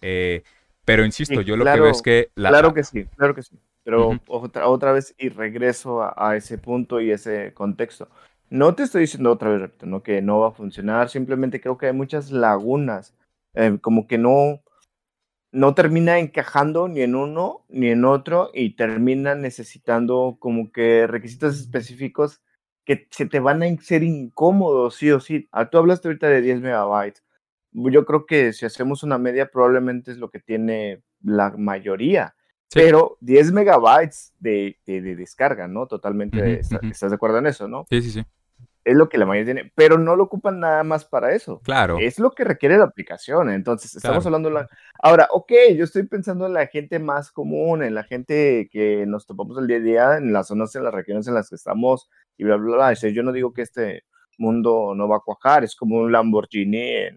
Eh, 0.00 0.42
pero 0.84 1.04
insisto, 1.04 1.40
yo 1.40 1.56
lo 1.56 1.64
que 1.64 1.80
veo 1.80 1.90
es 1.90 2.02
que... 2.02 2.30
Claro 2.34 2.74
que 2.74 2.84
sí, 2.84 3.04
claro 3.16 3.34
que 3.34 3.42
sí. 3.42 3.56
Pero 3.84 4.20
otra, 4.28 4.68
otra 4.68 4.92
vez 4.92 5.14
y 5.18 5.30
regreso 5.30 6.02
a, 6.02 6.36
ese 6.36 6.58
punto 6.58 7.00
y 7.00 7.10
ese 7.10 7.54
contexto. 7.54 8.08
No 8.50 8.74
te 8.74 8.82
estoy 8.82 9.02
diciendo 9.02 9.30
otra 9.30 9.50
vez, 9.50 9.60
repito, 9.60 9.86
¿no? 9.86 10.02
que 10.02 10.20
no 10.20 10.40
va 10.40 10.48
a 10.48 10.52
funcionar, 10.52 11.08
simplemente 11.08 11.60
creo 11.60 11.78
que 11.78 11.86
hay 11.86 11.92
muchas 11.92 12.30
lagunas, 12.30 13.14
eh, 13.54 13.78
como 13.80 14.06
que 14.06 14.18
no, 14.18 14.60
no 15.52 15.74
termina 15.74 16.18
encajando 16.18 16.88
ni 16.88 17.02
en 17.02 17.14
uno 17.14 17.64
ni 17.68 17.88
en 17.88 18.04
otro 18.04 18.50
y 18.54 18.76
termina 18.76 19.34
necesitando 19.34 20.36
como 20.38 20.70
que 20.70 21.06
requisitos 21.06 21.58
específicos 21.58 22.40
que 22.84 23.08
se 23.10 23.26
te 23.26 23.40
van 23.40 23.62
a 23.62 23.76
ser 23.80 24.02
incómodos, 24.02 24.96
sí 24.96 25.10
o 25.10 25.20
sí. 25.20 25.48
Ah, 25.52 25.70
tú 25.70 25.78
hablaste 25.78 26.08
ahorita 26.08 26.28
de 26.28 26.40
10 26.40 26.60
megabytes. 26.60 27.22
Yo 27.72 28.04
creo 28.04 28.26
que 28.26 28.52
si 28.52 28.66
hacemos 28.66 29.02
una 29.02 29.18
media 29.18 29.50
probablemente 29.50 30.10
es 30.10 30.18
lo 30.18 30.30
que 30.30 30.40
tiene 30.40 31.02
la 31.22 31.50
mayoría. 31.56 32.34
Pero 32.72 33.18
10 33.20 33.52
megabytes 33.52 34.32
de, 34.38 34.76
descarga, 34.86 35.66
¿no? 35.66 35.86
Totalmente, 35.86 36.60
¿estás 36.60 37.10
de 37.10 37.14
acuerdo 37.14 37.38
en 37.38 37.46
eso, 37.46 37.66
no? 37.66 37.86
Sí, 37.90 38.00
sí, 38.02 38.10
sí. 38.10 38.24
Es 38.84 38.96
lo 38.96 39.08
que 39.08 39.18
la 39.18 39.26
mayoría 39.26 39.54
tiene, 39.54 39.72
pero 39.74 39.98
no 39.98 40.16
lo 40.16 40.24
ocupan 40.24 40.60
nada 40.60 40.82
más 40.84 41.04
para 41.04 41.34
eso. 41.34 41.60
Claro. 41.60 41.98
Es 41.98 42.18
lo 42.18 42.30
que 42.30 42.44
requiere 42.44 42.78
la 42.78 42.84
aplicación. 42.84 43.50
Entonces, 43.50 43.94
estamos 43.94 44.24
hablando 44.24 44.48
de 44.48 44.54
la... 44.54 44.68
Ahora, 45.02 45.28
ok, 45.32 45.52
yo 45.76 45.84
estoy 45.84 46.04
pensando 46.04 46.46
en 46.46 46.54
la 46.54 46.66
gente 46.66 46.98
más 46.98 47.30
común, 47.30 47.82
en 47.82 47.94
la 47.94 48.04
gente 48.04 48.68
que 48.72 49.04
nos 49.06 49.26
topamos 49.26 49.58
el 49.58 49.66
día 49.66 49.76
a 49.76 49.80
día, 49.80 50.16
en 50.16 50.32
las 50.32 50.48
zonas, 50.48 50.74
en 50.76 50.84
las 50.84 50.94
regiones 50.94 51.28
en 51.28 51.34
las 51.34 51.50
que 51.50 51.56
estamos, 51.56 52.08
y 52.38 52.44
bla, 52.44 52.56
bla, 52.56 52.76
bla. 52.76 52.94
yo 52.94 53.22
no 53.22 53.32
digo 53.32 53.52
que 53.52 53.62
este 53.62 54.04
mundo 54.38 54.94
no 54.96 55.08
va 55.08 55.16
a 55.16 55.20
cuajar, 55.20 55.64
es 55.64 55.76
como 55.76 55.96
un 55.96 56.10
Lamborghini, 56.10 57.08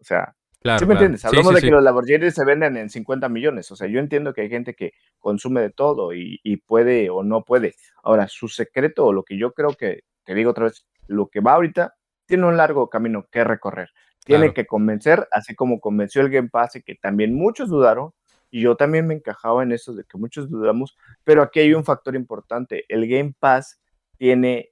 o 0.00 0.04
sea, 0.04 0.34
Claro, 0.64 0.78
¿Sí 0.78 0.86
me 0.86 0.94
entiendes? 0.94 1.22
Hablamos 1.26 1.54
de 1.54 1.60
que 1.60 1.70
los 1.70 1.82
Lamborghini 1.82 2.30
se 2.30 2.42
venden 2.42 2.78
en 2.78 2.88
50 2.88 3.28
millones. 3.28 3.70
O 3.70 3.76
sea, 3.76 3.86
yo 3.86 4.00
entiendo 4.00 4.32
que 4.32 4.40
hay 4.40 4.48
gente 4.48 4.72
que 4.72 4.94
consume 5.18 5.60
de 5.60 5.68
todo 5.68 6.14
y, 6.14 6.40
y, 6.42 6.56
puede 6.56 7.10
o 7.10 7.22
no 7.22 7.44
puede. 7.44 7.74
Ahora, 8.02 8.28
su 8.28 8.48
secreto, 8.48 9.04
o 9.04 9.12
lo 9.12 9.24
que 9.24 9.36
yo 9.36 9.52
creo 9.52 9.74
que, 9.74 10.04
te 10.24 10.34
digo 10.34 10.50
otra 10.50 10.64
vez, 10.64 10.86
lo 11.06 11.28
que 11.28 11.40
va 11.40 11.54
ahorita, 11.54 11.94
tiene 12.26 12.46
un 12.46 12.56
largo 12.56 12.88
camino 12.88 13.26
que 13.30 13.44
recorrer. 13.44 13.90
Tiene 14.24 14.54
que 14.54 14.66
convencer, 14.66 15.28
así 15.32 15.54
como 15.54 15.80
convenció 15.80 16.22
el 16.22 16.30
Game 16.30 16.48
Pass 16.48 16.76
y 16.76 16.82
que 16.82 16.94
también 16.94 17.34
muchos 17.34 17.68
dudaron, 17.68 18.12
y 18.50 18.62
yo 18.62 18.76
también 18.76 19.06
me 19.06 19.14
encajaba 19.14 19.62
en 19.62 19.72
eso 19.72 19.92
de 19.94 20.04
que 20.04 20.16
muchos 20.16 20.48
dudamos, 20.48 20.96
pero 21.24 21.42
aquí 21.42 21.60
hay 21.60 21.74
un 21.74 21.84
factor 21.84 22.14
importante. 22.14 22.84
El 22.88 23.06
Game 23.08 23.34
Pass 23.38 23.80
tiene 24.16 24.70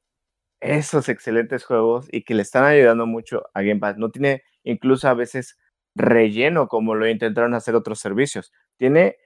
esos 0.61 1.09
excelentes 1.09 1.65
juegos 1.65 2.07
y 2.11 2.23
que 2.23 2.35
le 2.35 2.43
están 2.43 2.65
ayudando 2.65 3.07
mucho 3.07 3.43
a 3.53 3.63
Game 3.63 3.81
Pass. 3.81 3.99
No 3.99 4.11
tiene 4.11 4.45
incluso 4.63 5.09
a 5.09 5.15
veces 5.15 5.59
relleno 5.95 6.69
como 6.69 6.95
lo 6.95 7.09
intentaron 7.09 7.55
hacer 7.55 7.75
otros 7.75 7.99
servicios. 7.99 8.53
Tiene, 8.77 9.17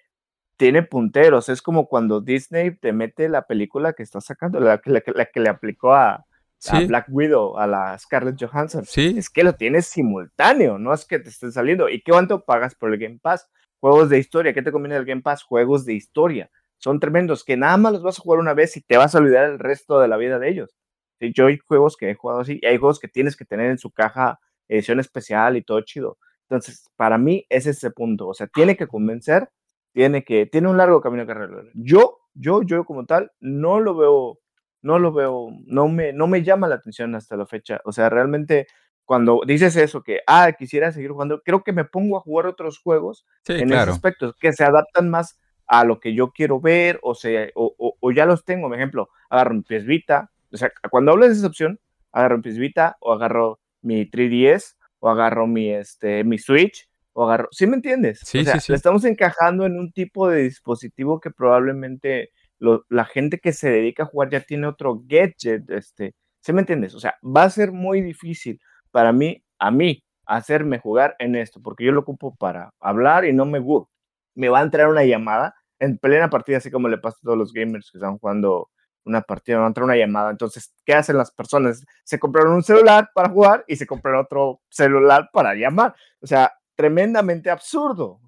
tiene 0.57 0.82
punteros. 0.82 1.48
Es 1.48 1.62
como 1.62 1.88
cuando 1.88 2.20
Disney 2.20 2.76
te 2.76 2.92
mete 2.92 3.28
la 3.28 3.46
película 3.46 3.92
que 3.92 4.02
está 4.02 4.20
sacando, 4.20 4.61
la, 4.61 4.80
la 4.84 5.26
que 5.26 5.40
le 5.40 5.48
aplicó 5.48 5.94
a, 5.94 6.26
a 6.68 6.80
Black 6.80 7.07
Widow, 7.09 7.59
a 7.59 7.66
la 7.66 7.98
Scarlett 7.98 8.42
Johansson. 8.42 8.84
Sí. 8.84 9.14
Es 9.16 9.30
que 9.30 9.44
lo 9.44 9.54
tienes 9.54 9.86
simultáneo, 9.86 10.78
no 10.78 10.92
es 10.92 11.04
que 11.04 11.18
te 11.18 11.28
estén 11.28 11.52
saliendo. 11.52 11.88
¿Y 11.88 12.02
qué 12.02 12.12
cuánto 12.12 12.44
pagas 12.44 12.74
por 12.74 12.92
el 12.92 12.98
Game 12.98 13.18
Pass? 13.20 13.48
Juegos 13.80 14.09
de 14.09 14.18
historia. 14.18 14.52
¿Qué 14.52 14.62
te 14.62 14.72
conviene 14.72 14.96
el 14.96 15.04
Game 15.04 15.22
Pass? 15.22 15.42
Juegos 15.42 15.84
de 15.84 15.94
historia. 15.94 16.50
Son 16.78 17.00
tremendos, 17.00 17.44
que 17.44 17.57
nada 17.57 17.76
más 17.76 17.92
los 17.92 18.02
vas 18.02 18.18
a 18.18 18.22
jugar 18.22 18.38
una 18.40 18.54
vez 18.54 18.76
y 18.76 18.82
te 18.82 18.96
vas 18.96 19.14
a 19.14 19.18
olvidar 19.18 19.44
el 19.44 19.59
resto 19.59 19.98
de 20.00 20.09
la 20.09 20.16
vida 20.16 20.38
de 20.38 20.48
ellos. 20.48 20.76
Yo 21.20 21.46
hay 21.46 21.59
juegos 21.59 21.96
que 21.96 22.11
he 22.11 22.14
jugado 22.14 22.40
así, 22.40 22.59
y 22.61 22.66
hay 22.66 22.76
juegos 22.76 23.00
que 23.00 23.09
tienes 23.09 23.36
que 23.36 23.46
tener 23.46 23.70
en 23.70 23.78
su 23.78 23.90
caja 23.90 24.38
edición 24.68 25.00
especial 25.00 25.57
y 25.57 25.62
todo 25.62 25.80
chido. 25.80 26.18
Entonces, 26.42 26.90
para 26.96 27.16
mí 27.16 27.46
es 27.48 27.66
ese 27.66 27.90
punto. 27.90 28.28
O 28.28 28.34
sea, 28.34 28.46
tiene 28.46 28.76
que 28.76 28.86
convencer, 28.86 29.48
tiene 29.97 30.24
que, 30.24 30.44
tiene 30.44 30.68
un 30.68 30.76
largo 30.76 31.01
camino 31.01 31.26
que 31.26 31.32
recorrer. 31.32 31.70
Yo, 31.72 32.18
yo, 32.34 32.61
yo 32.62 32.84
como 32.84 33.07
tal, 33.07 33.32
no 33.40 33.80
lo 33.80 33.97
veo 33.97 34.38
no 34.82 34.99
lo 35.01 35.11
veo, 35.11 35.49
no 35.64 35.88
me, 35.88 36.12
no 36.12 36.26
me 36.28 36.44
llama 36.44 36.68
la 36.68 36.76
atención 36.76 37.14
hasta 37.16 37.34
la 37.36 37.47
fecha. 37.47 37.80
O 37.84 37.92
sea, 37.92 38.11
realmente 38.11 38.66
cuando 39.07 39.40
dices 39.44 39.74
eso, 39.74 40.03
que, 40.03 40.20
ah, 40.26 40.53
quisiera 40.53 40.92
seguir 40.92 41.11
jugando, 41.11 41.40
creo 41.42 41.64
que 41.64 41.72
me 41.72 41.86
pongo 41.86 42.18
a 42.18 42.20
jugar 42.20 42.47
otros 42.47 42.78
juegos 42.78 43.26
en 43.49 43.72
esos 43.72 43.88
aspectos, 43.88 44.36
que 44.38 44.53
se 44.53 44.64
adaptan 44.64 45.09
más 45.09 45.40
a 45.66 45.84
lo 45.84 45.99
que 45.99 46.14
yo 46.14 46.30
quiero 46.30 46.61
ver, 46.61 47.01
o, 47.03 47.14
sea, 47.14 47.49
o, 47.55 48.12
ya 48.12 48.26
los 48.26 48.44
tengo. 48.44 48.68
Por 48.68 48.76
ejemplo, 48.76 49.09
agarro 49.30 49.55
mi 49.55 49.62
PS 49.62 49.86
Vita, 49.86 50.30
o 50.53 50.57
sea, 50.59 50.70
cuando 50.90 51.12
hablo 51.12 51.26
de 51.26 51.32
esa 51.32 51.47
opción, 51.47 51.80
agarro 52.12 52.36
mi 52.36 52.42
PS 52.42 52.59
Vita, 52.59 52.97
o 53.01 53.12
agarro 53.12 53.59
mi 53.80 54.09
3DS, 54.09 54.76
o 55.01 55.09
agarro 55.09 55.47
mi, 55.49 55.72
este, 55.72 56.22
mi 56.22 56.38
Switch, 56.38 56.88
o 57.17 57.25
agarro, 57.25 57.49
¿sí 57.51 57.67
me 57.67 57.77
entiendes? 57.77 58.21
Sí, 58.23 58.45
sí, 58.45 58.61
sí. 58.61 58.75
estamos 58.75 59.03
encajando 59.07 59.64
en 59.64 59.79
un 59.79 59.91
tipo 59.91 60.29
de 60.29 60.43
dispositivo 60.43 61.19
que 61.19 61.31
probablemente 61.31 62.31
la 62.59 63.07
gente 63.07 63.39
que 63.39 63.55
se 63.55 63.71
dedica 63.71 64.03
a 64.03 64.07
jugar 64.07 64.29
ya 64.29 64.41
tiene 64.41 64.67
otro 64.67 65.01
gadget, 65.07 65.71
este, 65.71 66.14
¿sí 66.41 66.53
me 66.53 66.61
entiendes? 66.61 66.95
O 66.95 67.01
sea, 67.01 67.14
va 67.25 67.45
a 67.45 67.51
ser 67.51 67.73
muy 67.73 68.03
difícil 68.03 68.61
para 68.91 69.14
mí, 69.14 69.43
a 69.59 69.71
mí, 69.71 70.05
hacerme 70.27 70.79
jugar 70.79 71.17
en 71.19 71.37
esto, 71.37 71.62
porque 71.62 71.87
yo 71.87 71.93
lo 71.93 72.01
ocupo 72.01 72.37
para 72.37 72.75
hablar 72.81 73.25
y 73.25 73.33
no 73.33 73.47
me 73.47 73.61
gusta. 73.61 73.91
Me 74.35 74.51
va 74.51 74.61
a 74.61 74.64
entrar 74.64 74.89
una 74.89 75.05
llamada 75.05 75.55
en 75.79 75.97
plena 75.97 76.29
partida, 76.29 76.59
así 76.59 76.71
como 76.71 76.89
le 76.89 76.99
pasa 76.99 77.17
a 77.23 77.25
todos 77.25 77.39
los 77.39 77.53
gamers 77.55 77.91
que 77.91 77.97
están 77.97 78.19
jugando 78.19 78.69
una 79.07 79.23
partida, 79.23 79.57
me 79.57 79.61
va 79.61 79.67
a 79.67 79.69
entrar 79.69 79.85
una 79.85 79.97
llamada. 79.97 80.31
Entonces, 80.31 80.75
¿qué 80.85 80.93
hacen 80.93 81.17
las 81.17 81.31
personas? 81.31 81.83
Se 82.05 82.19
compraron 82.19 82.53
un 82.53 82.62
celular 82.62 83.09
para 83.14 83.31
jugar 83.31 83.64
y 83.67 83.77
se 83.77 83.87
compraron 83.87 84.21
otro 84.21 84.61
celular 84.69 85.31
para 85.33 85.55
llamar. 85.55 85.95
O 86.21 86.27
sea, 86.27 86.53
tremendamente 86.77 87.51
absurdo. 87.51 88.20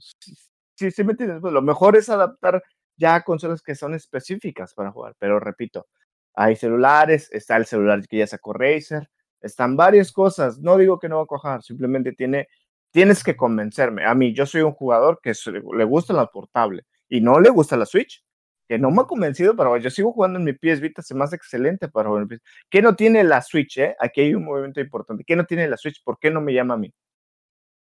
Sí, 0.76 0.90
sí 0.90 1.04
me 1.04 1.12
entiendes. 1.12 1.40
Pues 1.40 1.52
lo 1.52 1.62
mejor 1.62 1.96
es 1.96 2.08
adaptar 2.08 2.62
ya 2.96 3.22
consolas 3.22 3.62
que 3.62 3.74
son 3.74 3.94
específicas 3.94 4.74
para 4.74 4.90
jugar, 4.92 5.14
pero 5.18 5.40
repito, 5.40 5.86
hay 6.34 6.56
celulares, 6.56 7.28
está 7.32 7.56
el 7.56 7.66
celular 7.66 8.06
que 8.08 8.18
ya 8.18 8.26
sacó 8.26 8.52
Razer, 8.52 9.08
están 9.40 9.76
varias 9.76 10.12
cosas, 10.12 10.58
no 10.60 10.76
digo 10.76 10.98
que 10.98 11.08
no 11.08 11.18
va 11.18 11.22
a 11.24 11.26
cojar, 11.26 11.62
simplemente 11.62 12.12
tiene, 12.12 12.48
tienes 12.90 13.22
que 13.24 13.36
convencerme. 13.36 14.04
A 14.04 14.14
mí, 14.14 14.34
yo 14.34 14.46
soy 14.46 14.62
un 14.62 14.72
jugador 14.72 15.20
que 15.22 15.32
le 15.76 15.84
gusta 15.84 16.12
la 16.12 16.26
portable 16.26 16.84
y 17.08 17.20
no 17.20 17.40
le 17.40 17.50
gusta 17.50 17.76
la 17.76 17.86
Switch, 17.86 18.24
que 18.68 18.78
no 18.78 18.90
me 18.90 19.02
ha 19.02 19.04
convencido, 19.04 19.56
pero 19.56 19.76
yo 19.78 19.90
sigo 19.90 20.12
jugando 20.12 20.38
en 20.38 20.44
mi 20.44 20.52
PS 20.52 20.80
Vita, 20.80 21.02
se 21.02 21.14
más 21.14 21.32
excelente 21.32 21.88
para 21.88 22.08
jugar 22.08 22.26
en 22.30 22.40
¿Qué 22.68 22.82
no 22.82 22.94
tiene 22.96 23.24
la 23.24 23.42
Switch, 23.42 23.78
eh? 23.78 23.96
Aquí 23.98 24.20
hay 24.22 24.34
un 24.34 24.44
movimiento 24.44 24.80
importante. 24.80 25.24
¿Qué 25.24 25.36
no 25.36 25.46
tiene 25.46 25.68
la 25.68 25.76
Switch? 25.76 26.02
¿Por 26.04 26.18
qué 26.18 26.30
no 26.30 26.40
me 26.40 26.52
llama 26.52 26.74
a 26.74 26.76
mí? 26.76 26.92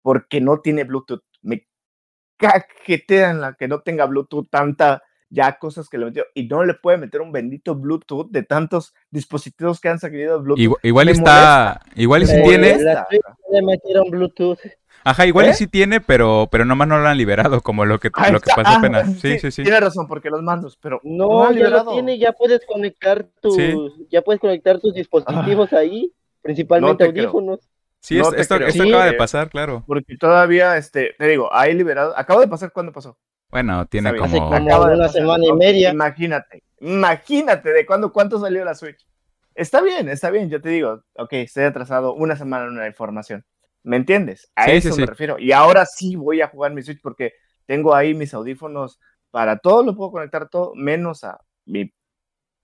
Porque 0.09 0.40
no 0.40 0.61
tiene 0.61 0.84
Bluetooth. 0.84 1.22
Me 1.42 1.68
en 2.40 3.40
la 3.42 3.52
que 3.52 3.68
no 3.68 3.80
tenga 3.80 4.06
Bluetooth, 4.06 4.48
tanta 4.48 5.02
ya 5.28 5.59
cosas 5.59 5.90
que 5.90 5.98
le 5.98 6.06
metió 6.06 6.24
y 6.32 6.46
no 6.46 6.64
le 6.64 6.72
puede 6.72 6.96
meter 6.96 7.20
un 7.20 7.30
bendito 7.30 7.74
Bluetooth 7.74 8.30
de 8.30 8.42
tantos 8.42 8.94
dispositivos 9.11 9.82
que 9.82 9.90
han 9.90 9.98
salido 9.98 10.40
Bluetooth. 10.40 10.78
Igual, 10.82 11.11
está, 11.11 11.82
igual 11.94 12.22
y 12.22 12.26
si 12.26 12.42
tiene. 12.42 12.78
le 13.52 13.62
metieron 13.62 14.09
Bluetooth. 14.09 14.61
Ajá, 15.04 15.26
igual 15.26 15.44
y 15.44 15.50
¿Eh? 15.50 15.54
sí 15.54 15.66
tiene, 15.66 16.00
pero, 16.00 16.48
pero 16.50 16.64
nomás 16.64 16.88
no 16.88 16.98
lo 16.98 17.06
han 17.06 17.18
liberado, 17.18 17.61
como 17.61 17.84
lo 17.84 18.00
que, 18.00 18.11
lo 18.32 18.40
que 18.40 18.50
pasó 18.56 18.78
apenas. 18.78 19.20
Sí, 19.20 19.38
sí, 19.40 19.50
sí. 19.50 19.62
Tiene 19.62 19.80
razón, 19.80 20.06
porque 20.06 20.30
los 20.30 20.40
mandos, 20.40 20.78
pero 20.80 21.02
no, 21.04 21.52
ya 21.52 21.68
lo 21.68 21.92
tiene, 21.92 22.18
ya 22.18 22.32
puedes 22.32 22.64
conectar 22.64 23.26
tus, 23.42 23.59
ya 24.09 24.22
puedes 24.22 24.40
conectar 24.40 24.80
tus 24.80 24.94
dispositivos 24.94 25.74
ah. 25.74 25.80
ahí, 25.80 26.14
principalmente 26.40 27.04
audífonos. 27.04 27.61
Sí, 28.01 28.18
esto, 28.18 28.55
acaba 28.55 29.07
de 29.07 29.14
pasar, 29.14 29.51
claro. 29.51 29.84
Porque 29.86 30.16
todavía, 30.16 30.76
este, 30.76 31.14
te 31.18 31.26
digo, 31.26 31.53
hay 31.53 31.74
liberado. 31.74 32.16
Acaba 32.16 32.40
de 32.40 32.49
pasar, 32.49 32.72
¿cuándo 32.72 32.92
pasó? 32.92 33.18
Bueno, 33.51 33.86
tiene 33.86 34.16
como... 34.16 34.49
una 34.49 35.09
semana 35.09 35.44
y 35.44 35.53
media. 35.53 35.90
Imagínate, 35.90 36.62
imagínate 36.80 37.72
de 37.72 37.86
cuándo, 37.86 38.12
cuánto 38.12 38.38
salió 38.38 38.64
la 38.64 38.74
Switch. 38.74 39.07
Está 39.55 39.80
bien, 39.82 40.09
está 40.09 40.30
bien, 40.30 40.49
yo 40.49 40.61
te 40.61 40.68
digo, 40.68 41.03
ok, 41.16 41.32
estoy 41.32 41.64
atrasado 41.64 42.14
una 42.14 42.36
semana 42.36 42.66
en 42.66 42.72
una 42.72 42.86
información. 42.86 43.44
¿Me 43.82 43.96
entiendes? 43.96 44.53
A 44.55 44.66
eso 44.66 44.94
me 44.96 45.07
refiero. 45.07 45.38
Y 45.38 45.53
ahora 45.53 45.84
sí 45.86 46.14
voy 46.14 46.40
a 46.40 46.49
jugar 46.49 46.72
mi 46.72 46.82
Switch 46.82 47.01
porque 47.03 47.32
tengo 47.66 47.94
ahí 47.94 48.14
mis 48.14 48.34
audífonos 48.34 49.01
para 49.30 49.59
todo, 49.59 49.82
lo 49.82 49.96
puedo 49.96 50.12
conectar 50.12 50.49
todo, 50.49 50.74
menos 50.74 51.24
a 51.24 51.40
mi 51.64 51.92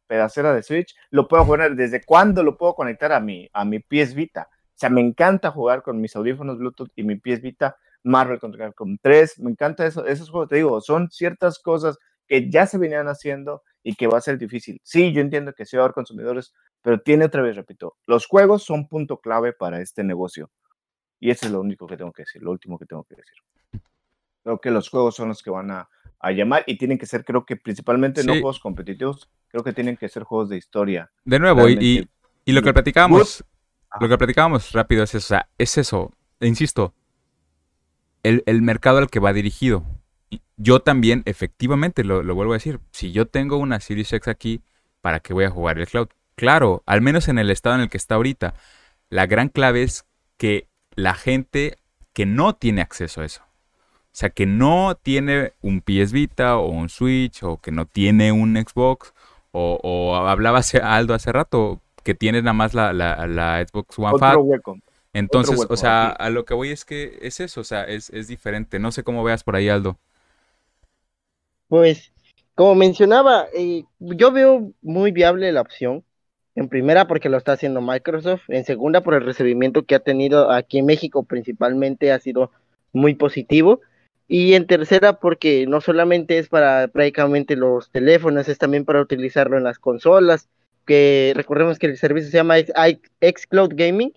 pedacera 0.07 0.55
de 0.55 0.63
Switch. 0.63 0.95
Lo 1.11 1.27
puedo 1.27 1.47
poner 1.47 1.75
desde 1.75 2.05
cuándo 2.05 2.43
lo 2.43 2.57
puedo 2.57 2.75
conectar 2.75 3.13
a 3.13 3.21
mi, 3.21 3.49
a 3.53 3.65
mi 3.65 3.81
PS 3.81 4.15
Vita. 4.15 4.49
O 4.75 4.77
sea, 4.77 4.91
me 4.91 5.01
encanta 5.01 5.53
jugar 5.53 5.83
con 5.83 6.01
mis 6.01 6.17
audífonos 6.17 6.59
Bluetooth 6.59 6.91
y 6.97 7.05
mi 7.05 7.15
PS 7.17 7.41
Vita, 7.41 7.77
Marvel 8.03 8.41
contra 8.41 8.67
Capcom 8.67 8.99
3, 9.01 9.39
me 9.39 9.51
encanta 9.51 9.87
eso, 9.87 10.05
esos 10.05 10.31
juegos, 10.31 10.49
te 10.49 10.57
digo, 10.57 10.81
son 10.81 11.11
ciertas 11.11 11.61
cosas 11.61 11.97
que 12.27 12.51
ya 12.51 12.67
se 12.67 12.77
venían 12.77 13.07
haciendo 13.07 13.63
y 13.85 13.95
que 13.95 14.09
va 14.09 14.19
a 14.19 14.21
ser 14.21 14.37
difícil. 14.37 14.81
Sí, 14.83 15.13
yo 15.13 15.21
entiendo 15.21 15.53
que 15.53 15.65
sí 15.65 15.77
va 15.77 15.83
a 15.83 15.85
haber 15.87 15.95
consumidores, 15.95 16.53
pero 16.83 17.01
tiene 17.01 17.27
otra 17.27 17.43
vez, 17.43 17.55
repito, 17.55 17.97
los 18.07 18.27
juegos 18.27 18.65
son 18.65 18.89
punto 18.89 19.21
clave 19.21 19.53
para 19.53 19.81
este 19.81 20.03
negocio. 20.03 20.51
Y 21.21 21.31
eso 21.31 21.47
es 21.47 21.53
lo 21.53 21.61
único 21.61 21.87
que 21.87 21.97
tengo 21.97 22.13
que 22.13 22.23
decir, 22.23 22.43
lo 22.43 22.51
último 22.51 22.79
que 22.79 22.87
tengo 22.87 23.05
que 23.05 23.15
decir. 23.15 23.83
Creo 24.43 24.61
que 24.61 24.71
los 24.71 24.91
juegos 24.91 25.15
son 25.15 25.29
los 25.29 25.43
que 25.43 25.51
van 25.51 25.71
a, 25.71 25.89
llamar 26.35 26.65
y 26.67 26.79
tienen 26.79 26.99
que 26.99 27.05
ser, 27.05 27.23
creo 27.23 27.45
que 27.45 27.57
principalmente 27.57 28.25
no 28.25 28.33
juegos 28.33 28.59
competitivos, 28.59 29.31
creo 29.49 29.63
que 29.63 29.75
tienen 29.75 29.97
que 29.97 30.09
ser 30.09 30.25
juegos 30.25 30.49
de 30.49 30.57
historia. 30.57 31.11
De 31.25 31.39
nuevo, 31.39 31.69
y, 31.69 32.09
y, 32.47 32.53
lo 32.53 32.63
que 32.63 32.73
platicábamos 32.73 33.45
lo 34.01 34.09
que 34.09 34.19
platicábamos 34.19 34.73
rápido 34.73 35.05
es 35.05 35.15
eso, 35.15 35.37
es 35.59 35.79
eso, 35.79 36.13
e 36.41 36.47
insisto, 36.47 36.95
el, 38.23 38.63
mercado 38.63 38.99
al 38.99 39.11
que 39.11 39.21
va 39.21 39.33
dirigido. 39.33 39.85
Yo 40.57 40.81
también, 40.81 41.23
efectivamente, 41.27 42.05
lo, 42.05 42.23
vuelvo 42.35 42.53
a 42.53 42.57
decir, 42.57 42.81
si 42.91 43.13
yo 43.13 43.27
tengo 43.27 43.57
una 43.57 43.81
Series 43.81 44.13
X 44.13 44.29
aquí, 44.29 44.63
¿para 45.01 45.21
qué 45.21 45.35
voy 45.35 45.45
a 45.45 45.51
jugar 45.51 45.79
el 45.79 45.87
cloud? 45.87 46.09
Claro, 46.35 46.83
al 46.87 47.03
menos 47.03 47.29
en 47.29 47.39
el 47.39 47.51
estado 47.51 47.77
en 47.77 47.83
el 47.83 47.91
que 47.91 47.99
está 47.99 48.17
ahorita, 48.17 48.55
la 49.11 49.27
gran 49.27 49.49
clave 49.49 49.83
es 49.83 50.05
que 50.37 50.69
la 50.97 51.15
gente 51.15 51.77
que 52.13 52.27
no 52.27 52.55
tiene 52.55 52.81
acceso 52.81 53.21
a 53.21 53.27
eso, 53.27 53.43
o 53.43 54.17
sea, 54.17 54.31
que 54.31 54.47
no 54.47 54.97
tiene 55.01 55.53
un 55.61 55.81
PS 55.81 56.13
Vita 56.13 56.57
o 56.57 56.69
un 56.69 56.89
Switch 56.89 57.43
o 57.43 57.59
que 57.59 57.73
no 57.73 57.87
tiene 57.87 58.33
un 58.33 58.57
Xbox 58.57 59.13
o, 59.51 59.79
o 59.83 60.17
hablaba 60.17 60.61
Aldo 60.83 61.15
hace 61.15 61.33
rato, 61.33 61.81
que 62.05 62.15
tiene 62.15 62.43
nada 62.43 62.53
más 62.53 62.75
la, 62.75 62.93
la, 62.93 63.67
Xbox 63.67 63.99
One 63.99 64.19
Fat. 64.19 64.37
Entonces, 65.13 65.67
o 65.69 65.77
sea, 65.77 66.09
a 66.09 66.29
lo 66.29 66.45
que 66.45 66.55
voy 66.55 66.71
es 66.71 66.85
que 66.85 67.19
es 67.23 67.41
eso, 67.41 67.63
o 67.63 67.65
sea, 67.65 67.85
es, 67.85 68.11
diferente. 68.29 68.79
No 68.79 68.93
sé 68.93 69.03
cómo 69.03 69.25
veas 69.25 69.43
por 69.43 69.57
ahí, 69.57 69.69
Aldo. 69.69 69.99
Pues, 71.69 72.13
como 72.55 72.75
mencionaba, 72.75 73.47
eh, 73.55 73.85
yo 73.99 74.31
veo 74.31 74.73
muy 74.83 75.11
viable 75.11 75.51
la 75.51 75.63
opción. 75.63 76.05
En 76.57 76.69
primera, 76.69 77.09
porque 77.09 77.29
lo 77.29 77.37
está 77.37 77.53
haciendo 77.53 77.81
Microsoft. 77.81 78.43
En 78.49 78.65
segunda, 78.65 79.03
por 79.03 79.15
el 79.15 79.25
recibimiento 79.25 79.85
que 79.85 79.97
ha 79.97 80.01
tenido 80.01 80.53
aquí 80.53 80.79
en 80.79 80.87
México, 80.87 81.25
principalmente, 81.25 82.13
ha 82.13 82.21
sido 82.21 82.53
muy 82.93 83.15
positivo. 83.15 83.81
Y 84.29 84.55
en 84.55 84.67
tercera, 84.67 85.19
porque 85.19 85.67
no 85.67 85.81
solamente 85.81 86.39
es 86.39 86.49
para 86.49 86.89
prácticamente 86.89 87.57
los 87.57 87.91
teléfonos, 87.91 88.49
es 88.49 88.59
también 88.59 88.85
para 88.85 89.01
utilizarlo 89.01 89.57
en 89.57 89.65
las 89.65 89.79
consolas 89.79 90.49
que 90.85 91.33
recordemos 91.35 91.79
que 91.79 91.87
el 91.87 91.97
servicio 91.97 92.31
se 92.31 92.37
llama 92.37 92.57
Xcloud 92.59 93.73
Gaming 93.75 94.13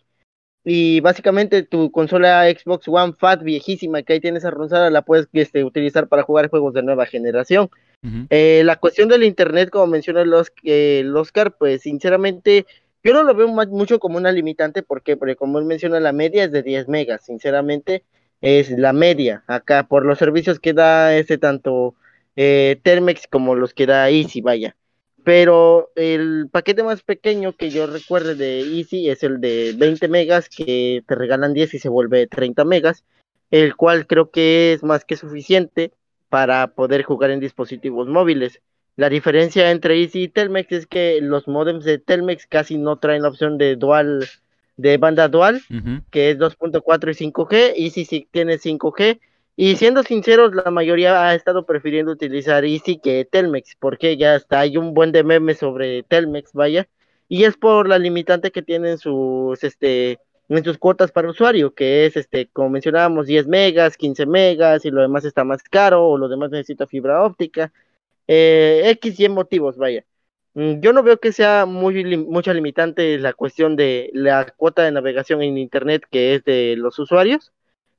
y 0.70 1.00
básicamente 1.00 1.64
tu 1.64 1.92
consola 1.92 2.44
Xbox 2.50 2.90
One 2.90 3.14
Fat 3.18 3.42
viejísima 3.42 4.04
que 4.04 4.14
ahí 4.14 4.20
tienes 4.20 4.44
arrozada 4.44 4.90
la 4.90 5.02
puedes 5.02 5.30
este, 5.32 5.64
utilizar 5.64 6.10
para 6.10 6.24
jugar 6.24 6.50
juegos 6.50 6.74
de 6.74 6.84
nueva 6.84 7.06
generación. 7.06 7.70
Eh, 8.30 8.62
la 8.64 8.76
cuestión 8.76 9.10
del 9.10 9.24
internet, 9.24 9.70
como 9.70 9.88
menciona 9.88 10.24
los, 10.24 10.52
el 10.64 11.16
Oscar, 11.16 11.56
pues 11.58 11.82
sinceramente 11.82 12.66
yo 13.04 13.14
no 13.14 13.24
lo 13.24 13.34
veo 13.34 13.48
mucho 13.48 14.00
como 14.00 14.18
una 14.18 14.34
limitante, 14.34 14.84
¿por 14.84 15.02
Porque 15.18 15.36
como 15.38 15.60
él 15.60 15.66
menciona, 15.66 16.02
la 16.02 16.12
media 16.12 16.44
es 16.44 16.52
de 16.52 16.64
10 16.64 16.90
megas, 16.90 17.24
sinceramente 17.24 18.04
es 18.42 18.70
la 18.70 18.92
media 18.92 19.44
acá 19.48 19.88
por 19.88 20.06
los 20.06 20.20
servicios 20.20 20.60
que 20.60 20.74
da 20.74 21.16
este 21.16 21.38
tanto 21.38 21.96
eh, 22.36 22.80
Telmex 22.84 23.28
como 23.28 23.56
los 23.56 23.74
que 23.74 23.86
da 23.86 24.10
Easy, 24.10 24.42
vaya. 24.42 24.76
Pero 25.28 25.92
el 25.96 26.48
paquete 26.50 26.84
más 26.84 27.04
pequeño 27.04 27.52
que 27.52 27.70
yo 27.70 27.86
recuerde 27.86 28.34
de 28.36 28.62
Easy 28.62 29.10
es 29.10 29.24
el 29.24 29.42
de 29.42 29.76
20 29.78 30.08
megas, 30.08 30.48
que 30.48 31.04
te 31.06 31.16
regalan 31.16 31.54
10 31.54 31.74
y 31.74 31.80
se 31.80 31.90
vuelve 31.90 32.28
30 32.28 32.64
megas, 32.64 33.04
el 33.52 33.76
cual 33.76 34.08
creo 34.08 34.32
que 34.32 34.72
es 34.72 34.84
más 34.84 35.04
que 35.04 35.18
suficiente 35.18 35.92
para 36.30 36.68
poder 36.68 37.04
jugar 37.04 37.32
en 37.32 37.42
dispositivos 37.42 38.08
móviles. 38.08 38.62
La 38.96 39.10
diferencia 39.10 39.70
entre 39.70 40.02
Easy 40.02 40.24
y 40.24 40.28
Telmex 40.30 40.72
es 40.72 40.88
que 40.88 41.20
los 41.22 41.46
modems 41.50 41.84
de 41.84 41.98
Telmex 41.98 42.48
casi 42.48 42.78
no 42.78 42.96
traen 42.96 43.24
la 43.24 43.28
opción 43.28 43.58
de 43.58 43.76
dual, 43.76 44.26
de 44.78 44.96
banda 44.96 45.28
dual, 45.28 45.62
que 46.10 46.32
es 46.32 46.38
2.4 46.38 47.12
y 47.12 47.32
5G, 47.32 47.74
Easy 47.76 48.06
sí 48.06 48.30
tiene 48.32 48.60
5G, 48.60 49.20
y 49.58 49.76
siendo 49.76 50.04
sinceros, 50.04 50.54
la 50.54 50.72
mayoría 50.72 51.28
ha 51.28 51.36
estado 51.36 51.66
prefiriendo 51.66 52.12
utilizar 52.12 52.64
Easy 52.64 53.00
que 53.00 53.26
Telmex, 53.26 53.76
porque 53.80 54.16
ya 54.16 54.36
está, 54.36 54.60
hay 54.62 54.78
un 54.78 54.94
buen 54.94 55.12
de 55.12 55.24
memes 55.24 55.58
sobre 55.58 56.04
Telmex, 56.04 56.54
vaya, 56.54 56.88
y 57.28 57.44
es 57.44 57.58
por 57.58 57.90
la 57.90 57.98
limitante 58.00 58.52
que 58.52 58.62
tienen 58.62 59.00
sus, 59.00 59.64
este, 59.64 60.20
en 60.50 60.64
sus 60.64 60.78
cuotas 60.78 61.12
para 61.12 61.30
usuario, 61.30 61.74
que 61.74 62.06
es, 62.06 62.16
este, 62.18 62.48
como 62.54 62.70
mencionábamos, 62.70 63.28
10 63.28 63.48
megas, 63.48 63.98
15 63.98 64.28
megas, 64.28 64.86
y 64.86 64.92
lo 64.92 65.02
demás 65.02 65.26
está 65.26 65.44
más 65.44 65.64
caro, 65.64 66.08
o 66.08 66.18
lo 66.20 66.30
demás 66.30 66.52
necesita 66.52 66.88
fibra 66.88 67.24
óptica, 67.24 67.74
eh, 68.28 68.84
X 68.86 69.20
y 69.20 69.30
motivos, 69.30 69.78
vaya. 69.78 70.06
Mm, 70.54 70.82
yo 70.82 70.94
no 70.94 71.04
veo 71.04 71.20
que 71.20 71.32
sea 71.32 71.66
muy 71.66 72.18
mucha 72.18 72.54
limitante 72.54 73.18
la 73.20 73.34
cuestión 73.34 73.76
de 73.76 74.12
la 74.14 74.54
cuota 74.58 74.84
de 74.84 74.92
navegación 74.92 75.42
en 75.42 75.58
Internet 75.58 76.04
que 76.12 76.36
es 76.36 76.44
de 76.44 76.76
los 76.78 77.00
usuarios, 77.00 77.52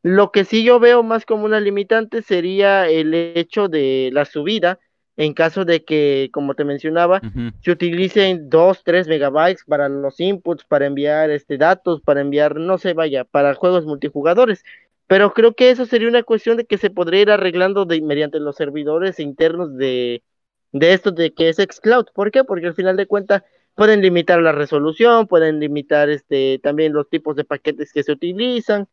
lo 0.09 0.33
que 0.33 0.45
sí 0.45 0.65
yo 0.65 0.81
veo 0.81 1.03
más 1.03 1.27
como 1.27 1.45
una 1.45 1.61
limitante 1.61 2.23
sería 2.23 2.89
el 2.89 3.13
hecho 3.13 3.69
de 3.69 4.09
la 4.13 4.25
subida 4.25 4.79
en 5.19 5.35
caso 5.35 5.65
de 5.65 5.85
que, 5.85 6.31
como 6.33 6.55
te 6.55 6.65
mencionaba, 6.65 7.21
se 7.61 7.71
utilicen 7.73 8.49
2, 8.49 8.85
3 8.85 9.09
megabytes 9.09 9.65
para 9.65 9.89
los 9.89 10.21
inputs, 10.21 10.65
para 10.65 10.87
enviar 10.87 11.31
este 11.31 11.59
datos, 11.59 12.01
para 12.01 12.21
enviar, 12.21 12.57
no 12.57 12.79
sé, 12.79 12.95
vaya, 12.95 13.25
para 13.25 13.55
juegos 13.55 13.85
multijugadores. 13.85 14.65
Pero 15.09 15.35
creo 15.35 15.55
que 15.55 15.71
eso 15.71 15.87
sería 15.87 16.09
una 16.09 16.23
cuestión 16.23 16.57
de 16.57 16.65
que 16.65 16.79
se 16.79 16.91
podría 16.91 17.23
ir 17.23 17.31
arreglando 17.31 17.85
de, 17.85 18.01
mediante 18.01 18.39
los 18.39 18.55
servidores 18.55 19.19
internos 19.19 19.77
de, 19.77 20.23
de 20.71 20.93
esto 20.93 21.11
de 21.11 21.35
que 21.35 21.49
es 21.49 21.57
Xcloud. 21.57 22.07
¿Por 22.15 22.31
qué? 22.31 22.45
Porque 22.45 22.69
al 22.69 22.75
final 22.75 22.97
de 22.97 23.07
cuentas 23.07 23.43
pueden 23.75 24.01
limitar 24.01 24.41
la 24.41 24.53
resolución, 24.53 25.27
pueden 25.27 25.59
limitar 25.59 26.09
este 26.11 26.61
también 26.63 26.93
los 26.93 27.09
tipos 27.11 27.35
de 27.37 27.45
paquetes 27.45 27.93
que 27.93 28.05
se 28.05 28.13
utilizan 28.13 28.87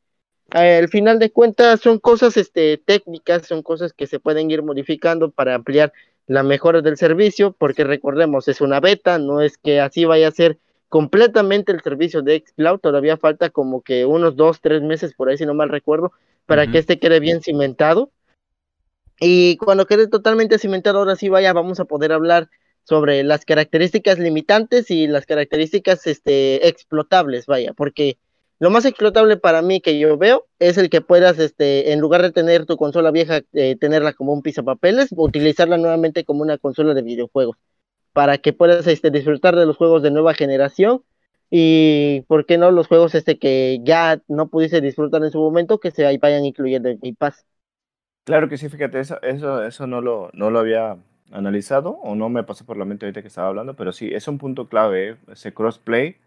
al 0.51 0.87
final 0.89 1.19
de 1.19 1.31
cuentas 1.31 1.81
son 1.81 1.99
cosas 1.99 2.37
este, 2.37 2.77
técnicas, 2.77 3.47
son 3.47 3.63
cosas 3.63 3.93
que 3.93 4.07
se 4.07 4.19
pueden 4.19 4.49
ir 4.51 4.63
modificando 4.63 5.31
para 5.31 5.55
ampliar 5.55 5.91
la 6.27 6.43
mejora 6.43 6.81
del 6.81 6.97
servicio, 6.97 7.55
porque 7.57 7.83
recordemos, 7.83 8.47
es 8.47 8.61
una 8.61 8.79
beta, 8.79 9.19
no 9.19 9.41
es 9.41 9.57
que 9.57 9.79
así 9.79 10.05
vaya 10.05 10.27
a 10.27 10.31
ser 10.31 10.57
completamente 10.89 11.71
el 11.71 11.81
servicio 11.81 12.21
de 12.21 12.43
Xcloud, 12.45 12.79
todavía 12.79 13.17
falta 13.17 13.49
como 13.49 13.81
que 13.81 14.05
unos 14.05 14.35
dos, 14.35 14.61
tres 14.61 14.81
meses 14.81 15.13
por 15.13 15.29
ahí, 15.29 15.37
si 15.37 15.45
no 15.45 15.53
mal 15.53 15.69
recuerdo, 15.69 16.13
para 16.45 16.67
que 16.67 16.77
este 16.77 16.99
quede 16.99 17.19
bien 17.19 17.41
cimentado. 17.41 18.11
Y 19.19 19.57
cuando 19.57 19.87
quede 19.87 20.07
totalmente 20.07 20.59
cimentado, 20.59 20.99
ahora 20.99 21.15
sí 21.15 21.29
vaya, 21.29 21.53
vamos 21.53 21.79
a 21.79 21.85
poder 21.85 22.11
hablar 22.11 22.49
sobre 22.83 23.23
las 23.23 23.45
características 23.45 24.19
limitantes 24.19 24.91
y 24.91 25.07
las 25.07 25.25
características 25.25 26.05
este, 26.07 26.67
explotables, 26.67 27.45
vaya, 27.45 27.73
porque 27.73 28.17
lo 28.59 28.69
más 28.69 28.85
explotable 28.85 29.37
para 29.37 29.61
mí 29.61 29.81
que 29.81 29.99
yo 29.99 30.17
veo 30.17 30.45
es 30.59 30.77
el 30.77 30.89
que 30.89 31.01
puedas, 31.01 31.39
este, 31.39 31.91
en 31.91 31.99
lugar 31.99 32.21
de 32.21 32.31
tener 32.31 32.65
tu 32.65 32.77
consola 32.77 33.11
vieja, 33.11 33.41
eh, 33.53 33.75
tenerla 33.75 34.13
como 34.13 34.33
un 34.33 34.41
papeles, 34.41 35.09
utilizarla 35.15 35.77
nuevamente 35.77 36.23
como 36.23 36.41
una 36.41 36.57
consola 36.57 36.93
de 36.93 37.01
videojuegos, 37.01 37.57
para 38.13 38.37
que 38.37 38.53
puedas 38.53 38.87
este, 38.87 39.11
disfrutar 39.11 39.55
de 39.55 39.65
los 39.65 39.75
juegos 39.75 40.01
de 40.03 40.11
nueva 40.11 40.33
generación 40.33 41.03
y, 41.49 42.21
¿por 42.27 42.45
qué 42.45 42.57
no, 42.57 42.71
los 42.71 42.87
juegos 42.87 43.13
este 43.13 43.37
que 43.37 43.79
ya 43.83 44.21
no 44.27 44.47
pudiste 44.47 44.81
disfrutar 44.81 45.23
en 45.23 45.31
su 45.31 45.39
momento, 45.39 45.79
que 45.79 45.91
se 45.91 46.17
vayan 46.17 46.45
incluyendo 46.45 46.89
en 46.89 46.99
Game 46.99 47.15
Pass? 47.17 47.45
Claro 48.23 48.49
que 48.49 48.57
sí, 48.57 48.69
fíjate, 48.69 48.99
eso, 48.99 49.21
eso, 49.21 49.63
eso 49.63 49.85
no, 49.85 50.01
lo, 50.01 50.31
no 50.33 50.49
lo 50.49 50.59
había 50.59 50.97
analizado 51.31 51.91
o 51.91 52.15
no 52.15 52.29
me 52.29 52.43
pasó 52.43 52.65
por 52.65 52.77
la 52.77 52.85
mente 52.85 53.05
ahorita 53.05 53.21
que 53.21 53.27
estaba 53.27 53.49
hablando, 53.49 53.75
pero 53.75 53.91
sí, 53.91 54.09
es 54.11 54.27
un 54.27 54.37
punto 54.37 54.67
clave, 54.69 55.09
¿eh? 55.09 55.15
ese 55.31 55.53
crossplay 55.53 56.17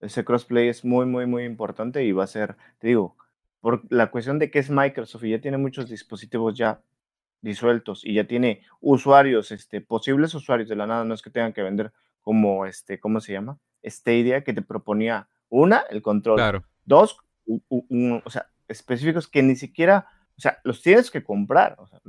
ese 0.00 0.24
crossplay 0.24 0.68
es 0.68 0.84
muy, 0.84 1.06
muy, 1.06 1.26
muy 1.26 1.44
importante 1.44 2.04
y 2.04 2.12
va 2.12 2.24
a 2.24 2.28
ser, 2.28 2.56
te 2.78 2.88
digo, 2.88 3.16
por 3.60 3.82
la 3.90 4.10
cuestión 4.10 4.38
de 4.38 4.50
que 4.50 4.58
es 4.58 4.70
Microsoft 4.70 5.24
y 5.24 5.30
ya 5.30 5.40
tiene 5.40 5.58
muchos 5.58 5.88
dispositivos 5.88 6.56
ya 6.56 6.80
disueltos 7.42 8.04
y 8.04 8.14
ya 8.14 8.24
tiene 8.24 8.62
usuarios, 8.80 9.50
este, 9.52 9.80
posibles 9.80 10.34
usuarios 10.34 10.68
de 10.68 10.76
la 10.76 10.86
nada, 10.86 11.04
no 11.04 11.14
es 11.14 11.22
que 11.22 11.30
tengan 11.30 11.52
que 11.52 11.62
vender 11.62 11.92
como, 12.20 12.66
este, 12.66 13.00
¿cómo 13.00 13.20
se 13.20 13.32
llama? 13.32 13.58
idea 13.82 14.44
que 14.44 14.52
te 14.52 14.62
proponía, 14.62 15.28
una, 15.48 15.84
el 15.90 16.02
control, 16.02 16.62
dos, 16.84 17.18
o 17.46 18.30
sea, 18.30 18.50
específicos 18.68 19.26
que 19.26 19.42
ni 19.42 19.56
siquiera, 19.56 20.06
o 20.36 20.40
sea, 20.40 20.58
los 20.64 20.82
tienes 20.82 21.10
que 21.10 21.24
comprar. 21.24 21.76
O 21.78 21.86
sea, 21.86 22.00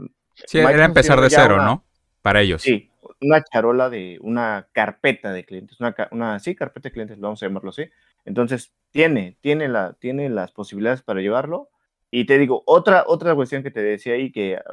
sí, 0.45 0.59
era 0.59 0.85
empezar 0.85 1.19
de 1.19 1.29
cero, 1.29 1.57
¿no? 1.63 1.83
Para 2.21 2.41
ellos. 2.41 2.61
Sí, 2.61 2.90
una 3.21 3.43
charola 3.43 3.89
de 3.89 4.17
una 4.21 4.67
carpeta 4.73 5.31
de 5.31 5.45
clientes, 5.45 5.79
una, 5.79 5.95
una 6.11 6.39
sí, 6.39 6.55
carpeta 6.55 6.89
de 6.89 6.93
clientes, 6.93 7.19
vamos 7.19 7.41
a 7.43 7.47
llamarlo 7.47 7.69
así. 7.69 7.85
Entonces, 8.25 8.73
tiene, 8.91 9.37
tiene, 9.41 9.67
la, 9.67 9.93
tiene 9.93 10.29
las 10.29 10.51
posibilidades 10.51 11.01
para 11.03 11.21
llevarlo. 11.21 11.69
Y 12.11 12.25
te 12.25 12.37
digo, 12.37 12.63
otra, 12.65 13.03
otra 13.07 13.35
cuestión 13.35 13.63
que 13.63 13.71
te 13.71 13.81
decía 13.81 14.13
ahí, 14.15 14.31
que 14.31 14.57
ah, 14.57 14.63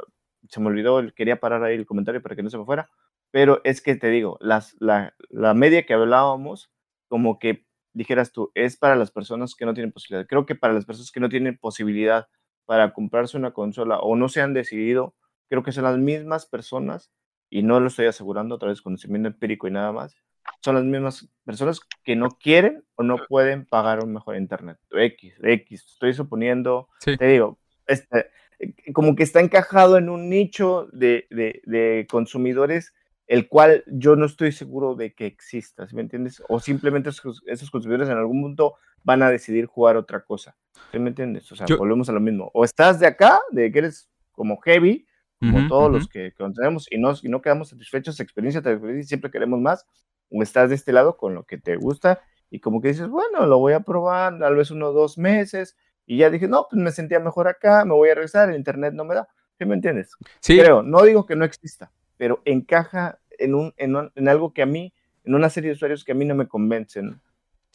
se 0.49 0.59
me 0.59 0.67
olvidó, 0.67 1.01
quería 1.15 1.39
parar 1.39 1.63
ahí 1.63 1.75
el 1.75 1.85
comentario 1.85 2.21
para 2.21 2.35
que 2.35 2.43
no 2.43 2.49
se 2.49 2.57
me 2.57 2.65
fuera, 2.65 2.89
pero 3.31 3.61
es 3.63 3.81
que 3.81 3.95
te 3.95 4.09
digo, 4.09 4.37
las, 4.41 4.75
la, 4.79 5.13
la 5.29 5.53
media 5.53 5.85
que 5.85 5.93
hablábamos, 5.93 6.71
como 7.07 7.39
que 7.39 7.65
dijeras 7.93 8.31
tú, 8.31 8.51
es 8.55 8.77
para 8.77 8.95
las 8.95 9.11
personas 9.11 9.55
que 9.55 9.65
no 9.65 9.73
tienen 9.73 9.91
posibilidad. 9.91 10.27
Creo 10.27 10.45
que 10.45 10.55
para 10.55 10.73
las 10.73 10.85
personas 10.85 11.11
que 11.11 11.19
no 11.19 11.29
tienen 11.29 11.57
posibilidad 11.57 12.27
para 12.65 12.93
comprarse 12.93 13.37
una 13.37 13.51
consola 13.51 13.99
o 13.99 14.15
no 14.15 14.29
se 14.29 14.41
han 14.41 14.53
decidido, 14.53 15.15
creo 15.49 15.63
que 15.63 15.71
son 15.71 15.83
las 15.85 15.97
mismas 15.97 16.45
personas 16.45 17.11
y 17.49 17.63
no 17.63 17.79
lo 17.79 17.87
estoy 17.87 18.05
asegurando 18.05 18.55
a 18.55 18.59
través 18.59 18.79
de 18.79 18.83
conocimiento 18.83 19.27
empírico 19.27 19.67
y 19.67 19.71
nada 19.71 19.91
más, 19.91 20.15
son 20.61 20.75
las 20.75 20.83
mismas 20.83 21.29
personas 21.45 21.79
que 22.03 22.15
no 22.15 22.29
quieren 22.29 22.83
o 22.95 23.03
no 23.03 23.17
pueden 23.27 23.65
pagar 23.65 24.03
un 24.03 24.13
mejor 24.13 24.35
internet. 24.35 24.77
X, 24.91 25.33
X, 25.41 25.85
estoy 25.93 26.13
suponiendo, 26.13 26.89
te 27.03 27.25
digo, 27.25 27.59
este, 27.87 28.27
eh, 28.59 28.73
como 28.93 29.15
que 29.15 29.23
está 29.23 29.39
encajado 29.39 29.97
en 29.97 30.09
un 30.09 30.29
nicho 30.29 30.87
de, 30.91 31.27
de, 31.29 32.07
consumidores 32.09 32.93
el 33.27 33.47
cual 33.47 33.83
yo 33.85 34.15
no 34.15 34.25
estoy 34.25 34.51
seguro 34.51 34.95
de 34.95 35.13
que 35.13 35.27
exista, 35.27 35.87
¿sí 35.87 35.95
me 35.95 36.01
entiendes? 36.01 36.41
O 36.49 36.59
simplemente 36.59 37.09
esos, 37.09 37.43
esos, 37.45 37.69
consumidores 37.69 38.09
en 38.09 38.17
algún 38.17 38.41
punto 38.41 38.75
van 39.03 39.21
a 39.21 39.29
decidir 39.29 39.67
jugar 39.67 39.97
otra 39.97 40.21
cosa, 40.21 40.57
¿sí 40.91 40.97
me 40.97 41.09
entiendes? 41.09 41.51
O 41.51 41.55
sea, 41.55 41.67
volvemos 41.77 42.09
a 42.09 42.11
lo 42.11 42.19
mismo. 42.19 42.49
O 42.55 42.65
estás 42.65 42.99
de 42.99 43.05
acá, 43.05 43.39
de 43.51 43.71
que 43.71 43.79
eres 43.79 44.09
como 44.31 44.57
heavy, 44.61 45.05
como 45.39 45.67
todos 45.67 45.91
los 45.91 46.07
que 46.07 46.33
conocemos, 46.33 46.87
y 46.91 46.97
no, 46.97 47.13
y 47.21 47.29
no 47.29 47.41
quedamos 47.41 47.69
satisfechos, 47.69 48.19
experiencia 48.19 48.61
tras 48.61 48.75
experiencia, 48.75 49.07
siempre 49.07 49.31
queremos 49.31 49.59
más, 49.59 49.85
o 50.29 50.43
estás 50.43 50.69
de 50.69 50.75
este 50.75 50.91
lado 50.91 51.17
con 51.17 51.33
lo 51.33 51.43
que 51.43 51.57
te 51.57 51.77
gusta, 51.77 52.21
y 52.49 52.59
como 52.59 52.81
que 52.81 52.89
dices, 52.89 53.07
bueno, 53.07 53.45
lo 53.45 53.59
voy 53.59 53.73
a 53.73 53.81
probar, 53.81 54.37
tal 54.37 54.55
vez 54.55 54.71
unos 54.71 54.93
dos 54.93 55.17
meses, 55.17 55.77
y 56.05 56.17
ya 56.17 56.29
dije, 56.29 56.47
no, 56.47 56.67
pues 56.69 56.81
me 56.81 56.91
sentía 56.91 57.19
mejor 57.19 57.47
acá, 57.47 57.85
me 57.85 57.93
voy 57.93 58.09
a 58.09 58.15
regresar, 58.15 58.49
el 58.49 58.55
internet 58.55 58.93
no 58.93 59.05
me 59.05 59.15
da, 59.15 59.29
¿qué 59.57 59.65
me 59.65 59.75
entiendes? 59.75 60.11
Sí. 60.39 60.57
Creo, 60.57 60.83
no 60.83 61.03
digo 61.03 61.25
que 61.25 61.35
no 61.35 61.45
exista, 61.45 61.91
pero 62.17 62.41
encaja 62.45 63.19
en, 63.37 63.55
un, 63.55 63.73
en, 63.77 64.27
algo 64.27 64.53
que 64.53 64.61
a 64.61 64.65
mí, 64.65 64.93
en 65.23 65.35
una 65.35 65.49
serie 65.49 65.69
de 65.69 65.75
usuarios 65.75 66.03
que 66.03 66.11
a 66.11 66.15
mí 66.15 66.25
no 66.25 66.35
me 66.35 66.47
convencen. 66.47 67.21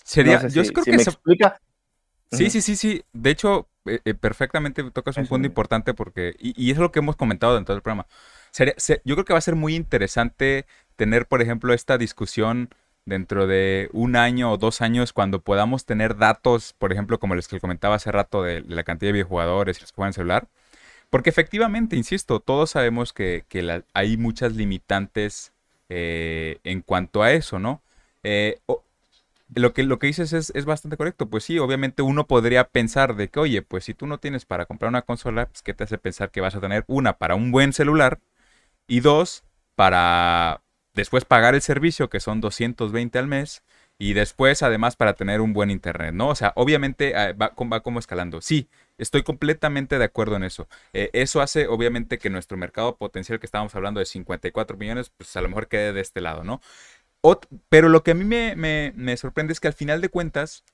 Sería, 0.02 0.46
yo 0.48 0.62
creo 0.64 0.84
que 0.84 0.90
me 0.92 1.02
explica. 1.02 1.60
Sí, 2.30 2.50
sí, 2.50 2.60
sí, 2.60 2.76
sí. 2.76 3.02
De 3.12 3.30
hecho, 3.30 3.68
eh, 3.86 4.00
eh, 4.04 4.14
perfectamente 4.14 4.82
tocas 4.90 5.16
un 5.18 5.26
punto 5.26 5.46
importante 5.46 5.92
porque, 5.92 6.34
y, 6.38 6.70
es 6.70 6.78
lo 6.78 6.90
que 6.90 7.00
hemos 7.00 7.16
comentado 7.16 7.54
dentro 7.54 7.74
del 7.74 7.82
programa. 7.82 8.06
yo 9.04 9.14
creo 9.14 9.24
que 9.24 9.32
va 9.32 9.38
a 9.38 9.42
ser 9.42 9.56
muy 9.56 9.74
interesante 9.74 10.66
tener, 10.96 11.26
por 11.26 11.42
ejemplo, 11.42 11.74
esta 11.74 11.98
discusión 11.98 12.70
dentro 13.04 13.46
de 13.46 13.90
un 13.92 14.16
año 14.16 14.50
o 14.50 14.56
dos 14.56 14.80
años 14.80 15.12
cuando 15.12 15.40
podamos 15.42 15.84
tener 15.84 16.16
datos, 16.16 16.74
por 16.78 16.92
ejemplo, 16.92 17.18
como 17.18 17.34
los 17.34 17.46
que 17.46 17.60
comentaba 17.60 17.96
hace 17.96 18.10
rato 18.10 18.42
de, 18.42 18.62
la 18.62 18.84
cantidad 18.84 19.08
de 19.08 19.14
videojugadores 19.14 19.78
y 19.78 19.80
los 19.82 19.92
que 19.92 19.96
juegan 19.96 20.14
celular. 20.14 20.48
Porque 21.10 21.30
efectivamente, 21.30 21.96
insisto, 21.96 22.40
todos 22.40 22.70
sabemos 22.70 23.12
que, 23.12 23.44
hay 23.92 24.16
muchas 24.16 24.54
limitantes 24.54 25.52
eh, 25.90 26.58
en 26.64 26.80
cuanto 26.80 27.22
a 27.22 27.32
eso, 27.32 27.58
¿no? 27.58 27.82
Lo 29.54 29.72
que, 29.72 29.82
lo 29.84 29.98
que 29.98 30.06
dices 30.08 30.32
es, 30.32 30.50
es, 30.54 30.64
bastante 30.64 30.96
correcto. 30.96 31.28
Pues 31.28 31.44
sí, 31.44 31.58
obviamente 31.58 32.02
uno 32.02 32.26
podría 32.26 32.68
pensar 32.68 33.16
de 33.16 33.28
que, 33.28 33.40
oye, 33.40 33.62
pues 33.62 33.84
si 33.84 33.94
tú 33.94 34.06
no 34.06 34.18
tienes 34.18 34.44
para 34.46 34.66
comprar 34.66 34.88
una 34.88 35.02
consola, 35.02 35.46
pues 35.46 35.62
¿qué 35.62 35.74
te 35.74 35.84
hace 35.84 35.98
pensar 35.98 36.30
que 36.30 36.40
vas 36.40 36.54
a 36.54 36.60
tener 36.60 36.84
una 36.88 37.18
para 37.18 37.34
un 37.34 37.50
buen 37.52 37.72
celular 37.72 38.20
y 38.86 39.00
dos 39.00 39.44
para 39.74 40.62
después 40.94 41.24
pagar 41.24 41.54
el 41.54 41.62
servicio, 41.62 42.08
que 42.08 42.20
son 42.20 42.40
220 42.40 43.18
al 43.18 43.26
mes, 43.26 43.62
y 43.98 44.12
después 44.14 44.62
además 44.62 44.96
para 44.96 45.14
tener 45.14 45.40
un 45.40 45.52
buen 45.52 45.70
internet, 45.70 46.14
¿no? 46.14 46.28
O 46.28 46.34
sea, 46.34 46.52
obviamente 46.56 47.10
eh, 47.10 47.32
va, 47.32 47.52
va 47.56 47.80
como 47.80 47.98
escalando. 47.98 48.40
Sí, 48.40 48.68
estoy 48.98 49.22
completamente 49.22 49.98
de 49.98 50.04
acuerdo 50.04 50.36
en 50.36 50.44
eso. 50.44 50.68
Eh, 50.92 51.10
eso 51.12 51.40
hace 51.40 51.66
obviamente 51.68 52.18
que 52.18 52.30
nuestro 52.30 52.56
mercado 52.56 52.96
potencial 52.96 53.38
que 53.38 53.46
estábamos 53.46 53.74
hablando 53.74 54.00
de 54.00 54.06
54 54.06 54.76
millones, 54.76 55.10
pues 55.16 55.36
a 55.36 55.40
lo 55.42 55.48
mejor 55.48 55.68
quede 55.68 55.92
de 55.92 56.00
este 56.00 56.20
lado, 56.20 56.44
¿no? 56.44 56.60
Pero 57.68 57.88
lo 57.88 58.02
que 58.02 58.12
a 58.12 58.14
mí 58.14 58.24
me, 58.24 58.54
me, 58.56 59.16
sorprende 59.16 59.52
es 59.52 59.60
que 59.60 59.68
al 59.68 59.74
final 59.74 60.00
de 60.00 60.08
cuentas, 60.08 60.64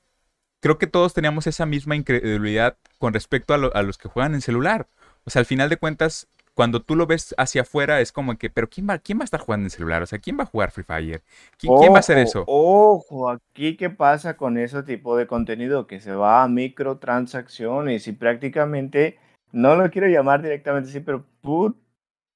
creo 0.60 0.78
que 0.78 0.86
todos 0.86 1.14
teníamos 1.14 1.46
esa 1.46 1.66
misma 1.66 1.96
incredulidad 1.96 2.76
con 2.98 3.14
respecto 3.14 3.54
a, 3.54 3.56
a 3.56 3.82
los 3.82 3.98
que 3.98 4.08
juegan 4.08 4.34
en 4.34 4.40
celular. 4.40 4.88
O 5.24 5.30
sea, 5.30 5.40
al 5.40 5.46
final 5.46 5.68
de 5.68 5.76
cuentas, 5.76 6.28
cuando 6.54 6.82
tú 6.82 6.96
lo 6.96 7.06
ves 7.06 7.34
hacia 7.38 7.62
afuera 7.62 8.00
es 8.00 8.12
como 8.12 8.36
que, 8.36 8.50
pero 8.50 8.68
¿quién 8.68 8.88
va, 8.88 8.98
quién 8.98 9.18
va 9.18 9.22
a 9.22 9.24
estar 9.24 9.40
jugando 9.40 9.66
en 9.66 9.70
celular? 9.70 10.02
O 10.02 10.06
sea, 10.06 10.18
¿quién 10.18 10.38
va 10.38 10.42
a 10.42 10.46
jugar 10.46 10.70
Free 10.70 10.84
Fire? 10.84 11.22
¿Quién, 11.56 11.72
va 11.92 11.96
a 11.96 12.00
hacer 12.00 12.18
eso? 12.18 12.44
Ojo, 12.46 13.30
aquí 13.30 13.76
qué 13.76 13.90
pasa 13.90 14.36
con 14.36 14.58
ese 14.58 14.82
tipo 14.82 15.16
de 15.16 15.26
contenido 15.26 15.86
que 15.86 16.00
se 16.00 16.12
va 16.12 16.42
a 16.42 16.48
microtransacciones 16.48 18.06
y 18.08 18.12
prácticamente, 18.12 19.18
no 19.52 19.76
lo 19.76 19.90
quiero 19.90 20.08
llamar 20.08 20.42
directamente 20.42 20.90
así, 20.90 21.00
pero 21.00 21.24
put, 21.40 21.76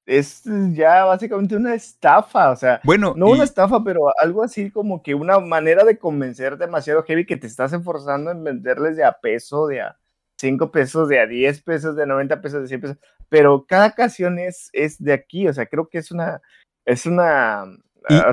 es 0.07 0.43
ya 0.73 1.05
básicamente 1.05 1.57
una 1.57 1.75
estafa, 1.75 2.51
o 2.51 2.57
sea, 2.57 2.81
bueno, 2.85 3.15
no 3.17 3.31
una 3.31 3.45
estafa, 3.45 3.83
pero 3.83 4.13
algo 4.21 4.43
así 4.43 4.71
como 4.71 5.03
que 5.03 5.15
una 5.15 5.39
manera 5.41 5.85
de 5.85 5.99
convencer 5.99 6.59
demasiado 6.59 7.03
heavy 7.05 7.25
que 7.25 7.37
te 7.37 7.47
estás 7.47 7.73
esforzando 7.73 8.31
en 8.31 8.45
venderles 8.45 8.97
de 8.97 9.05
a 9.05 9.13
peso, 9.13 9.67
de 9.67 9.81
a 9.81 9.99
5 10.39 10.71
pesos, 10.71 11.09
de 11.09 11.21
a 11.21 11.27
10 11.27 11.63
pesos, 11.63 11.97
de 11.97 12.07
90 12.07 12.41
pesos, 12.43 12.63
de 12.63 12.69
100 12.69 12.81
pesos, 12.81 12.99
pero 13.29 13.65
cada 13.67 13.89
ocasión 13.89 14.39
es, 14.39 14.69
es 14.73 15.03
de 15.03 15.13
aquí, 15.13 15.49
o 15.49 15.53
sea, 15.55 15.67
creo 15.67 15.89
que 15.89 15.99
es 15.99 16.11
una, 16.11 16.41
es 16.85 17.07
una... 17.07 17.65
Y, 18.07 18.15
ah, 18.17 18.33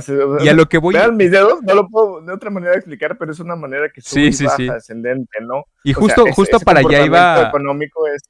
a 0.49 0.53
lo 0.53 0.67
que 0.67 0.77
voy... 0.77 0.93
Vean 0.93 1.15
mis 1.15 1.31
dedos, 1.31 1.63
no 1.63 1.73
lo 1.73 1.87
puedo 1.87 2.21
de 2.21 2.33
otra 2.33 2.49
manera 2.49 2.75
explicar, 2.75 3.17
pero 3.17 3.31
es 3.31 3.39
una 3.39 3.55
manera 3.55 3.89
que 3.89 4.01
sí, 4.01 4.33
sí, 4.33 4.45
sí. 4.57 4.67
ascendente, 4.67 5.39
¿no? 5.41 5.63
Y 5.85 5.93
justo, 5.93 6.25
justo 6.33 6.59
para 6.59 6.81
allá 6.81 7.05
iba... 7.05 7.47
económico 7.47 8.05
es... 8.07 8.21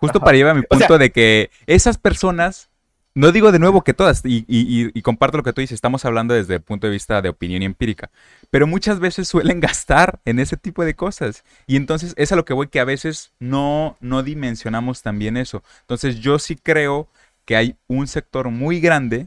Justo 0.00 0.20
para 0.20 0.32
allá 0.32 0.40
iba 0.40 0.54
mi 0.54 0.62
punto 0.62 0.98
de 0.98 1.10
que 1.10 1.50
esas 1.66 1.98
personas 1.98 2.70
no 3.14 3.32
digo 3.32 3.50
de 3.50 3.58
nuevo 3.58 3.82
que 3.82 3.92
todas, 3.92 4.22
y, 4.24 5.02
comparto 5.02 5.36
lo 5.36 5.42
que 5.42 5.52
tú 5.52 5.60
dices, 5.60 5.74
estamos 5.74 6.04
hablando 6.04 6.34
desde 6.34 6.54
el 6.54 6.60
punto 6.60 6.86
de 6.86 6.92
vista 6.92 7.20
de 7.20 7.28
opinión 7.28 7.62
empírica, 7.62 8.10
pero 8.50 8.66
muchas 8.66 9.00
veces 9.00 9.28
suelen 9.28 9.60
gastar 9.60 10.20
en 10.24 10.38
ese 10.38 10.56
tipo 10.56 10.84
de 10.84 10.94
cosas. 10.94 11.44
Y 11.66 11.76
entonces 11.76 12.14
es 12.16 12.32
a 12.32 12.36
lo 12.36 12.44
que 12.44 12.54
voy 12.54 12.68
que 12.68 12.80
a 12.80 12.84
veces 12.84 13.32
no, 13.40 13.96
no 14.00 14.22
dimensionamos 14.22 15.02
también 15.02 15.36
eso. 15.36 15.62
Entonces 15.82 16.20
yo 16.20 16.38
sí 16.38 16.56
creo 16.56 17.08
que 17.44 17.56
hay 17.56 17.76
un 17.88 18.06
sector 18.06 18.48
muy 18.50 18.80
grande, 18.80 19.26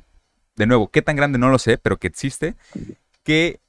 de 0.56 0.66
nuevo, 0.66 0.90
qué 0.90 1.02
tan 1.02 1.16
grande 1.16 1.38
no 1.38 1.50
lo 1.50 1.60
sé, 1.60 1.78
pero 1.78 1.98
que 1.98 2.08
existe, 2.08 2.56
que 3.24 3.60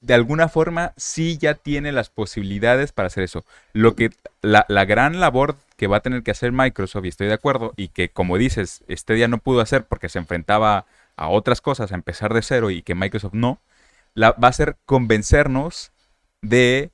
de 0.00 0.14
alguna 0.14 0.48
forma 0.48 0.92
sí 0.96 1.38
ya 1.38 1.54
tiene 1.54 1.90
las 1.90 2.10
posibilidades 2.10 2.92
para 2.92 3.08
hacer 3.08 3.24
eso. 3.24 3.44
Lo 3.72 3.96
que 3.96 4.10
la, 4.40 4.66
la 4.68 4.84
gran 4.84 5.18
labor 5.18 5.56
que 5.76 5.86
va 5.86 5.98
a 5.98 6.00
tener 6.00 6.22
que 6.22 6.30
hacer 6.30 6.52
Microsoft, 6.52 7.04
y 7.04 7.08
estoy 7.08 7.26
de 7.26 7.34
acuerdo, 7.34 7.72
y 7.76 7.88
que 7.88 8.10
como 8.10 8.38
dices, 8.38 8.84
este 8.88 9.14
día 9.14 9.28
no 9.28 9.38
pudo 9.38 9.60
hacer 9.60 9.86
porque 9.86 10.08
se 10.08 10.18
enfrentaba 10.18 10.86
a 11.16 11.28
otras 11.28 11.60
cosas, 11.60 11.92
a 11.92 11.94
empezar 11.94 12.34
de 12.34 12.42
cero 12.42 12.70
y 12.70 12.82
que 12.82 12.94
Microsoft 12.94 13.34
no, 13.34 13.60
la, 14.14 14.32
va 14.32 14.48
a 14.48 14.52
ser 14.52 14.76
convencernos 14.86 15.92
de 16.42 16.90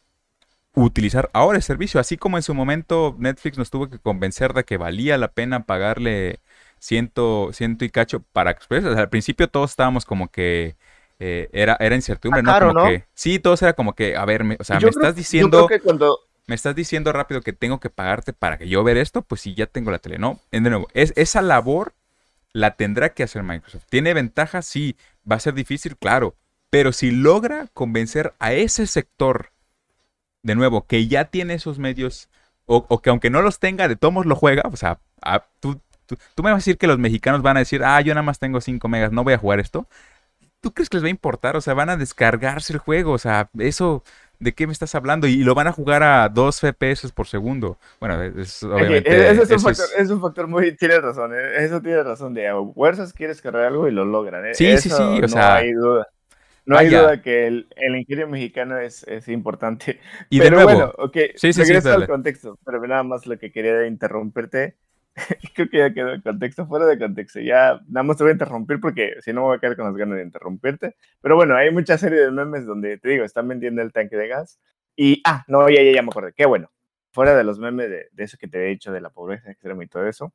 utilizar 0.74 1.30
ahora 1.32 1.56
el 1.56 1.62
servicio, 1.62 2.00
así 2.00 2.16
como 2.16 2.36
en 2.36 2.42
su 2.42 2.54
momento 2.54 3.16
Netflix 3.18 3.58
nos 3.58 3.70
tuvo 3.70 3.88
que 3.90 3.98
convencer 3.98 4.52
de 4.52 4.64
que 4.64 4.76
valía 4.76 5.18
la 5.18 5.28
pena 5.28 5.64
pagarle 5.64 6.40
ciento, 6.78 7.50
ciento 7.52 7.84
y 7.84 7.90
cacho 7.90 8.22
para 8.32 8.50
Express. 8.50 8.84
al 8.84 9.08
principio 9.08 9.48
todos 9.48 9.70
estábamos 9.70 10.04
como 10.04 10.28
que 10.28 10.76
eh, 11.18 11.48
era, 11.52 11.76
era 11.80 11.94
incertidumbre, 11.94 12.42
¿no? 12.42 12.58
Como 12.58 12.86
que, 12.86 13.04
sí, 13.14 13.38
todos 13.38 13.60
era 13.62 13.74
como 13.74 13.94
que, 13.94 14.16
a 14.16 14.24
ver, 14.24 14.44
me, 14.44 14.56
o 14.58 14.64
sea, 14.64 14.80
me 14.80 14.88
estás 14.88 15.14
diciendo... 15.14 15.66
que 15.66 15.80
cuando 15.80 16.18
me 16.50 16.56
estás 16.56 16.74
diciendo 16.74 17.12
rápido 17.12 17.42
que 17.42 17.52
tengo 17.52 17.78
que 17.78 17.90
pagarte 17.90 18.32
para 18.32 18.58
que 18.58 18.68
yo 18.68 18.82
ver 18.82 18.96
esto, 18.96 19.22
pues 19.22 19.40
sí, 19.40 19.54
ya 19.54 19.66
tengo 19.66 19.92
la 19.92 20.00
tele. 20.00 20.18
No, 20.18 20.40
de 20.50 20.58
nuevo, 20.58 20.88
es, 20.94 21.12
esa 21.14 21.42
labor 21.42 21.94
la 22.52 22.74
tendrá 22.74 23.10
que 23.10 23.22
hacer 23.22 23.44
Microsoft. 23.44 23.84
¿Tiene 23.88 24.14
ventajas? 24.14 24.66
Sí. 24.66 24.96
¿Va 25.30 25.36
a 25.36 25.40
ser 25.40 25.54
difícil? 25.54 25.96
Claro. 25.96 26.34
Pero 26.68 26.90
si 26.90 27.12
logra 27.12 27.68
convencer 27.72 28.34
a 28.40 28.52
ese 28.52 28.88
sector, 28.88 29.52
de 30.42 30.56
nuevo, 30.56 30.88
que 30.88 31.06
ya 31.06 31.26
tiene 31.26 31.54
esos 31.54 31.78
medios, 31.78 32.28
o, 32.66 33.00
que 33.00 33.10
aunque 33.10 33.30
no 33.30 33.42
los 33.42 33.60
tenga, 33.60 33.86
de 33.86 33.94
todos 33.94 34.26
lo 34.26 34.34
juega, 34.34 34.62
o 34.72 34.76
sea, 34.76 34.98
tú, 35.60 35.80
tú, 36.06 36.42
me 36.42 36.50
vas 36.50 36.54
a 36.54 36.56
decir 36.56 36.78
que 36.78 36.88
los 36.88 36.98
mexicanos 36.98 37.42
van 37.42 37.58
a 37.58 37.60
decir, 37.60 37.84
ah, 37.84 38.00
yo 38.00 38.12
nada 38.12 38.24
más 38.24 38.40
tengo 38.40 38.60
5 38.60 38.88
megas, 38.88 39.12
no 39.12 39.22
voy 39.22 39.34
a 39.34 39.38
jugar 39.38 39.60
esto. 39.60 39.86
¿Tú 40.60 40.72
crees 40.72 40.88
que 40.88 40.96
les 40.96 41.04
va 41.04 41.08
a 41.08 41.10
importar? 41.10 41.56
O 41.56 41.60
sea, 41.60 41.74
van 41.74 41.90
a 41.90 41.96
descargarse 41.96 42.72
el 42.72 42.80
juego, 42.80 43.12
o 43.12 43.18
sea, 43.18 43.50
eso 43.56 44.02
¿de 44.40 44.52
qué 44.52 44.66
me 44.66 44.72
estás 44.72 44.94
hablando? 44.94 45.26
Y, 45.26 45.44
lo 45.44 45.54
van 45.54 45.68
a 45.68 45.72
jugar 45.72 46.02
a 46.02 46.28
2 46.28 46.60
FPS 46.60 47.12
por 47.12 47.28
segundo. 47.28 47.78
Bueno, 48.00 48.20
es, 48.22 48.62
obviamente... 48.62 49.30
Eso 49.30 49.42
es, 49.42 50.10
un 50.10 50.20
factor, 50.20 50.48
muy... 50.48 50.76
Tienes 50.76 51.02
razón, 51.02 51.32
¿eh? 51.34 51.64
eso 51.64 51.80
tiene 51.80 52.02
razón. 52.02 52.34
De 52.34 52.50
fuerzas 52.74 53.12
quieres 53.12 53.40
cargar 53.40 53.66
algo 53.66 53.86
y 53.86 53.92
lo 53.92 54.04
logran. 54.04 54.46
¿eh? 54.46 54.54
Sí, 54.54 54.76
sí, 54.78 54.88
sí, 54.88 55.02
o 55.02 55.20
no 55.20 55.28
sea... 55.28 55.56
hay 55.56 55.72
duda. 55.72 56.08
No 56.66 56.78
hay 56.78 56.88
duda 56.88 57.20
que 57.20 57.46
el, 57.46 57.68
el 57.76 57.96
ingenio 57.96 58.28
mexicano 58.28 58.78
es, 58.78 59.04
es 59.04 59.28
importante. 59.28 59.98
Y 60.28 60.38
pero 60.38 60.58
de 60.58 60.64
nuevo, 60.64 60.78
bueno, 60.78 60.92
ok, 60.98 61.16
sí, 61.34 61.52
sí, 61.52 61.62
regreso 61.62 61.92
al 61.92 62.06
contexto, 62.06 62.58
pero 62.64 62.80
nada 62.86 63.02
más 63.02 63.26
lo 63.26 63.38
que 63.38 63.50
quería 63.50 63.86
interrumpirte 63.86 64.76
creo 65.54 65.68
que 65.68 65.78
ya 65.78 65.92
quedó 65.92 66.12
el 66.12 66.22
contexto, 66.22 66.66
fuera 66.66 66.86
de 66.86 66.98
contexto. 66.98 67.40
Ya 67.40 67.80
nada 67.88 68.02
más 68.04 68.16
te 68.16 68.24
voy 68.24 68.30
a 68.30 68.34
interrumpir 68.34 68.80
porque 68.80 69.14
si 69.20 69.32
no 69.32 69.42
me 69.42 69.46
voy 69.48 69.56
a 69.56 69.60
quedar 69.60 69.76
con 69.76 69.86
las 69.86 69.96
ganas 69.96 70.16
de 70.16 70.24
interrumpirte. 70.24 70.96
Pero 71.20 71.36
bueno, 71.36 71.56
hay 71.56 71.70
mucha 71.70 71.98
serie 71.98 72.20
de 72.20 72.30
memes 72.30 72.66
donde 72.66 72.98
te 72.98 73.08
digo, 73.08 73.24
están 73.24 73.48
vendiendo 73.48 73.82
el 73.82 73.92
tanque 73.92 74.16
de 74.16 74.28
gas. 74.28 74.60
Y, 74.96 75.22
ah, 75.24 75.44
no, 75.48 75.68
ya, 75.68 75.82
ya, 75.82 75.92
ya 75.92 76.02
me 76.02 76.08
acordé. 76.08 76.32
Qué 76.34 76.46
bueno. 76.46 76.70
Fuera 77.12 77.36
de 77.36 77.44
los 77.44 77.58
memes 77.58 77.90
de, 77.90 78.08
de 78.12 78.24
eso 78.24 78.38
que 78.38 78.48
te 78.48 78.58
he 78.64 78.68
dicho, 78.68 78.92
de 78.92 79.00
la 79.00 79.10
pobreza 79.10 79.50
extrema 79.50 79.82
y 79.82 79.88
todo 79.88 80.06
eso, 80.06 80.32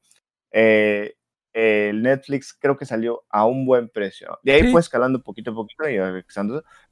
eh, 0.52 1.16
el 1.56 2.02
Netflix 2.02 2.54
creo 2.54 2.76
que 2.76 2.86
salió 2.86 3.24
a 3.30 3.46
un 3.46 3.66
buen 3.66 3.88
precio. 3.88 4.40
De 4.44 4.52
ahí 4.52 4.72
fue 4.72 4.82
escalando 4.82 5.24
poquito 5.24 5.52
a 5.52 5.56
poquito 5.56 5.90
y 5.90 5.98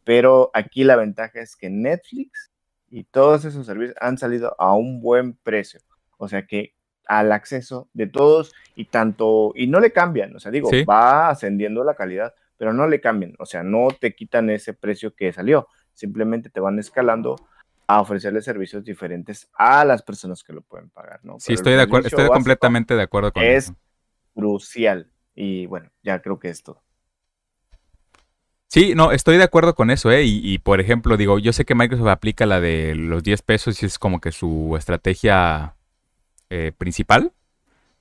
pero 0.05 0.51
aquí 0.53 0.85
la 0.85 0.95
ventaja 0.95 1.41
es 1.41 1.57
que 1.57 1.69
Netflix 1.69 2.49
y 2.89 3.03
todos 3.03 3.43
esos 3.43 3.65
servicios 3.65 3.97
han 3.99 4.17
salido 4.17 4.55
a 4.57 4.73
un 4.73 5.01
buen 5.01 5.33
precio. 5.35 5.81
O 6.17 6.29
sea 6.29 6.45
que 6.45 6.73
al 7.07 7.31
acceso 7.31 7.89
de 7.93 8.07
todos 8.07 8.53
y 8.75 8.85
tanto, 8.85 9.51
y 9.55 9.67
no 9.67 9.79
le 9.79 9.91
cambian, 9.91 10.35
o 10.35 10.39
sea, 10.39 10.51
digo, 10.51 10.69
va 10.89 11.29
ascendiendo 11.29 11.83
la 11.83 11.95
calidad, 11.95 12.33
pero 12.57 12.73
no 12.73 12.87
le 12.87 13.01
cambian, 13.01 13.35
o 13.39 13.45
sea, 13.45 13.63
no 13.63 13.89
te 13.99 14.15
quitan 14.15 14.49
ese 14.49 14.73
precio 14.73 15.15
que 15.15 15.31
salió, 15.33 15.67
simplemente 15.93 16.49
te 16.49 16.59
van 16.59 16.79
escalando 16.79 17.35
a 17.87 18.01
ofrecerle 18.01 18.41
servicios 18.41 18.83
diferentes 18.83 19.49
a 19.53 19.83
las 19.85 20.01
personas 20.01 20.43
que 20.43 20.53
lo 20.53 20.61
pueden 20.61 20.89
pagar, 20.89 21.19
¿no? 21.23 21.39
Sí, 21.39 21.53
estoy 21.53 21.73
de 21.73 21.81
acuerdo, 21.81 22.07
estoy 22.07 22.27
completamente 22.27 22.95
de 22.95 23.01
acuerdo 23.01 23.31
con 23.31 23.43
es 23.43 23.65
eso. 23.65 23.73
Es 23.73 23.77
crucial 24.33 25.11
y 25.35 25.65
bueno, 25.65 25.89
ya 26.01 26.21
creo 26.21 26.39
que 26.39 26.49
es 26.49 26.63
todo. 26.63 26.81
Sí, 28.67 28.95
no, 28.95 29.11
estoy 29.11 29.37
de 29.37 29.43
acuerdo 29.43 29.75
con 29.75 29.91
eso, 29.91 30.11
¿eh? 30.11 30.23
Y, 30.23 30.41
y, 30.43 30.57
por 30.57 30.81
ejemplo, 30.81 31.15
digo, 31.15 31.37
yo 31.37 31.53
sé 31.53 31.63
que 31.63 31.75
Microsoft 31.75 32.07
aplica 32.07 32.47
la 32.47 32.59
de 32.59 32.95
los 32.95 33.21
10 33.21 33.43
pesos 33.43 33.83
y 33.83 33.85
es 33.85 33.99
como 33.99 34.19
que 34.19 34.31
su 34.31 34.75
estrategia 34.75 35.75
eh, 36.53 36.71
principal. 36.71 37.31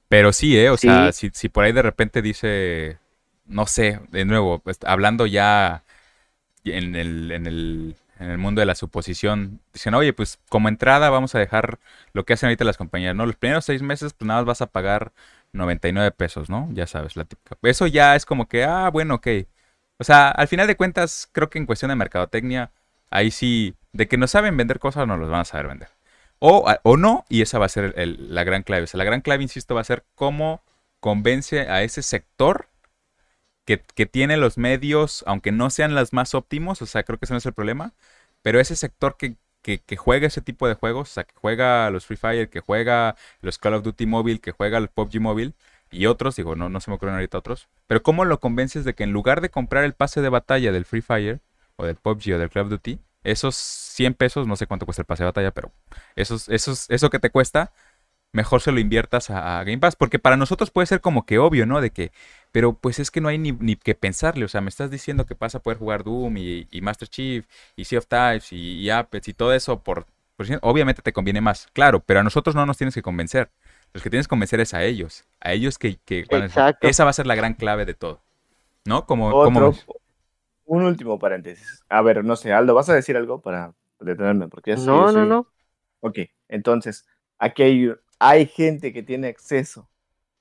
Pero 0.09 0.33
sí, 0.35 0.59
¿eh? 0.59 0.69
O 0.69 0.77
sea, 0.77 1.11
si, 1.13 1.31
si, 1.33 1.49
por 1.49 1.65
ahí 1.65 1.73
de 1.73 1.81
repente 1.81 2.21
dice, 2.21 2.99
no 3.47 3.67
sé, 3.67 4.01
de 4.11 4.27
nuevo, 4.27 4.59
pues, 4.59 4.79
hablando 4.85 5.25
ya 5.27 5.85
en 6.65 6.95
el, 6.95 7.33
en, 7.33 7.47
el, 7.47 7.97
en 8.19 8.31
el 8.31 8.37
mundo 8.37 8.61
de 8.61 8.67
la 8.67 8.75
suposición, 8.75 9.61
dicen, 9.73 9.95
oye, 9.95 10.13
pues 10.13 10.39
como 10.51 10.69
entrada 10.69 11.09
vamos 11.09 11.35
a 11.35 11.39
dejar 11.39 11.79
lo 12.13 12.27
que 12.27 12.35
hacen 12.35 12.49
ahorita 12.49 12.65
las 12.65 12.77
compañías, 12.77 13.17
¿no? 13.17 13.25
Los 13.25 13.37
primeros 13.37 13.65
seis 13.65 13.81
meses, 13.81 14.13
pues 14.13 14.27
nada 14.27 14.41
más 14.41 14.47
vas 14.47 14.61
a 14.61 14.67
pagar 14.67 15.13
99 15.53 16.11
pesos, 16.11 16.51
¿no? 16.51 16.69
Ya 16.73 16.87
sabes, 16.87 17.17
la 17.17 17.25
típica. 17.25 17.57
Eso 17.63 17.87
ya 17.87 18.15
es 18.15 18.27
como 18.27 18.49
que, 18.49 18.65
ah, 18.65 18.91
bueno, 18.91 19.15
ok. 19.15 19.29
O 19.99 20.05
sea, 20.05 20.31
al 20.31 20.49
final 20.49 20.67
de 20.67 20.77
cuentas, 20.77 21.29
creo 21.33 21.49
que 21.49 21.59
en 21.59 21.65
cuestión 21.65 21.89
de 21.89 21.97
mercadotecnia, 21.97 22.71
ahí 23.11 23.31
sí, 23.31 23.77
de 23.93 24.09
que 24.09 24.19
no 24.19 24.27
saben 24.27 24.59
vender 24.59 24.79
cosas, 24.79 25.07
no 25.07 25.17
los 25.17 25.31
van 25.31 25.41
a 25.41 25.45
saber 25.47 25.69
vender. 25.69 25.89
O, 26.45 26.97
no, 26.97 27.25
y 27.29 27.43
esa 27.43 27.61
va 27.61 27.67
a 27.67 27.69
ser 27.69 27.95
la 27.97 28.43
gran 28.43 28.65
clave. 28.65 28.83
O 28.83 28.87
sea, 28.89 28.99
la 28.99 29.05
gran 29.05 29.21
clave, 29.21 29.45
insisto, 29.45 29.77
va 29.77 29.81
a 29.81 29.85
ser 29.85 30.05
cómo 30.17 30.61
convence 30.99 31.61
a 31.61 31.85
ese 31.85 32.03
sector 32.03 32.69
que, 33.65 33.79
tiene 34.07 34.37
los 34.37 34.59
medios, 34.59 35.23
aunque 35.29 35.53
no 35.53 35.71
sean 35.71 35.95
los 35.95 36.13
más 36.13 36.35
óptimos, 36.35 36.83
o 36.83 36.87
sea, 36.87 37.05
creo 37.05 37.17
que 37.21 37.27
ese 37.27 37.35
no 37.35 37.39
es 37.39 37.47
el 37.47 37.53
problema, 37.53 37.93
pero 38.43 38.59
ese 38.59 38.75
sector 38.75 39.17
que, 39.17 39.37
juega 39.97 40.27
ese 40.27 40.41
tipo 40.41 40.67
de 40.67 40.75
juegos, 40.75 41.11
o 41.11 41.13
sea, 41.13 41.25
que 41.25 41.35
juega 41.37 41.89
los 41.91 42.07
Free 42.07 42.17
Fire, 42.17 42.51
que 42.51 42.59
juega 42.59 43.15
los 43.41 43.59
Call 43.59 43.75
of 43.75 43.85
Duty 43.85 44.07
Mobile, 44.07 44.41
que 44.41 44.51
juega 44.51 44.79
el 44.79 44.89
PUBG 44.89 45.21
Mobile 45.21 45.53
y 45.93 46.07
otros, 46.07 46.35
digo, 46.35 46.57
no, 46.57 46.69
no 46.69 46.81
se 46.81 46.91
me 46.91 46.97
ocurren 46.97 47.15
ahorita 47.15 47.39
otros, 47.39 47.69
pero 47.87 48.03
cómo 48.03 48.25
lo 48.25 48.41
convences 48.41 48.85
de 48.85 48.95
que 48.95 49.05
en 49.05 49.13
lugar 49.13 49.43
de 49.43 49.51
comprar 49.51 49.85
el 49.85 49.93
pase 49.93 50.21
de 50.21 50.29
batalla 50.29 50.73
del 50.73 50.87
Free 50.87 51.03
Fire 51.03 51.41
o 51.77 51.87
del 51.87 51.95
PUBG 51.95 52.35
o 52.35 52.39
del 52.39 52.51
Call 52.51 52.65
of 52.65 52.71
Duty, 52.71 52.99
esos 53.25 53.55
100 53.57 54.15
pesos, 54.15 54.47
no 54.47 54.57
sé 54.57 54.67
cuánto 54.67 54.87
cuesta 54.87 55.03
el 55.03 55.07
pase 55.07 55.23
de 55.23 55.29
batalla, 55.29 55.51
pero 55.53 55.73
esos, 56.17 56.49
esos, 56.49 56.89
eso 56.91 57.11
que 57.11 57.19
te 57.19 57.31
cuesta, 57.31 57.73
mejor 58.33 58.61
se 58.63 58.73
lo 58.73 58.81
inviertas 58.81 59.31
a, 59.31 59.63
Game 59.65 59.79
Pass. 59.79 59.97
Porque 59.97 60.19
para 60.19 60.37
nosotros 60.37 60.71
puede 60.71 60.87
ser 60.87 61.01
como 61.01 61.27
que 61.27 61.39
obvio, 61.39 61.67
¿no? 61.67 61.81
De 61.81 61.91
que, 61.91 62.13
pero 62.51 62.75
pues 62.75 62.99
es 62.99 63.11
que 63.11 63.21
no 63.21 63.29
hay 63.29 63.39
ni, 63.39 63.53
ni 63.53 63.77
que 63.77 63.95
pensarle. 63.95 64.45
O 64.45 64.49
sea, 64.49 64.61
me 64.61 64.69
estás 64.69 64.91
diciendo 64.91 65.27
que 65.27 65.35
vas 65.35 65.55
a 65.55 65.61
poder 65.61 65.79
jugar 65.79 66.05
Doom 66.05 66.37
y, 66.39 66.81
Master 66.83 67.09
Chief 67.09 67.47
y 67.77 67.85
Sea 67.85 67.99
of 67.99 68.07
Types 68.07 68.53
y, 68.53 68.81
y 68.81 68.91
Apex 68.91 69.29
y 69.29 69.35
todo 69.35 69.53
eso 69.53 69.83
por, 69.83 70.07
obviamente 70.63 71.03
te 71.03 71.13
conviene 71.13 71.41
más. 71.41 71.69
Claro, 71.73 72.01
pero 72.01 72.21
a 72.21 72.23
nosotros 72.23 72.55
no 72.55 72.67
nos 72.67 72.77
tienes 72.77 72.95
que 72.95 73.03
convencer. 73.03 73.51
Los 73.93 74.03
que 74.03 74.11
tienes 74.11 74.27
que 74.27 74.31
convencer 74.31 74.61
es 74.61 74.75
a 74.75 74.83
ellos. 74.83 75.25
A 75.41 75.53
ellos 75.53 75.79
que, 75.79 75.99
que 76.05 76.27
esa 76.81 77.05
va 77.05 77.11
a 77.11 77.15
ser 77.15 77.27
la 77.27 77.35
gran 77.35 77.55
clave 77.55 77.85
de 77.85 77.95
todo. 77.95 78.21
¿No? 78.85 79.07
Como, 79.07 79.31
como... 79.31 79.75
Un 80.73 80.85
último 80.85 81.19
paréntesis. 81.19 81.85
A 81.91 82.01
ver, 82.01 82.25
no 82.25 82.35
sé, 82.35 82.51
Aldo, 82.51 82.75
¿vas 82.75 82.89
a 82.89 82.95
decir 82.95 83.15
algo 83.15 83.43
para 83.43 83.75
detenerme? 84.01 84.49
Porque 84.49 84.75
no, 84.77 85.13
no, 85.13 85.27
no. 85.27 85.47
Ok, 86.01 86.21
entonces, 86.49 87.07
aquí 87.39 87.63
hay, 87.63 87.93
hay 88.19 88.47
gente 88.47 88.91
que 88.95 89.03
tiene 89.03 89.29
acceso 89.29 89.91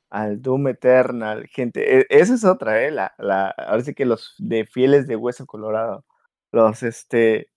al 0.10 0.42
Doom 0.42 0.70
Eternal, 0.70 1.48
gente, 1.48 2.00
e, 2.00 2.06
esa 2.10 2.34
es 2.36 2.46
otra, 2.46 2.82
¿eh? 2.82 2.92
La, 2.92 3.14
la, 3.18 3.50
ahora 3.50 3.84
sí 3.84 3.94
que 3.94 4.06
los 4.06 4.36
de 4.38 4.66
fieles 4.66 5.06
de 5.06 5.18
hueso 5.18 5.46
colorado, 5.46 6.06
los, 6.54 6.82
este, 6.82 7.50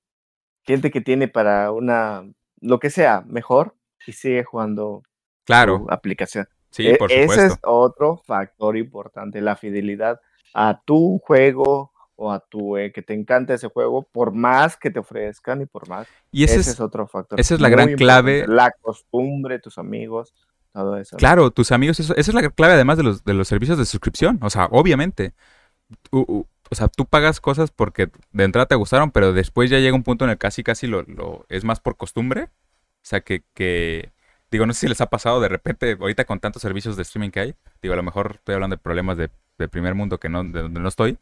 gente 0.65 0.91
que 0.91 1.01
tiene 1.01 1.29
para 1.29 1.71
una, 1.71 2.29
lo 2.61 2.81
que 2.81 2.91
sea, 2.91 3.23
mejor 3.29 3.77
y 4.05 4.15
sigue 4.15 4.43
jugando 4.43 5.05
claro. 5.45 5.87
aplicación. 5.91 6.49
Sí, 6.71 6.89
e, 6.89 6.97
por 6.97 7.09
supuesto. 7.09 7.35
Ese 7.35 7.47
es 7.47 7.59
otro 7.63 8.21
factor 8.27 8.77
importante, 8.77 9.41
la 9.41 9.55
fidelidad 9.55 10.21
a 10.55 10.83
tu 10.85 11.21
juego 11.21 11.94
o 12.17 12.31
a 12.33 12.41
tu 12.41 12.77
eh, 12.77 12.93
que 12.93 13.03
te 13.03 13.15
encanta 13.15 13.55
ese 13.55 13.69
juego, 13.69 14.03
por 14.03 14.33
más 14.33 14.77
que 14.77 14.91
te 14.91 14.99
ofrezcan 14.99 15.63
y 15.63 15.67
por 15.67 15.89
más. 15.89 16.07
Y 16.31 16.45
ese, 16.45 16.61
es, 16.61 16.81
otro 16.81 17.07
factor. 17.07 17.41
Esa 17.41 17.55
es 17.55 17.61
la 17.61 17.69
gran 17.69 17.95
clave. 17.95 18.47
La 18.47 18.71
costumbre, 18.81 19.59
tus 19.59 19.79
amigos, 19.79 20.35
todo 20.73 20.97
eso. 20.97 21.17
Claro, 21.17 21.51
tus 21.51 21.73
amigos, 21.73 21.99
eso, 22.01 22.15
esa 22.17 22.31
es 22.31 22.35
la 22.35 22.49
clave 22.51 22.75
además 22.75 22.97
de 22.97 23.05
los, 23.05 23.25
de 23.25 23.35
los 23.35 23.49
servicios 23.49 23.79
de 23.79 23.85
suscripción. 23.85 24.39
O 24.43 24.51
sea, 24.51 24.67
obviamente. 24.71 25.33
o 26.11 26.47
sea, 26.71 26.89
tú 26.89 27.07
pagas 27.07 27.41
cosas 27.41 27.71
porque 27.71 28.11
de 28.33 28.45
entrada 28.45 28.67
te 28.67 28.75
gustaron, 28.75 29.11
pero 29.11 29.33
después 29.33 29.71
ya 29.71 29.79
llega 29.79 29.95
un 29.95 30.03
punto 30.03 30.25
en 30.25 30.31
el 30.31 30.39
casi 30.39 30.63
casi 30.63 30.87
lo, 30.87 31.03
lo 31.03 31.47
es 31.49 31.65
más 31.65 31.81
por 31.81 31.97
costumbre. 31.97 32.49
O 33.05 33.07
sea, 33.07 33.21
que, 33.21 33.43
que, 33.53 34.13
digo, 34.51 34.65
no 34.67 34.73
sé 34.73 34.81
si 34.81 34.89
les 34.89 35.01
ha 35.03 35.11
pasado 35.11 35.41
de 35.41 35.49
repente, 35.49 35.97
ahorita 36.01 36.25
con 36.25 36.41
tantos 36.41 36.63
servicios 36.63 36.97
de 36.97 37.03
streaming 37.03 37.31
que 37.31 37.41
hay, 37.41 37.55
digo, 37.83 37.93
a 37.93 37.99
lo 37.99 38.03
mejor 38.03 38.37
estoy 38.37 38.55
hablando 38.55 38.77
de 38.77 38.83
problemas 38.83 39.19
de, 39.19 39.31
de 39.59 39.69
primer 39.69 39.95
mundo 39.95 40.19
que 40.19 40.31
no, 40.31 40.43
de 40.43 40.63
donde 40.63 40.81
no 40.81 40.89
estoy, 40.89 41.19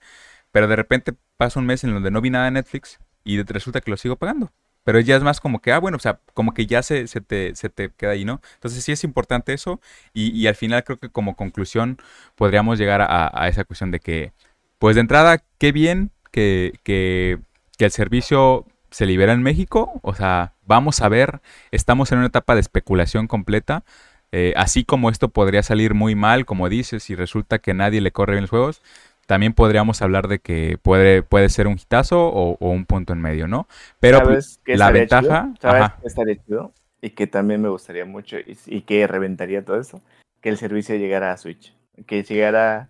pero 0.52 0.68
de 0.68 0.76
repente 0.76 1.14
pasa 1.36 1.58
un 1.58 1.66
mes 1.66 1.82
en 1.84 1.92
donde 1.92 2.10
no 2.10 2.20
vi 2.20 2.30
nada 2.30 2.44
de 2.46 2.52
Netflix 2.52 3.00
y 3.24 3.42
resulta 3.42 3.80
que 3.80 3.90
lo 3.90 3.96
sigo 3.96 4.16
pagando. 4.16 4.52
Pero 4.84 4.98
ya 5.00 5.16
es 5.16 5.22
más 5.22 5.40
como 5.40 5.60
que, 5.60 5.72
ah, 5.72 5.78
bueno, 5.78 5.96
o 5.96 6.00
sea, 6.00 6.20
como 6.34 6.54
que 6.54 6.66
ya 6.66 6.82
se, 6.82 7.06
se, 7.06 7.20
te, 7.20 7.54
se 7.54 7.68
te 7.68 7.90
queda 7.90 8.12
ahí, 8.12 8.24
¿no? 8.24 8.40
Entonces 8.54 8.82
sí 8.84 8.90
es 8.92 9.04
importante 9.04 9.52
eso 9.52 9.80
y, 10.12 10.30
y 10.32 10.46
al 10.48 10.56
final 10.56 10.82
creo 10.84 10.98
que 10.98 11.08
como 11.08 11.36
conclusión 11.36 11.98
podríamos 12.34 12.78
llegar 12.78 13.00
a, 13.00 13.30
a, 13.32 13.48
esa 13.48 13.64
cuestión 13.64 13.92
de 13.92 14.00
que, 14.00 14.32
pues 14.78 14.96
de 14.96 15.02
entrada, 15.02 15.42
qué 15.58 15.70
bien 15.72 16.10
que, 16.32 16.72
que, 16.82 17.38
que 17.78 17.84
el 17.84 17.92
servicio 17.92 18.66
se 18.90 19.06
libera 19.06 19.32
en 19.32 19.42
México. 19.42 20.00
O 20.02 20.14
sea, 20.14 20.54
vamos 20.66 21.00
a 21.00 21.08
ver, 21.08 21.40
estamos 21.70 22.10
en 22.12 22.18
una 22.18 22.26
etapa 22.28 22.54
de 22.54 22.60
especulación 22.60 23.28
completa. 23.28 23.84
Eh, 24.32 24.54
así 24.56 24.84
como 24.84 25.10
esto 25.10 25.28
podría 25.28 25.62
salir 25.62 25.92
muy 25.94 26.14
mal, 26.14 26.46
como 26.46 26.68
dices, 26.70 27.10
y 27.10 27.14
resulta 27.14 27.58
que 27.58 27.74
nadie 27.74 28.00
le 28.00 28.12
corre 28.12 28.32
bien 28.32 28.44
los 28.44 28.50
juegos, 28.50 28.82
también 29.26 29.52
podríamos 29.52 30.02
hablar 30.02 30.28
de 30.28 30.40
que 30.40 30.78
puede, 30.82 31.22
puede 31.22 31.48
ser 31.48 31.66
un 31.66 31.74
hitazo 31.74 32.26
o, 32.26 32.56
un 32.58 32.84
punto 32.84 33.12
en 33.12 33.20
medio, 33.20 33.46
¿no? 33.46 33.66
Pero 34.00 34.20
la 34.66 34.90
ventaja... 34.90 35.52
¿Sabes 35.60 35.90
estaría 36.04 36.36
chido? 36.44 36.72
Y 37.00 37.10
que 37.10 37.26
también 37.26 37.60
me 37.60 37.68
gustaría 37.68 38.04
mucho 38.04 38.36
y, 38.66 38.82
que 38.82 39.06
reventaría 39.06 39.64
todo 39.64 39.80
eso, 39.80 40.00
que 40.40 40.48
el 40.48 40.58
servicio 40.58 40.96
llegara 40.96 41.32
a 41.32 41.36
Switch, 41.36 41.74
que 42.06 42.22
llegara... 42.22 42.88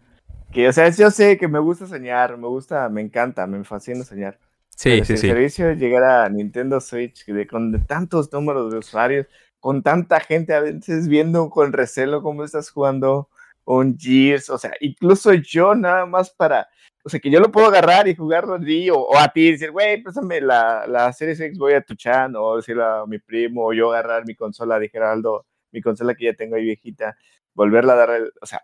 Que, 0.53 0.69
o 0.69 0.73
sea, 0.73 0.89
yo 0.91 1.11
sé 1.11 1.39
que 1.39 1.49
me 1.49 1.59
gusta 1.59 1.87
soñar, 1.87 2.37
me 2.37 2.47
gusta, 2.47 2.89
me 2.91 3.01
encanta, 3.01 3.47
me 3.47 3.65
fascina 3.65 4.05
soñar. 4.05 4.39
Sí, 4.69 4.99
sí, 4.99 5.05
si 5.05 5.17
sí. 5.17 5.27
El 5.29 5.35
servicio 5.35 5.73
llegara 5.73 6.25
a 6.25 6.29
Nintendo 6.29 6.81
Switch 6.81 7.25
de, 7.25 7.47
con 7.47 7.87
tantos 7.87 8.31
números 8.33 8.71
de 8.71 8.79
usuarios, 8.79 9.27
con 9.61 9.83
tanta 9.83 10.21
gente 10.21 10.55
a 10.55 10.61
veces 10.61 11.09
viendo 11.09 11.49
con 11.49 11.73
recelo 11.73 12.23
cómo 12.23 12.45
estás 12.45 12.71
jugando 12.71 13.31
un 13.65 13.97
Gears, 13.99 14.51
o 14.51 14.59
sea, 14.59 14.73
incluso 14.81 15.33
yo 15.35 15.75
nada 15.75 16.07
más 16.07 16.31
para, 16.31 16.69
o 17.05 17.09
sea, 17.09 17.21
que 17.21 17.31
yo 17.31 17.41
lo 17.41 17.51
puedo 17.53 17.67
agarrar 17.69 18.09
y 18.09 18.15
jugarlo 18.15 18.55
allí, 18.55 18.91
o, 18.91 18.99
o 18.99 19.19
a 19.19 19.29
ti, 19.33 19.53
decir, 19.53 19.71
güey, 19.71 20.03
pásame 20.03 20.41
la, 20.41 20.87
la 20.87 21.13
Series 21.13 21.41
X, 21.41 21.59
voy 21.59 21.75
a 21.75 21.83
tu 21.83 21.95
chan, 21.95 22.35
o 22.37 22.57
decirle 22.57 22.85
a 22.85 23.05
mi 23.07 23.19
primo, 23.19 23.67
o 23.67 23.73
yo 23.73 23.93
agarrar 23.93 24.27
mi 24.27 24.35
consola 24.35 24.79
de 24.79 24.89
Geraldo, 24.89 25.47
mi 25.71 25.81
consola 25.81 26.15
que 26.15 26.27
ya 26.27 26.35
tengo 26.35 26.57
ahí 26.57 26.65
viejita, 26.65 27.17
volverla 27.55 27.95
a 27.95 27.97
dar, 27.97 28.23
o 28.41 28.47
sea, 28.47 28.63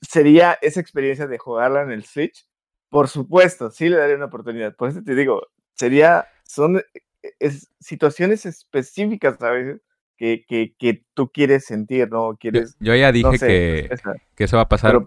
sería 0.00 0.58
esa 0.62 0.80
experiencia 0.80 1.26
de 1.26 1.38
jugarla 1.38 1.82
en 1.82 1.92
el 1.92 2.04
Switch, 2.04 2.46
por 2.90 3.08
supuesto, 3.08 3.70
sí 3.70 3.88
le 3.88 3.96
daría 3.96 4.16
una 4.16 4.26
oportunidad, 4.26 4.76
por 4.76 4.90
eso 4.90 5.02
te 5.02 5.14
digo, 5.14 5.42
sería, 5.74 6.28
son 6.44 6.82
eh, 7.22 7.50
situaciones 7.80 8.46
específicas 8.46 9.40
a 9.42 9.50
veces 9.50 9.80
que, 10.16 10.44
que, 10.46 10.74
que, 10.78 11.02
tú 11.14 11.30
quieres 11.30 11.64
sentir, 11.64 12.08
¿no? 12.10 12.36
Quieres, 12.38 12.76
yo, 12.80 12.94
ya 12.94 13.12
dije 13.12 13.38
que, 13.38 13.90
que, 14.34 14.44
eso 14.44 14.56
va 14.56 14.62
a 14.62 14.68
pasar 14.68 15.00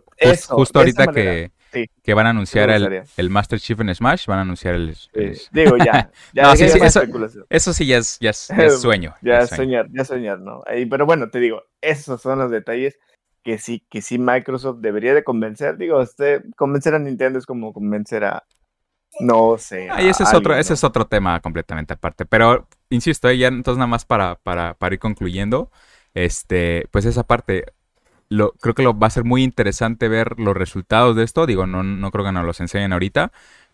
justo 0.49 0.79
ahorita 0.79 1.07
que, 1.07 1.51
que 2.03 2.13
van 2.13 2.27
a 2.27 2.29
anunciar 2.31 2.69
el, 2.69 3.03
el, 3.15 3.29
Master 3.29 3.59
Chief 3.59 3.79
en 3.79 3.93
Smash, 3.93 4.25
van 4.27 4.39
a 4.39 4.41
anunciar 4.41 4.75
el... 4.75 4.95
digo, 5.51 5.77
ya. 5.77 6.11
ya 6.33 6.51
eso, 6.53 7.01
eso, 7.49 7.73
sí 7.73 7.85
ya 7.85 7.97
es, 7.97 8.17
ya 8.19 8.31
es, 8.31 8.47
sueño. 8.81 9.15
ya 9.21 9.39
es 9.39 9.49
soñar, 9.49 9.87
ya 9.91 10.05
soñar, 10.05 10.39
¿no? 10.39 10.63
pero 10.89 11.05
bueno, 11.05 11.29
te 11.29 11.39
digo, 11.39 11.63
esos 11.81 12.21
son 12.21 12.39
los 12.39 12.51
detalles 12.51 12.97
que 13.43 13.57
sí, 13.57 13.85
que 13.89 14.01
sí 14.01 14.19
Microsoft 14.19 14.79
debería 14.81 15.13
de 15.13 15.23
convencer. 15.23 15.77
Digo, 15.77 16.01
este, 16.01 16.41
convencer 16.57 16.93
a 16.95 16.99
Nintendo 16.99 17.39
es 17.39 17.45
como 17.45 17.71
convencer 17.71 18.25
a, 18.25 18.43
no 19.21 19.57
sé. 19.57 19.89
Ahí 19.89 20.09
ese 20.09 20.23
es 20.23 20.33
otro, 20.33 20.53
ese 20.55 20.73
es 20.73 20.83
otro 20.83 21.05
tema 21.05 21.39
completamente 21.39 21.93
aparte. 21.93 22.25
Pero 22.25 22.67
insisto, 22.89 23.31
ya 23.31 23.47
entonces 23.47 23.77
nada 23.77 23.87
más 23.87 24.05
para, 24.05 24.35
para, 24.35 24.73
para, 24.75 24.95
ir 24.95 24.99
concluyendo, 24.99 25.71
este, 26.13 26.87
pues 26.91 27.05
esa 27.05 27.23
parte, 27.23 27.65
lo, 28.29 28.51
creo 28.53 28.75
que 28.75 28.83
lo 28.83 28.97
va 28.97 29.07
a 29.07 29.11
ser 29.11 29.23
muy 29.23 29.43
interesante 29.43 30.07
ver 30.07 30.39
los 30.39 30.55
resultados 30.55 31.15
de 31.15 31.23
esto. 31.23 31.45
Digo, 31.45 31.67
no, 31.67 31.83
no 31.83 32.11
creo 32.11 32.25
que 32.25 32.31
nos 32.31 32.45
los 32.45 32.59
enseñen 32.59 32.93
ahorita. 32.93 33.31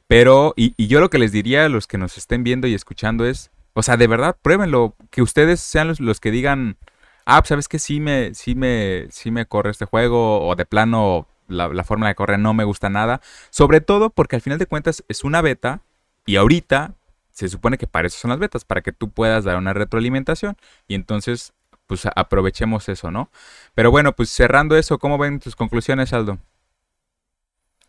Pero, 0.08 0.54
y, 0.58 0.74
y 0.78 0.88
yo 0.88 1.00
lo 1.00 1.10
que 1.10 1.20
les 1.20 1.32
diría 1.32 1.66
a 1.66 1.70
los 1.70 1.88
que 1.88 1.98
nos 1.98 2.18
estén 2.18 2.44
viendo 2.44 2.68
y 2.68 2.74
escuchando 2.74 3.26
es, 3.26 3.52
o 3.74 3.84
sea, 3.84 3.98
de 3.98 4.08
verdad, 4.08 4.38
pruébenlo, 4.42 4.96
que 5.10 5.22
ustedes 5.22 5.60
sean 5.60 5.88
los, 5.88 6.00
los 6.00 6.20
que 6.20 6.32
digan, 6.32 6.78
ah, 7.26 7.42
pues 7.42 7.50
sabes 7.50 7.68
que 7.68 7.80
sí 7.80 8.00
me, 8.00 8.34
sí 8.36 8.56
me, 8.56 9.08
sí 9.10 9.32
me 9.32 9.46
corre 9.46 9.72
este 9.72 9.86
juego, 9.86 10.46
o 10.46 10.56
de 10.56 10.66
plano 10.66 11.28
la, 11.48 11.84
forma 11.84 12.08
de 12.08 12.16
correr 12.16 12.40
no 12.40 12.54
me 12.54 12.64
gusta 12.64 12.90
nada. 12.90 13.22
Sobre 13.50 13.82
todo 13.82 14.10
porque 14.10 14.36
al 14.36 14.42
final 14.42 14.60
de 14.60 14.66
cuentas 14.66 15.04
es 15.08 15.24
una 15.24 15.42
beta 15.42 15.82
y 16.26 16.36
ahorita 16.36 16.96
se 17.34 17.50
supone 17.50 17.78
que 17.78 17.88
para 17.88 18.08
eso 18.08 18.18
son 18.18 18.30
las 18.30 18.40
betas, 18.40 18.64
para 18.64 18.82
que 18.82 18.94
tú 18.94 19.10
puedas 19.10 19.44
dar 19.44 19.58
una 19.58 19.74
retroalimentación 19.74 20.56
y 20.88 20.96
entonces 20.96 21.54
pues 21.88 22.08
aprovechemos 22.16 22.88
eso, 22.88 23.12
¿no? 23.12 23.30
Pero 23.76 23.92
bueno, 23.92 24.14
pues 24.14 24.30
cerrando 24.30 24.78
eso, 24.78 24.98
¿cómo 24.98 25.18
ven 25.18 25.40
tus 25.40 25.56
conclusiones, 25.56 26.14
Aldo? 26.14 26.40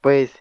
Pues 0.01 0.33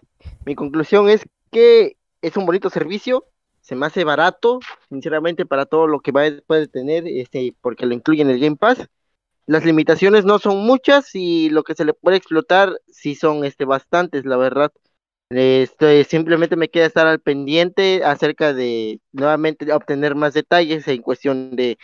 mi 0.44 0.56
conclusión 0.56 1.08
es 1.08 1.24
que 1.52 1.96
es 2.20 2.36
un 2.36 2.46
bonito 2.46 2.68
servicio, 2.68 3.24
se 3.60 3.76
me 3.76 3.86
hace 3.86 4.02
barato, 4.02 4.58
sinceramente, 4.88 5.46
para 5.46 5.66
todo 5.66 5.86
lo 5.86 6.00
que 6.00 6.10
va, 6.10 6.24
puede 6.46 6.66
tener, 6.66 7.06
este, 7.06 7.54
porque 7.60 7.86
lo 7.86 7.94
incluye 7.94 8.22
en 8.22 8.30
el 8.30 8.40
Game 8.40 8.56
Pass 8.56 8.88
las 9.46 9.64
limitaciones 9.64 10.24
no 10.24 10.38
son 10.38 10.58
muchas 10.64 11.14
y 11.14 11.50
lo 11.50 11.64
que 11.64 11.74
se 11.74 11.84
le 11.84 11.92
puede 11.92 12.16
explotar 12.16 12.80
sí 12.88 13.14
son 13.14 13.44
este 13.44 13.64
bastantes, 13.64 14.24
la 14.24 14.36
verdad. 14.36 14.72
Este, 15.36 16.04
simplemente 16.04 16.54
me 16.54 16.68
queda 16.68 16.86
estar 16.86 17.08
al 17.08 17.20
pendiente 17.20 18.04
acerca 18.04 18.52
de 18.54 19.00
nuevamente 19.12 19.72
obtener 19.72 20.14
más 20.14 20.32
detalles 20.32 20.86
en 20.86 21.02
cuestión 21.02 21.56
de 21.56 21.76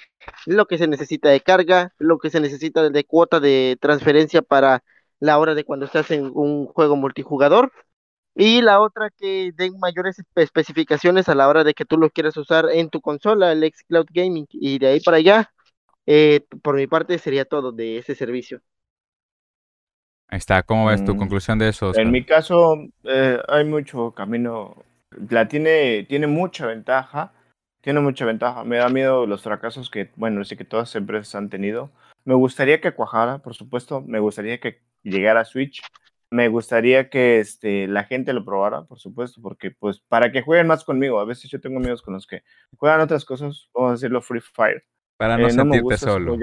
lo 0.46 0.66
que 0.66 0.78
se 0.78 0.86
necesita 0.86 1.30
de 1.30 1.40
carga, 1.40 1.92
lo 1.98 2.18
que 2.18 2.30
se 2.30 2.38
necesita 2.40 2.88
de 2.88 3.04
cuota 3.04 3.40
de 3.40 3.76
transferencia 3.80 4.42
para 4.42 4.84
la 5.18 5.38
hora 5.38 5.54
de 5.56 5.64
cuando 5.64 5.86
estás 5.86 6.10
en 6.12 6.30
un 6.32 6.66
juego 6.66 6.94
multijugador. 6.96 7.72
Y 8.36 8.62
la 8.62 8.80
otra 8.80 9.10
que 9.10 9.52
den 9.56 9.78
mayores 9.80 10.22
especificaciones 10.36 11.28
a 11.28 11.34
la 11.34 11.48
hora 11.48 11.64
de 11.64 11.74
que 11.74 11.84
tú 11.84 11.98
lo 11.98 12.10
quieras 12.10 12.36
usar 12.36 12.66
en 12.70 12.88
tu 12.88 13.00
consola, 13.00 13.52
el 13.52 13.64
Xcloud 13.64 14.06
Gaming. 14.12 14.46
Y 14.52 14.78
de 14.78 14.88
ahí 14.88 15.00
para 15.00 15.18
allá, 15.18 15.52
eh, 16.06 16.40
por 16.62 16.76
mi 16.76 16.86
parte 16.86 17.18
sería 17.18 17.44
todo 17.44 17.72
de 17.72 17.98
ese 17.98 18.14
servicio. 18.14 18.62
Ahí 20.30 20.38
está, 20.38 20.62
¿cómo 20.62 20.86
ves 20.86 21.04
tu 21.04 21.14
mm, 21.14 21.18
conclusión 21.18 21.58
de 21.58 21.68
eso? 21.68 21.92
En 21.96 22.12
mi 22.12 22.24
caso, 22.24 22.76
eh, 23.02 23.38
hay 23.48 23.64
mucho 23.64 24.12
camino. 24.12 24.76
La 25.28 25.48
tiene, 25.48 26.04
tiene 26.08 26.28
mucha 26.28 26.66
ventaja. 26.66 27.32
Tiene 27.80 27.98
mucha 27.98 28.24
ventaja. 28.24 28.62
Me 28.62 28.76
da 28.76 28.88
miedo 28.88 29.26
los 29.26 29.42
fracasos 29.42 29.90
que, 29.90 30.10
bueno, 30.14 30.44
sí 30.44 30.56
que 30.56 30.64
todas 30.64 30.90
las 30.90 30.96
empresas 30.96 31.34
han 31.34 31.50
tenido. 31.50 31.90
Me 32.24 32.34
gustaría 32.34 32.80
que 32.80 32.92
cuajara, 32.92 33.38
por 33.38 33.54
supuesto. 33.54 34.02
Me 34.02 34.20
gustaría 34.20 34.60
que 34.60 34.80
llegara 35.02 35.40
a 35.40 35.44
Switch. 35.44 35.82
me 36.30 36.46
gustaría 36.48 37.10
que 37.10 37.40
este, 37.40 37.88
la 37.88 38.04
gente 38.04 38.32
lo 38.32 38.44
probara, 38.44 38.84
por 38.84 39.00
supuesto, 39.00 39.42
porque 39.42 39.72
pues 39.72 39.98
para 39.98 40.30
que 40.30 40.42
jueguen 40.42 40.68
más 40.68 40.84
conmigo, 40.84 41.18
a 41.18 41.24
veces 41.24 41.50
yo 41.50 41.60
tengo 41.60 41.78
amigos 41.78 42.02
con 42.02 42.14
los 42.14 42.26
que 42.26 42.44
juegan 42.76 43.00
otras 43.00 43.24
cosas, 43.24 43.68
vamos 43.74 43.90
a 43.90 43.92
decirlo 43.94 44.22
Free 44.22 44.40
Fire. 44.40 44.84
Para 45.20 45.36
no 45.36 45.48
eh, 45.48 45.50
sentirte 45.50 45.98
solo. 45.98 46.38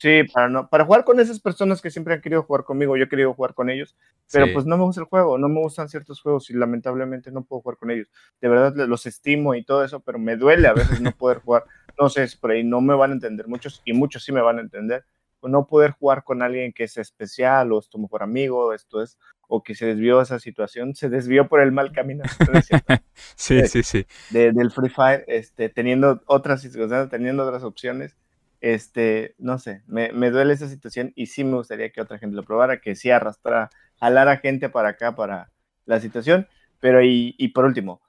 sí, 0.00 0.24
para, 0.34 0.48
no, 0.48 0.68
para 0.68 0.84
jugar 0.84 1.04
con 1.04 1.20
esas 1.20 1.38
personas 1.38 1.80
que 1.80 1.92
siempre 1.92 2.12
han 2.12 2.20
querido 2.20 2.42
jugar 2.42 2.64
conmigo, 2.64 2.96
yo 2.96 3.04
he 3.04 3.08
querido 3.08 3.32
jugar 3.32 3.54
con 3.54 3.70
ellos, 3.70 3.94
pero 4.32 4.52
pues 4.52 4.66
no 4.66 4.76
me 4.76 4.82
gusta 4.82 5.00
el 5.00 5.06
juego, 5.06 5.38
no 5.38 5.48
me 5.48 5.60
gustan 5.60 5.88
ciertos 5.88 6.20
juegos 6.20 6.50
y 6.50 6.54
lamentablemente 6.54 7.30
no 7.30 7.44
puedo 7.44 7.62
jugar 7.62 7.78
con 7.78 7.92
ellos. 7.92 8.08
De 8.40 8.48
verdad 8.48 8.74
los 8.88 9.06
estimo 9.06 9.54
y 9.54 9.62
todo 9.62 9.84
eso, 9.84 10.00
pero 10.00 10.18
me 10.18 10.36
duele 10.36 10.66
a 10.66 10.72
veces 10.72 11.00
no 11.00 11.12
poder 11.12 11.38
jugar. 11.38 11.66
No 11.96 12.08
sé, 12.08 12.26
por 12.40 12.50
ahí 12.50 12.64
no 12.64 12.80
me 12.80 12.96
van 12.96 13.12
a 13.12 13.14
entender 13.14 13.46
muchos 13.46 13.80
y 13.84 13.92
muchos 13.92 14.24
sí 14.24 14.32
me 14.32 14.40
van 14.40 14.58
a 14.58 14.62
entender 14.62 15.04
no 15.48 15.66
poder 15.66 15.92
jugar 15.92 16.24
con 16.24 16.42
alguien 16.42 16.72
que 16.72 16.84
es 16.84 16.96
especial 16.96 17.72
o 17.72 17.78
es 17.78 17.88
tu 17.88 17.98
mejor 17.98 18.22
amigo, 18.22 18.72
esto 18.72 19.02
es, 19.02 19.18
o 19.48 19.62
que 19.62 19.74
se 19.74 19.86
desvió 19.86 20.20
esa 20.20 20.38
situación, 20.38 20.94
se 20.94 21.08
desvió 21.08 21.48
por 21.48 21.60
el 21.60 21.72
mal 21.72 21.92
camino. 21.92 22.24
sí, 23.36 23.66
sí, 23.66 23.82
sí. 23.82 24.06
del 24.30 24.70
Free 24.70 24.90
Fire, 24.90 25.24
este, 25.28 25.68
teniendo 25.68 26.22
otras 26.26 26.62
situaciones, 26.62 27.08
teniendo 27.08 27.44
otras 27.44 27.62
opciones, 27.62 28.16
este, 28.60 29.34
no 29.38 29.58
sé, 29.58 29.82
me, 29.86 30.10
duele 30.30 30.54
esa 30.54 30.68
situación 30.68 31.12
y 31.14 31.26
sí 31.26 31.44
me 31.44 31.56
gustaría 31.56 31.90
que 31.90 32.00
otra 32.00 32.18
gente 32.18 32.36
lo 32.36 32.42
probara, 32.42 32.80
que 32.80 32.96
sí 32.96 33.10
arrastrara, 33.10 33.70
jalara 34.00 34.38
gente 34.38 34.68
para 34.68 34.90
acá, 34.90 35.14
para 35.14 35.50
la 35.84 36.00
situación, 36.00 36.48
pero 36.80 37.02
y, 37.02 37.34
y 37.38 37.48
por 37.48 37.64
último, 37.64 38.00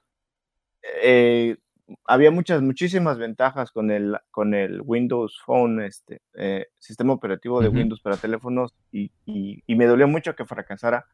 eh, 1.02 1.58
había 2.04 2.30
muchas, 2.30 2.62
muchísimas 2.62 3.18
ventajas 3.18 3.70
con 3.70 3.90
el, 3.90 4.18
con 4.30 4.54
el 4.54 4.82
Windows 4.84 5.40
Phone, 5.44 5.82
este 5.82 6.20
eh, 6.34 6.66
sistema 6.78 7.12
operativo 7.12 7.60
de 7.60 7.68
Windows 7.68 8.00
para 8.00 8.16
teléfonos, 8.16 8.74
y, 8.92 9.10
y, 9.26 9.74
me 9.74 9.86
dolió 9.86 10.08
mucho 10.08 10.34
que 10.34 10.44
fracasara. 10.44 11.06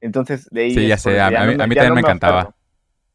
Entonces, 0.00 0.48
de 0.50 0.62
ahí. 0.62 0.74
Sí, 0.74 0.86
ya 0.86 0.98
sé, 0.98 1.20
a, 1.20 1.30
mí, 1.46 1.56
también 1.56 1.94
me 1.94 2.00
encantaba. 2.00 2.54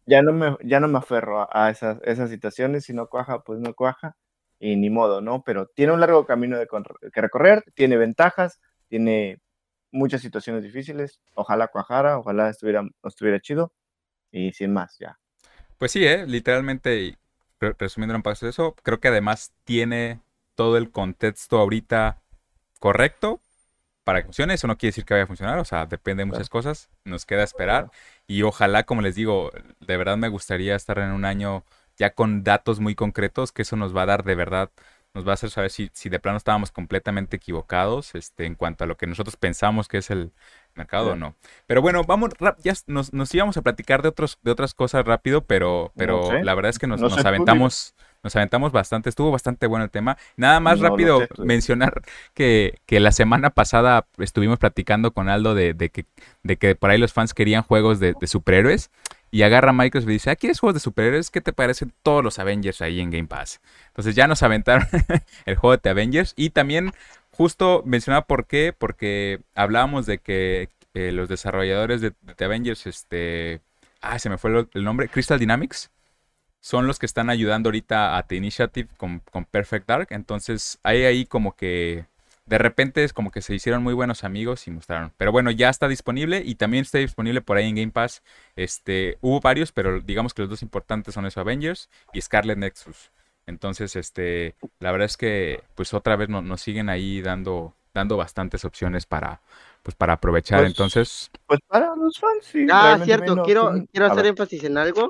ya, 0.06 0.22
no 0.22 0.34
me, 0.34 0.58
ya 0.64 0.80
no 0.80 0.88
me 0.88 0.98
aferro 0.98 1.48
a, 1.52 1.70
esas, 1.70 2.00
esas 2.04 2.30
situaciones, 2.30 2.86
si 2.86 2.94
no 2.94 3.08
cuaja, 3.08 3.40
pues 3.40 3.60
no 3.60 3.74
cuaja, 3.74 4.16
y 4.60 4.76
ni 4.76 4.90
modo, 4.90 5.22
¿no? 5.22 5.44
Pero 5.44 5.68
tiene 5.68 5.94
un 5.94 6.00
largo 6.00 6.26
camino 6.26 6.58
de 6.58 6.68
que 7.12 7.22
recorrer, 7.22 7.64
tiene 7.76 7.98
ventajas, 7.98 8.60
tiene 8.88 9.40
muchas 9.92 10.22
situaciones 10.22 10.64
difíciles. 10.64 11.22
Ojalá 11.36 11.68
cuajara, 11.68 12.18
ojalá 12.18 12.50
estuviera, 12.50 12.88
estuviera 13.04 13.40
chido, 13.40 13.72
y 14.32 14.52
sin 14.54 14.74
más, 14.74 14.98
ya. 15.00 15.20
Pues 15.84 15.92
sí, 15.92 16.06
¿eh? 16.06 16.26
literalmente, 16.26 17.18
resumiendo 17.60 18.16
un 18.16 18.24
paso 18.24 18.46
de 18.46 18.52
eso, 18.52 18.74
creo 18.84 19.02
que 19.02 19.10
además 19.10 19.52
tiene 19.66 20.22
todo 20.56 20.78
el 20.78 20.90
contexto 20.92 21.60
ahorita 21.60 22.22
correcto 22.80 23.42
para 24.06 24.22
que 24.22 24.28
funcione. 24.28 24.54
Eso 24.54 24.68
no 24.68 24.78
quiere 24.78 24.92
decir 24.92 25.04
que 25.04 25.14
vaya 25.14 25.26
a 25.26 25.28
funcionar, 25.28 25.60
o 25.60 25.66
sea, 25.66 25.86
depende 25.86 26.22
de 26.22 26.28
muchas 26.28 26.48
cosas. 26.48 26.90
Nos 27.04 27.26
queda 27.26 27.44
esperar. 27.44 27.92
Y 28.28 28.44
ojalá, 28.44 28.84
como 28.84 29.02
les 29.02 29.16
digo, 29.16 29.52
de 29.82 29.98
verdad 29.98 30.16
me 30.16 30.30
gustaría 30.30 30.78
estar 30.78 31.00
en 31.00 31.12
un 31.12 31.26
año 31.26 31.66
ya 31.98 32.12
con 32.12 32.46
datos 32.46 32.80
muy 32.80 32.96
concretos, 32.96 33.52
que 33.52 33.64
eso 33.64 33.76
nos 33.76 33.94
va 33.94 34.04
a 34.04 34.06
dar 34.06 34.24
de 34.24 34.36
verdad 34.36 34.72
nos 35.14 35.28
va 35.28 35.32
a 35.32 35.34
hacer 35.36 35.52
saber 35.52 35.70
si, 35.70 35.90
si 35.94 36.10
de 36.10 36.20
plano 36.20 36.38
estábamos 36.38 36.72
completamente 36.72 37.38
equivocados 37.38 38.16
este, 38.16 38.46
en 38.46 38.56
cuanto 38.56 38.84
a 38.84 38.88
lo 38.88 38.98
que 38.98 39.06
nosotros 39.06 39.36
pensamos 39.36 39.88
que 39.88 39.98
es 39.98 40.10
el 40.10 40.32
mercado 40.76 41.12
o 41.12 41.16
no. 41.16 41.36
Pero 41.68 41.82
bueno, 41.82 42.04
vamos, 42.04 42.32
ya 42.64 42.74
nos, 42.88 43.14
nos, 43.14 43.34
íbamos 43.34 43.56
a 43.58 43.62
platicar 43.62 44.02
de 44.02 44.10
otros, 44.10 44.40
de 44.42 44.52
otras 44.52 44.74
cosas 44.74 45.06
rápido, 45.06 45.42
pero, 45.46 45.92
pero 45.96 46.32
la 46.42 46.56
verdad 46.56 46.72
es 46.72 46.80
que 46.80 46.88
nos, 46.88 47.00
nos 47.00 47.24
aventamos, 47.24 47.94
nos 48.24 48.36
aventamos 48.36 48.72
bastante, 48.72 49.10
estuvo 49.10 49.32
bastante 49.32 49.68
bueno 49.68 49.86
el 49.86 49.92
tema. 49.92 50.18
Nada 50.38 50.60
más 50.60 50.80
rápido 50.80 51.28
mencionar 51.38 52.02
que, 52.34 52.80
que, 52.86 53.00
la 53.00 53.12
semana 53.12 53.50
pasada 53.50 54.08
estuvimos 54.18 54.60
platicando 54.60 55.12
con 55.12 55.30
Aldo 55.30 55.54
de, 55.56 55.74
de, 55.74 55.90
que, 55.90 56.06
de 56.42 56.58
que 56.58 56.76
por 56.76 56.90
ahí 56.90 56.98
los 56.98 57.14
fans 57.14 57.34
querían 57.34 57.64
juegos 57.64 58.00
de, 58.00 58.16
de 58.20 58.28
superhéroes. 58.28 58.90
Y 59.34 59.42
agarra 59.42 59.72
a 59.72 59.74
Microsoft 59.74 60.10
y 60.10 60.14
dice, 60.14 60.30
¿aquí 60.30 60.38
ah, 60.38 60.40
¿quieres 60.42 60.60
juegos 60.60 60.76
de 60.76 60.80
superhéroes? 60.80 61.32
¿Qué 61.32 61.42
te 61.42 61.54
parecen 61.54 61.92
todos 62.04 62.24
los 62.24 62.38
Avengers 62.38 62.84
ahí 62.84 63.02
en 63.02 63.10
Game 63.10 63.28
Pass? 63.28 63.62
Entonces 63.88 64.14
ya 64.14 64.28
nos 64.28 64.44
aventaron 64.44 64.88
el 65.48 65.56
juego 65.56 65.76
de 65.76 65.90
Avengers. 65.90 66.34
Y 66.38 66.52
también 66.52 66.92
justo 67.32 67.82
mencionaba 67.84 68.28
por 68.28 68.46
qué, 68.46 68.76
porque 68.78 69.42
hablábamos 69.56 70.06
de 70.06 70.20
que 70.20 70.70
eh, 70.94 71.12
los 71.12 71.30
desarrolladores 71.30 72.02
de, 72.02 72.12
The 72.12 72.46
Avengers, 72.46 72.86
este... 72.86 73.62
Ah, 74.02 74.20
se 74.20 74.30
me 74.30 74.38
fue 74.38 74.68
el, 74.72 74.84
nombre. 74.84 75.10
Crystal 75.10 75.40
Dynamics. 75.40 75.90
Son 76.64 76.88
los 76.88 76.98
que 76.98 77.06
están 77.06 77.30
ayudando 77.30 77.68
ahorita 77.68 78.16
a 78.16 78.24
The 78.24 78.38
Initiative 78.38 78.88
con, 78.96 79.20
con 79.20 79.44
Perfect 79.44 79.86
Dark. 79.86 80.08
Entonces 80.12 80.80
hay 80.82 81.04
ahí 81.04 81.26
como 81.26 81.58
que 81.58 82.06
de 82.46 82.58
repente 82.58 83.04
es 83.04 83.12
como 83.12 83.32
que 83.32 83.42
se 83.42 83.54
hicieron 83.54 83.84
muy 83.84 83.94
buenos 83.94 84.24
amigos 84.24 84.66
y 84.66 84.72
mostraron. 84.72 85.12
Pero 85.18 85.34
bueno, 85.34 85.52
ya 85.52 85.68
está 85.68 85.90
disponible 85.90 86.42
y 86.46 86.56
también 86.56 86.84
está 86.84 87.00
disponible 87.00 87.42
por 87.42 87.58
ahí 87.58 87.68
en 87.68 87.76
Game 87.76 87.92
Pass. 87.92 88.24
Este, 88.56 89.18
hubo 89.20 89.42
varios, 89.42 89.74
pero 89.74 90.00
digamos 90.00 90.34
que 90.34 90.44
los 90.44 90.52
dos 90.52 90.62
importantes 90.62 91.14
son 91.14 91.26
esos 91.26 91.42
Avengers 91.42 91.90
y 92.14 92.22
Scarlet 92.22 92.58
Nexus. 92.58 93.12
Entonces, 93.46 93.98
este, 93.98 94.56
la 94.80 94.94
verdad 94.94 95.08
es 95.08 95.18
que 95.18 95.64
pues 95.76 95.94
otra 95.94 96.16
vez 96.16 96.30
nos 96.30 96.62
siguen 96.62 96.88
ahí 96.88 97.22
dando, 97.22 97.74
dando 97.94 98.16
bastantes 98.16 98.64
opciones 98.64 99.06
para, 99.06 99.42
pues 99.82 99.96
para 99.96 100.14
aprovechar. 100.14 100.60
Pues, 100.62 100.72
Entonces, 100.72 101.30
pues 101.46 101.60
para 101.68 101.94
los 101.98 102.18
fans, 102.18 102.46
sí. 102.46 102.66
Ah, 102.72 102.98
cierto. 103.04 103.44
quiero, 103.44 103.74
quiero 103.92 104.06
hacer 104.06 104.28
énfasis 104.28 104.64
en 104.64 104.78
algo 104.78 105.10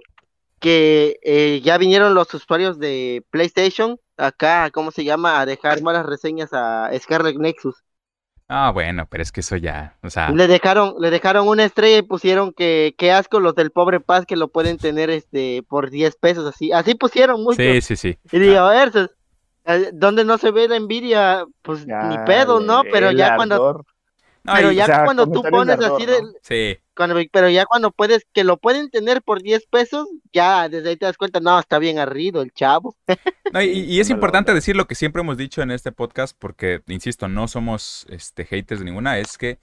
que 0.63 1.19
eh, 1.23 1.59
ya 1.61 1.77
vinieron 1.77 2.13
los 2.13 2.33
usuarios 2.33 2.79
de 2.79 3.21
PlayStation 3.31 3.99
acá, 4.15 4.71
¿cómo 4.71 4.91
se 4.91 5.03
llama? 5.03 5.41
A 5.41 5.45
dejar 5.45 5.81
malas 5.81 6.05
reseñas 6.05 6.53
a 6.53 6.89
Scarlet 6.97 7.35
Nexus. 7.35 7.83
Ah, 8.47 8.71
bueno, 8.73 9.05
pero 9.09 9.23
es 9.23 9.33
que 9.33 9.41
eso 9.41 9.57
ya, 9.57 9.97
o 10.03 10.09
sea... 10.09 10.29
Le 10.29 10.47
dejaron, 10.47 10.95
le 10.99 11.09
dejaron 11.09 11.49
una 11.49 11.65
estrella 11.65 11.97
y 11.97 12.01
pusieron 12.03 12.53
que, 12.53 12.95
qué 12.97 13.11
asco 13.11 13.41
los 13.41 13.55
del 13.55 13.71
pobre 13.71 13.99
Paz 13.99 14.25
que 14.25 14.37
lo 14.37 14.47
pueden 14.47 14.77
tener 14.77 15.09
este 15.09 15.63
por 15.63 15.89
10 15.89 16.15
pesos, 16.15 16.45
así, 16.45 16.71
así 16.71 16.95
pusieron 16.95 17.43
mucho. 17.43 17.61
Sí, 17.61 17.81
sí, 17.81 17.97
sí. 17.97 18.17
Y 18.31 18.39
digo, 18.39 18.59
a 18.59 18.71
ver, 18.71 19.11
eh, 19.65 19.89
donde 19.91 20.23
no 20.23 20.37
se 20.37 20.51
ve 20.51 20.69
la 20.69 20.77
envidia, 20.77 21.43
pues 21.61 21.85
ni 21.85 22.17
pedo, 22.19 22.61
¿no? 22.61 22.83
Pero 22.89 23.11
ya 23.11 23.35
cuando 23.35 23.83
pero 24.43 24.71
ya 24.71 25.05
cuando 25.05 25.29
tú 25.29 25.41
pones 25.43 25.79
así 25.79 26.05
de... 26.05 26.21
Sí. 26.41 26.79
pero 27.31 27.49
ya 27.49 27.65
cuando 27.65 27.91
puedes, 27.91 28.25
que 28.33 28.43
lo 28.43 28.57
pueden 28.57 28.89
tener 28.89 29.21
por 29.21 29.41
10 29.41 29.67
pesos, 29.67 30.07
ya 30.33 30.67
desde 30.69 30.89
ahí 30.89 30.97
te 30.97 31.05
das 31.05 31.17
cuenta, 31.17 31.39
no, 31.39 31.57
está 31.59 31.79
bien 31.79 31.97
arrido 31.97 32.41
el 32.41 32.53
chavo. 32.53 32.95
y, 33.63 33.99
es 33.99 34.09
importante 34.09 34.53
decir 34.53 34.75
lo 34.75 34.85
que 34.85 34.95
siempre 34.95 35.21
hemos 35.21 35.37
dicho 35.37 35.61
en 35.61 35.71
este 35.71 35.91
podcast, 35.91 36.35
porque, 36.37 36.81
insisto, 36.87 37.27
no 37.27 37.47
somos 37.47 38.05
este, 38.09 38.45
haters 38.45 38.79
de 38.79 38.85
ninguna, 38.85 39.17
es 39.17 39.37
que 39.37 39.59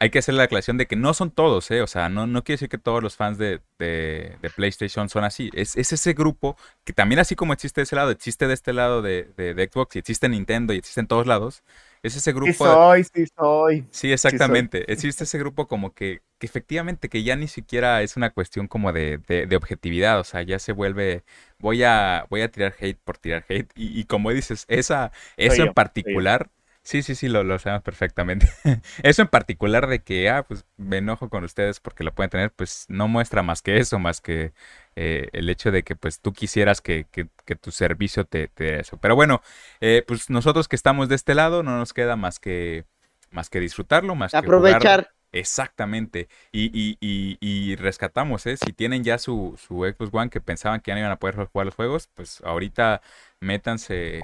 hay 0.00 0.10
que 0.10 0.20
hacer 0.20 0.34
la 0.34 0.44
aclaración 0.44 0.78
de 0.78 0.86
que 0.86 0.96
no 0.96 1.12
son 1.14 1.30
todos, 1.30 1.70
¿eh? 1.70 1.82
O 1.82 1.86
sea, 1.86 2.08
no, 2.08 2.26
no 2.26 2.44
quiere 2.44 2.54
decir 2.54 2.68
que 2.68 2.78
todos 2.78 3.02
los 3.02 3.16
fans 3.16 3.36
de, 3.36 3.60
de, 3.78 4.50
PlayStation 4.54 5.08
son 5.08 5.24
así. 5.24 5.50
Es, 5.54 5.76
es, 5.76 5.92
ese 5.92 6.12
grupo 6.12 6.56
que 6.84 6.92
también 6.92 7.18
así 7.18 7.34
como 7.34 7.52
existe 7.52 7.80
de 7.80 7.84
ese 7.84 7.96
lado, 7.96 8.10
existe 8.10 8.46
de 8.46 8.54
este 8.54 8.72
lado 8.72 9.02
de, 9.02 9.24
de 9.36 9.70
Xbox 9.72 9.96
y 9.96 9.98
existe 9.98 10.28
Nintendo 10.28 10.72
y 10.72 10.78
existe 10.78 11.00
en 11.00 11.08
todos 11.08 11.26
lados. 11.26 11.64
Es 12.02 12.16
ese 12.16 12.32
grupo. 12.32 12.52
Sí 12.52 12.58
soy, 12.58 13.04
sí 13.04 13.24
soy. 13.36 13.86
Sí, 13.90 14.12
exactamente. 14.12 14.90
Existe 14.92 15.24
ese 15.24 15.38
grupo 15.38 15.66
como 15.66 15.94
que, 15.94 16.20
que, 16.38 16.46
efectivamente 16.46 17.08
que 17.08 17.22
ya 17.22 17.36
ni 17.36 17.48
siquiera 17.48 18.02
es 18.02 18.16
una 18.16 18.30
cuestión 18.30 18.68
como 18.68 18.92
de, 18.92 19.18
de, 19.18 19.56
objetividad. 19.56 20.20
O 20.20 20.24
sea, 20.24 20.42
ya 20.42 20.58
se 20.58 20.72
vuelve. 20.72 21.24
Voy 21.58 21.82
a, 21.82 22.26
voy 22.30 22.42
a 22.42 22.50
tirar 22.50 22.74
hate 22.78 22.98
por 23.02 23.18
tirar 23.18 23.44
hate. 23.48 23.70
Y, 23.74 23.98
y 23.98 24.04
como 24.04 24.30
dices, 24.30 24.64
esa, 24.68 25.12
eso 25.36 25.62
en 25.62 25.74
particular 25.74 26.50
Sí, 26.88 27.02
sí, 27.02 27.14
sí, 27.14 27.28
lo, 27.28 27.44
lo 27.44 27.58
sabemos 27.58 27.82
perfectamente. 27.82 28.48
eso 29.02 29.20
en 29.20 29.28
particular 29.28 29.88
de 29.88 29.98
que, 29.98 30.30
ah, 30.30 30.44
pues 30.48 30.64
me 30.78 30.96
enojo 30.96 31.28
con 31.28 31.44
ustedes 31.44 31.80
porque 31.80 32.02
lo 32.02 32.14
pueden 32.14 32.30
tener, 32.30 32.50
pues 32.50 32.86
no 32.88 33.08
muestra 33.08 33.42
más 33.42 33.60
que 33.60 33.76
eso, 33.76 33.98
más 33.98 34.22
que 34.22 34.54
eh, 34.96 35.28
el 35.34 35.50
hecho 35.50 35.70
de 35.70 35.82
que 35.82 35.96
pues 35.96 36.20
tú 36.20 36.32
quisieras 36.32 36.80
que, 36.80 37.04
que, 37.12 37.26
tu 37.56 37.72
servicio 37.72 38.24
te, 38.24 38.50
dé 38.56 38.80
eso. 38.80 38.96
Pero 38.96 39.14
bueno, 39.16 39.42
eh, 39.82 40.02
pues 40.08 40.30
nosotros 40.30 40.66
que 40.66 40.76
estamos 40.76 41.10
de 41.10 41.16
este 41.16 41.34
lado 41.34 41.62
no 41.62 41.76
nos 41.76 41.92
queda 41.92 42.16
más 42.16 42.38
que, 42.38 42.86
más 43.32 43.50
que 43.50 43.60
disfrutarlo, 43.60 44.14
más 44.14 44.32
que 44.32 44.38
aprovechar. 44.38 45.10
Exactamente. 45.30 46.30
Y, 46.52 46.70
y, 46.72 46.96
y, 47.02 47.36
y, 47.38 47.76
rescatamos, 47.76 48.46
¿eh? 48.46 48.56
Si 48.56 48.72
tienen 48.72 49.04
ya 49.04 49.18
su, 49.18 49.58
su 49.58 49.84
Xbox 49.84 50.08
One 50.10 50.30
que 50.30 50.40
pensaban 50.40 50.80
que 50.80 50.90
ya 50.90 50.94
no 50.94 51.00
iban 51.00 51.12
a 51.12 51.18
poder 51.18 51.34
jugar 51.34 51.66
los 51.66 51.74
juegos, 51.74 52.08
pues 52.14 52.40
ahorita 52.46 53.02
métanse 53.40 54.22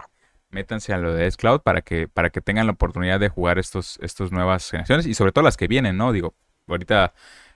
métanse 0.55 0.95
a 0.95 0.99
lo 0.99 1.13
de 1.13 1.27
S-Cloud 1.27 1.61
para 1.61 1.83
que, 1.83 2.09
para 2.09 2.31
que 2.31 2.41
tengan 2.41 2.67
la 2.67 2.73
oportunidad 2.73 3.21
de 3.21 3.29
jugar 3.29 3.59
estos, 3.59 3.99
estos 4.01 4.33
nuevas 4.33 4.71
generaciones 4.71 5.07
y 5.07 5.15
sobre 5.15 5.33
todo 5.33 5.45
las 5.45 5.57
que 5.57 5.69
vienen, 5.69 5.97
¿no? 5.99 6.13
Digo, 6.13 6.35
ahorita 6.69 7.13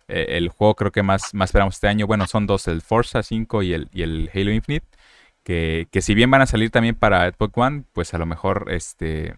eh, 0.09 0.27
el 0.31 0.49
juego 0.49 0.75
creo 0.75 0.93
que 0.93 1.03
más, 1.03 1.33
más 1.33 1.51
esperamos 1.51 1.77
este 1.77 1.89
año, 1.89 2.07
bueno, 2.07 2.27
son 2.27 2.47
dos, 2.47 2.69
el 2.69 2.83
Forza 2.83 3.23
5 3.23 3.63
y 3.63 3.73
el, 3.73 3.89
y 3.93 4.03
el 4.03 4.31
Halo 4.35 4.51
Infinite, 4.53 4.87
que, 5.45 5.89
que 5.91 6.03
si 6.03 6.15
bien 6.15 6.31
van 6.31 6.43
a 6.43 6.47
salir 6.47 6.71
también 6.71 6.97
para 6.97 7.31
Xbox 7.31 7.53
One, 7.57 7.85
pues 7.93 8.13
a 8.13 8.19
lo 8.19 8.27
mejor 8.27 8.67
este 8.71 9.37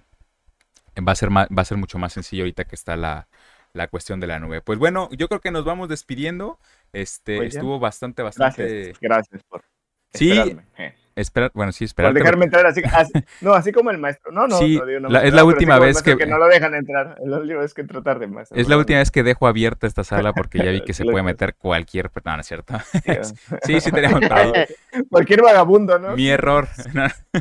va 1.07 1.13
a 1.13 1.15
ser 1.15 1.31
va 1.31 1.47
a 1.55 1.65
ser 1.65 1.79
mucho 1.79 1.99
más 1.99 2.13
sencillo 2.13 2.43
ahorita 2.43 2.65
que 2.65 2.75
está 2.75 2.97
la, 2.97 3.29
la 3.73 3.89
cuestión 3.89 4.21
de 4.21 4.27
la 4.27 4.39
nube. 4.39 4.61
Pues 4.61 4.79
bueno, 4.79 5.09
yo 5.13 5.29
creo 5.29 5.41
que 5.41 5.51
nos 5.51 5.65
vamos 5.65 5.89
despidiendo. 5.89 6.59
Este 6.93 7.45
estuvo 7.47 7.79
bastante, 7.79 8.23
bastante. 8.23 8.63
Gracias, 8.65 9.01
gracias 9.01 9.43
por. 9.45 9.65
Sí, 10.13 10.33
esperar, 11.17 11.51
bueno, 11.55 11.73
sí, 11.73 11.85
esperar. 11.85 12.13
Por 12.13 12.21
dejarme 12.21 12.45
entrar 12.45 12.67
así, 12.67 12.83
no, 13.41 13.55
así 13.55 13.73
como 13.73 13.91
el 13.91 13.99
maestro. 13.99 14.33
No, 14.33 14.47
no, 14.47 14.59
sí, 14.59 14.81
no, 15.01 15.21
es 15.21 15.33
la 15.33 15.45
última 15.45 15.79
vez 15.79 16.03
que... 16.03 16.17
que... 16.17 16.27
no 16.27 16.39
lo 16.39 16.47
dejan 16.47 16.75
entrar. 16.75 17.17
Es 17.21 17.29
la 17.29 17.39
última 17.39 17.61
vez 17.61 17.75
que 17.75 17.81
entró 17.83 18.03
tarde, 18.03 18.27
maestro. 18.27 18.59
Es 18.59 18.69
la 18.69 18.77
última 18.77 18.99
vez 18.99 19.11
que 19.11 19.23
dejo 19.23 19.47
abierta 19.47 19.87
esta 19.87 20.05
sala 20.05 20.33
porque 20.33 20.59
ya 20.59 20.71
vi 20.71 20.83
que 20.83 20.95
se 20.95 21.05
puede 21.05 21.23
meter 21.23 21.55
cualquier... 21.55 22.11
No, 22.25 22.35
no 22.35 22.41
es 22.41 22.47
cierto. 22.47 22.75
sí, 23.65 23.81
sí 23.81 23.93
teníamos 23.93 24.23
ahí. 24.31 24.53
Cualquier 25.09 25.43
vagabundo, 25.43 25.99
¿no? 25.99 26.17
Mi 26.17 26.29
error. 26.29 26.69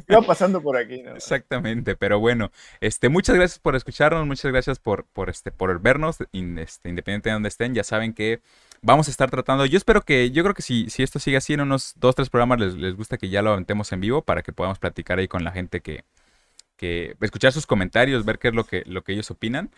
Iba 0.07 0.22
pasando 0.22 0.61
por 0.61 0.78
aquí, 0.78 1.01
¿no? 1.01 1.15
Exactamente, 1.15 1.95
pero 1.95 2.20
bueno, 2.20 2.51
este, 2.82 3.09
muchas 3.09 3.36
gracias 3.36 3.59
por 3.59 3.76
escucharnos, 3.76 4.26
muchas 4.26 4.51
gracias 4.51 4.80
por, 4.80 5.05
por, 5.05 5.30
este, 5.30 5.51
por 5.51 5.80
vernos, 5.82 6.17
este, 6.22 6.89
independiente 6.89 7.30
de 7.30 7.34
donde 7.34 7.49
estén, 7.49 7.74
ya 7.74 7.84
saben 7.84 8.13
que 8.13 8.41
vamos 8.82 9.07
a 9.07 9.11
estar 9.11 9.30
tratando. 9.30 9.65
Yo 9.65 9.77
espero 9.77 10.01
que, 10.01 10.32
yo 10.32 10.43
creo 10.43 10.53
que 10.53 10.61
si, 10.61 10.89
si 10.89 11.03
esto 11.03 11.19
sigue 11.19 11.38
así 11.38 11.53
en 11.53 11.61
unos 11.61 11.93
dos, 11.97 12.15
tres 12.15 12.30
programas, 12.30 12.59
les, 12.59 12.75
les 12.75 12.95
gusta 12.95 13.17
que 13.17 13.30
ya 13.30 13.41
lo 13.41 13.51
aventemos 13.51 13.91
en 13.91 14.01
vivo 14.01 14.21
para 14.21 14.41
que 14.41 14.53
podamos 14.53 14.80
platicar 14.80 15.19
ahí 15.19 15.27
con 15.27 15.43
la 15.43 15.51
gente 15.51 15.82
que, 15.82 16.03
que 16.80 17.15
escuchar 17.19 17.51
sus 17.51 17.67
comentarios, 17.67 18.25
ver 18.25 18.39
qué 18.39 18.47
es 18.47 18.53
lo 18.53 18.63
que, 18.63 18.84
lo 18.86 19.03
que 19.03 19.11
ellos 19.11 19.30
opinan. 19.32 19.69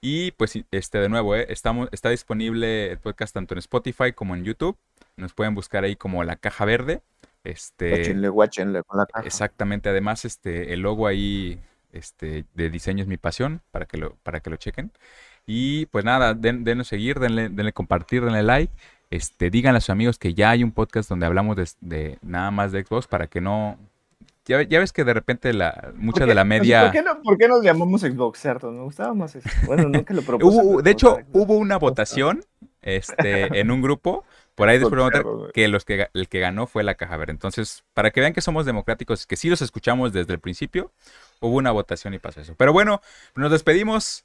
Y 0.00 0.30
pues, 0.32 0.58
este, 0.70 0.98
de 0.98 1.08
nuevo, 1.08 1.34
¿eh? 1.34 1.46
Estamos, 1.48 1.88
está 1.92 2.10
disponible 2.10 2.92
el 2.92 2.98
podcast 2.98 3.34
tanto 3.34 3.54
en 3.54 3.58
Spotify 3.58 4.12
como 4.12 4.34
en 4.34 4.44
YouTube. 4.44 4.76
Nos 5.16 5.32
pueden 5.34 5.54
buscar 5.54 5.84
ahí 5.84 5.96
como 5.96 6.22
La 6.24 6.36
Caja 6.36 6.64
Verde. 6.64 7.02
Este, 7.44 8.28
guáchenle, 8.28 8.82
con 8.82 8.98
la 8.98 9.06
caja. 9.06 9.26
Exactamente. 9.26 9.88
Además, 9.88 10.24
este, 10.24 10.72
el 10.72 10.80
logo 10.80 11.06
ahí 11.06 11.60
este, 11.92 12.44
de 12.54 12.70
diseño 12.70 13.02
es 13.02 13.08
mi 13.08 13.16
pasión, 13.16 13.62
para 13.70 13.86
que 13.86 13.96
lo, 13.96 14.16
para 14.22 14.40
que 14.40 14.50
lo 14.50 14.56
chequen. 14.56 14.92
Y 15.46 15.86
pues 15.86 16.04
nada, 16.04 16.34
den, 16.34 16.64
denle 16.64 16.84
seguir, 16.84 17.18
denle, 17.18 17.48
denle 17.48 17.72
compartir, 17.72 18.24
denle 18.24 18.42
like. 18.42 18.72
Este, 19.10 19.50
díganle 19.50 19.78
a 19.78 19.80
sus 19.80 19.90
amigos 19.90 20.18
que 20.18 20.34
ya 20.34 20.50
hay 20.50 20.62
un 20.62 20.70
podcast 20.70 21.08
donde 21.08 21.26
hablamos 21.26 21.56
de, 21.80 22.18
nada 22.22 22.52
más 22.52 22.70
de 22.70 22.84
Xbox 22.84 23.08
para 23.08 23.26
que 23.26 23.40
no. 23.40 23.76
Ya, 24.46 24.56
ves 24.58 24.92
que 24.92 25.04
de 25.04 25.14
repente 25.14 25.52
la 25.52 25.92
mucha 25.96 26.26
de 26.26 26.34
la 26.34 26.44
media. 26.44 26.82
¿Por 26.82 26.92
qué, 26.92 27.02
no, 27.02 27.22
¿Por 27.22 27.38
qué 27.38 27.46
nos 27.46 27.62
llamamos 27.62 28.00
Xbox, 28.00 28.40
cierto? 28.40 28.70
Me 28.72 28.82
gustaba 28.82 29.14
más 29.14 29.36
eso. 29.36 29.48
Bueno, 29.66 29.88
nunca 29.88 30.14
lo 30.14 30.22
propuse. 30.26 30.82
de 30.82 30.90
hecho, 30.90 31.18
hubo 31.32 31.56
una 31.56 31.76
votación 31.76 32.44
este, 32.82 33.60
en 33.60 33.70
un 33.70 33.82
grupo. 33.82 34.24
Por 34.54 34.68
ahí 34.68 34.78
después 34.80 35.00
que, 35.54 35.68
los 35.68 35.84
que 35.84 36.08
el 36.14 36.28
que 36.28 36.40
ganó 36.40 36.66
fue 36.66 36.82
la 36.84 36.94
caja 36.94 37.16
verde. 37.16 37.32
Entonces, 37.32 37.84
para 37.94 38.10
que 38.10 38.20
vean 38.20 38.32
que 38.32 38.40
somos 38.40 38.66
democráticos, 38.66 39.26
que 39.26 39.36
sí 39.36 39.48
los 39.48 39.62
escuchamos 39.62 40.12
desde 40.12 40.32
el 40.32 40.40
principio, 40.40 40.90
hubo 41.40 41.56
una 41.56 41.70
votación 41.70 42.14
y 42.14 42.18
pasó 42.18 42.40
eso. 42.40 42.54
Pero 42.56 42.72
bueno, 42.72 43.00
nos 43.34 43.50
despedimos. 43.50 44.24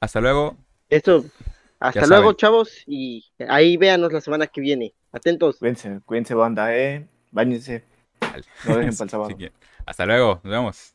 Hasta 0.00 0.20
luego. 0.20 0.56
Esto, 0.88 1.24
hasta 1.78 2.06
luego, 2.06 2.32
chavos. 2.32 2.82
Y 2.86 3.24
ahí 3.48 3.76
véanos 3.76 4.12
la 4.12 4.20
semana 4.20 4.46
que 4.46 4.60
viene. 4.60 4.94
Atentos. 5.12 5.58
Cuídense, 5.58 6.00
cuídense, 6.04 6.34
banda, 6.34 6.74
eh. 6.76 7.06
Báñense. 7.30 7.84
No 8.66 8.76
dejen 8.76 8.96
para 8.96 9.04
el 9.04 9.10
sábado. 9.10 9.36
Hasta 9.86 10.06
luego, 10.06 10.40
nos 10.42 10.50
vemos. 10.50 10.94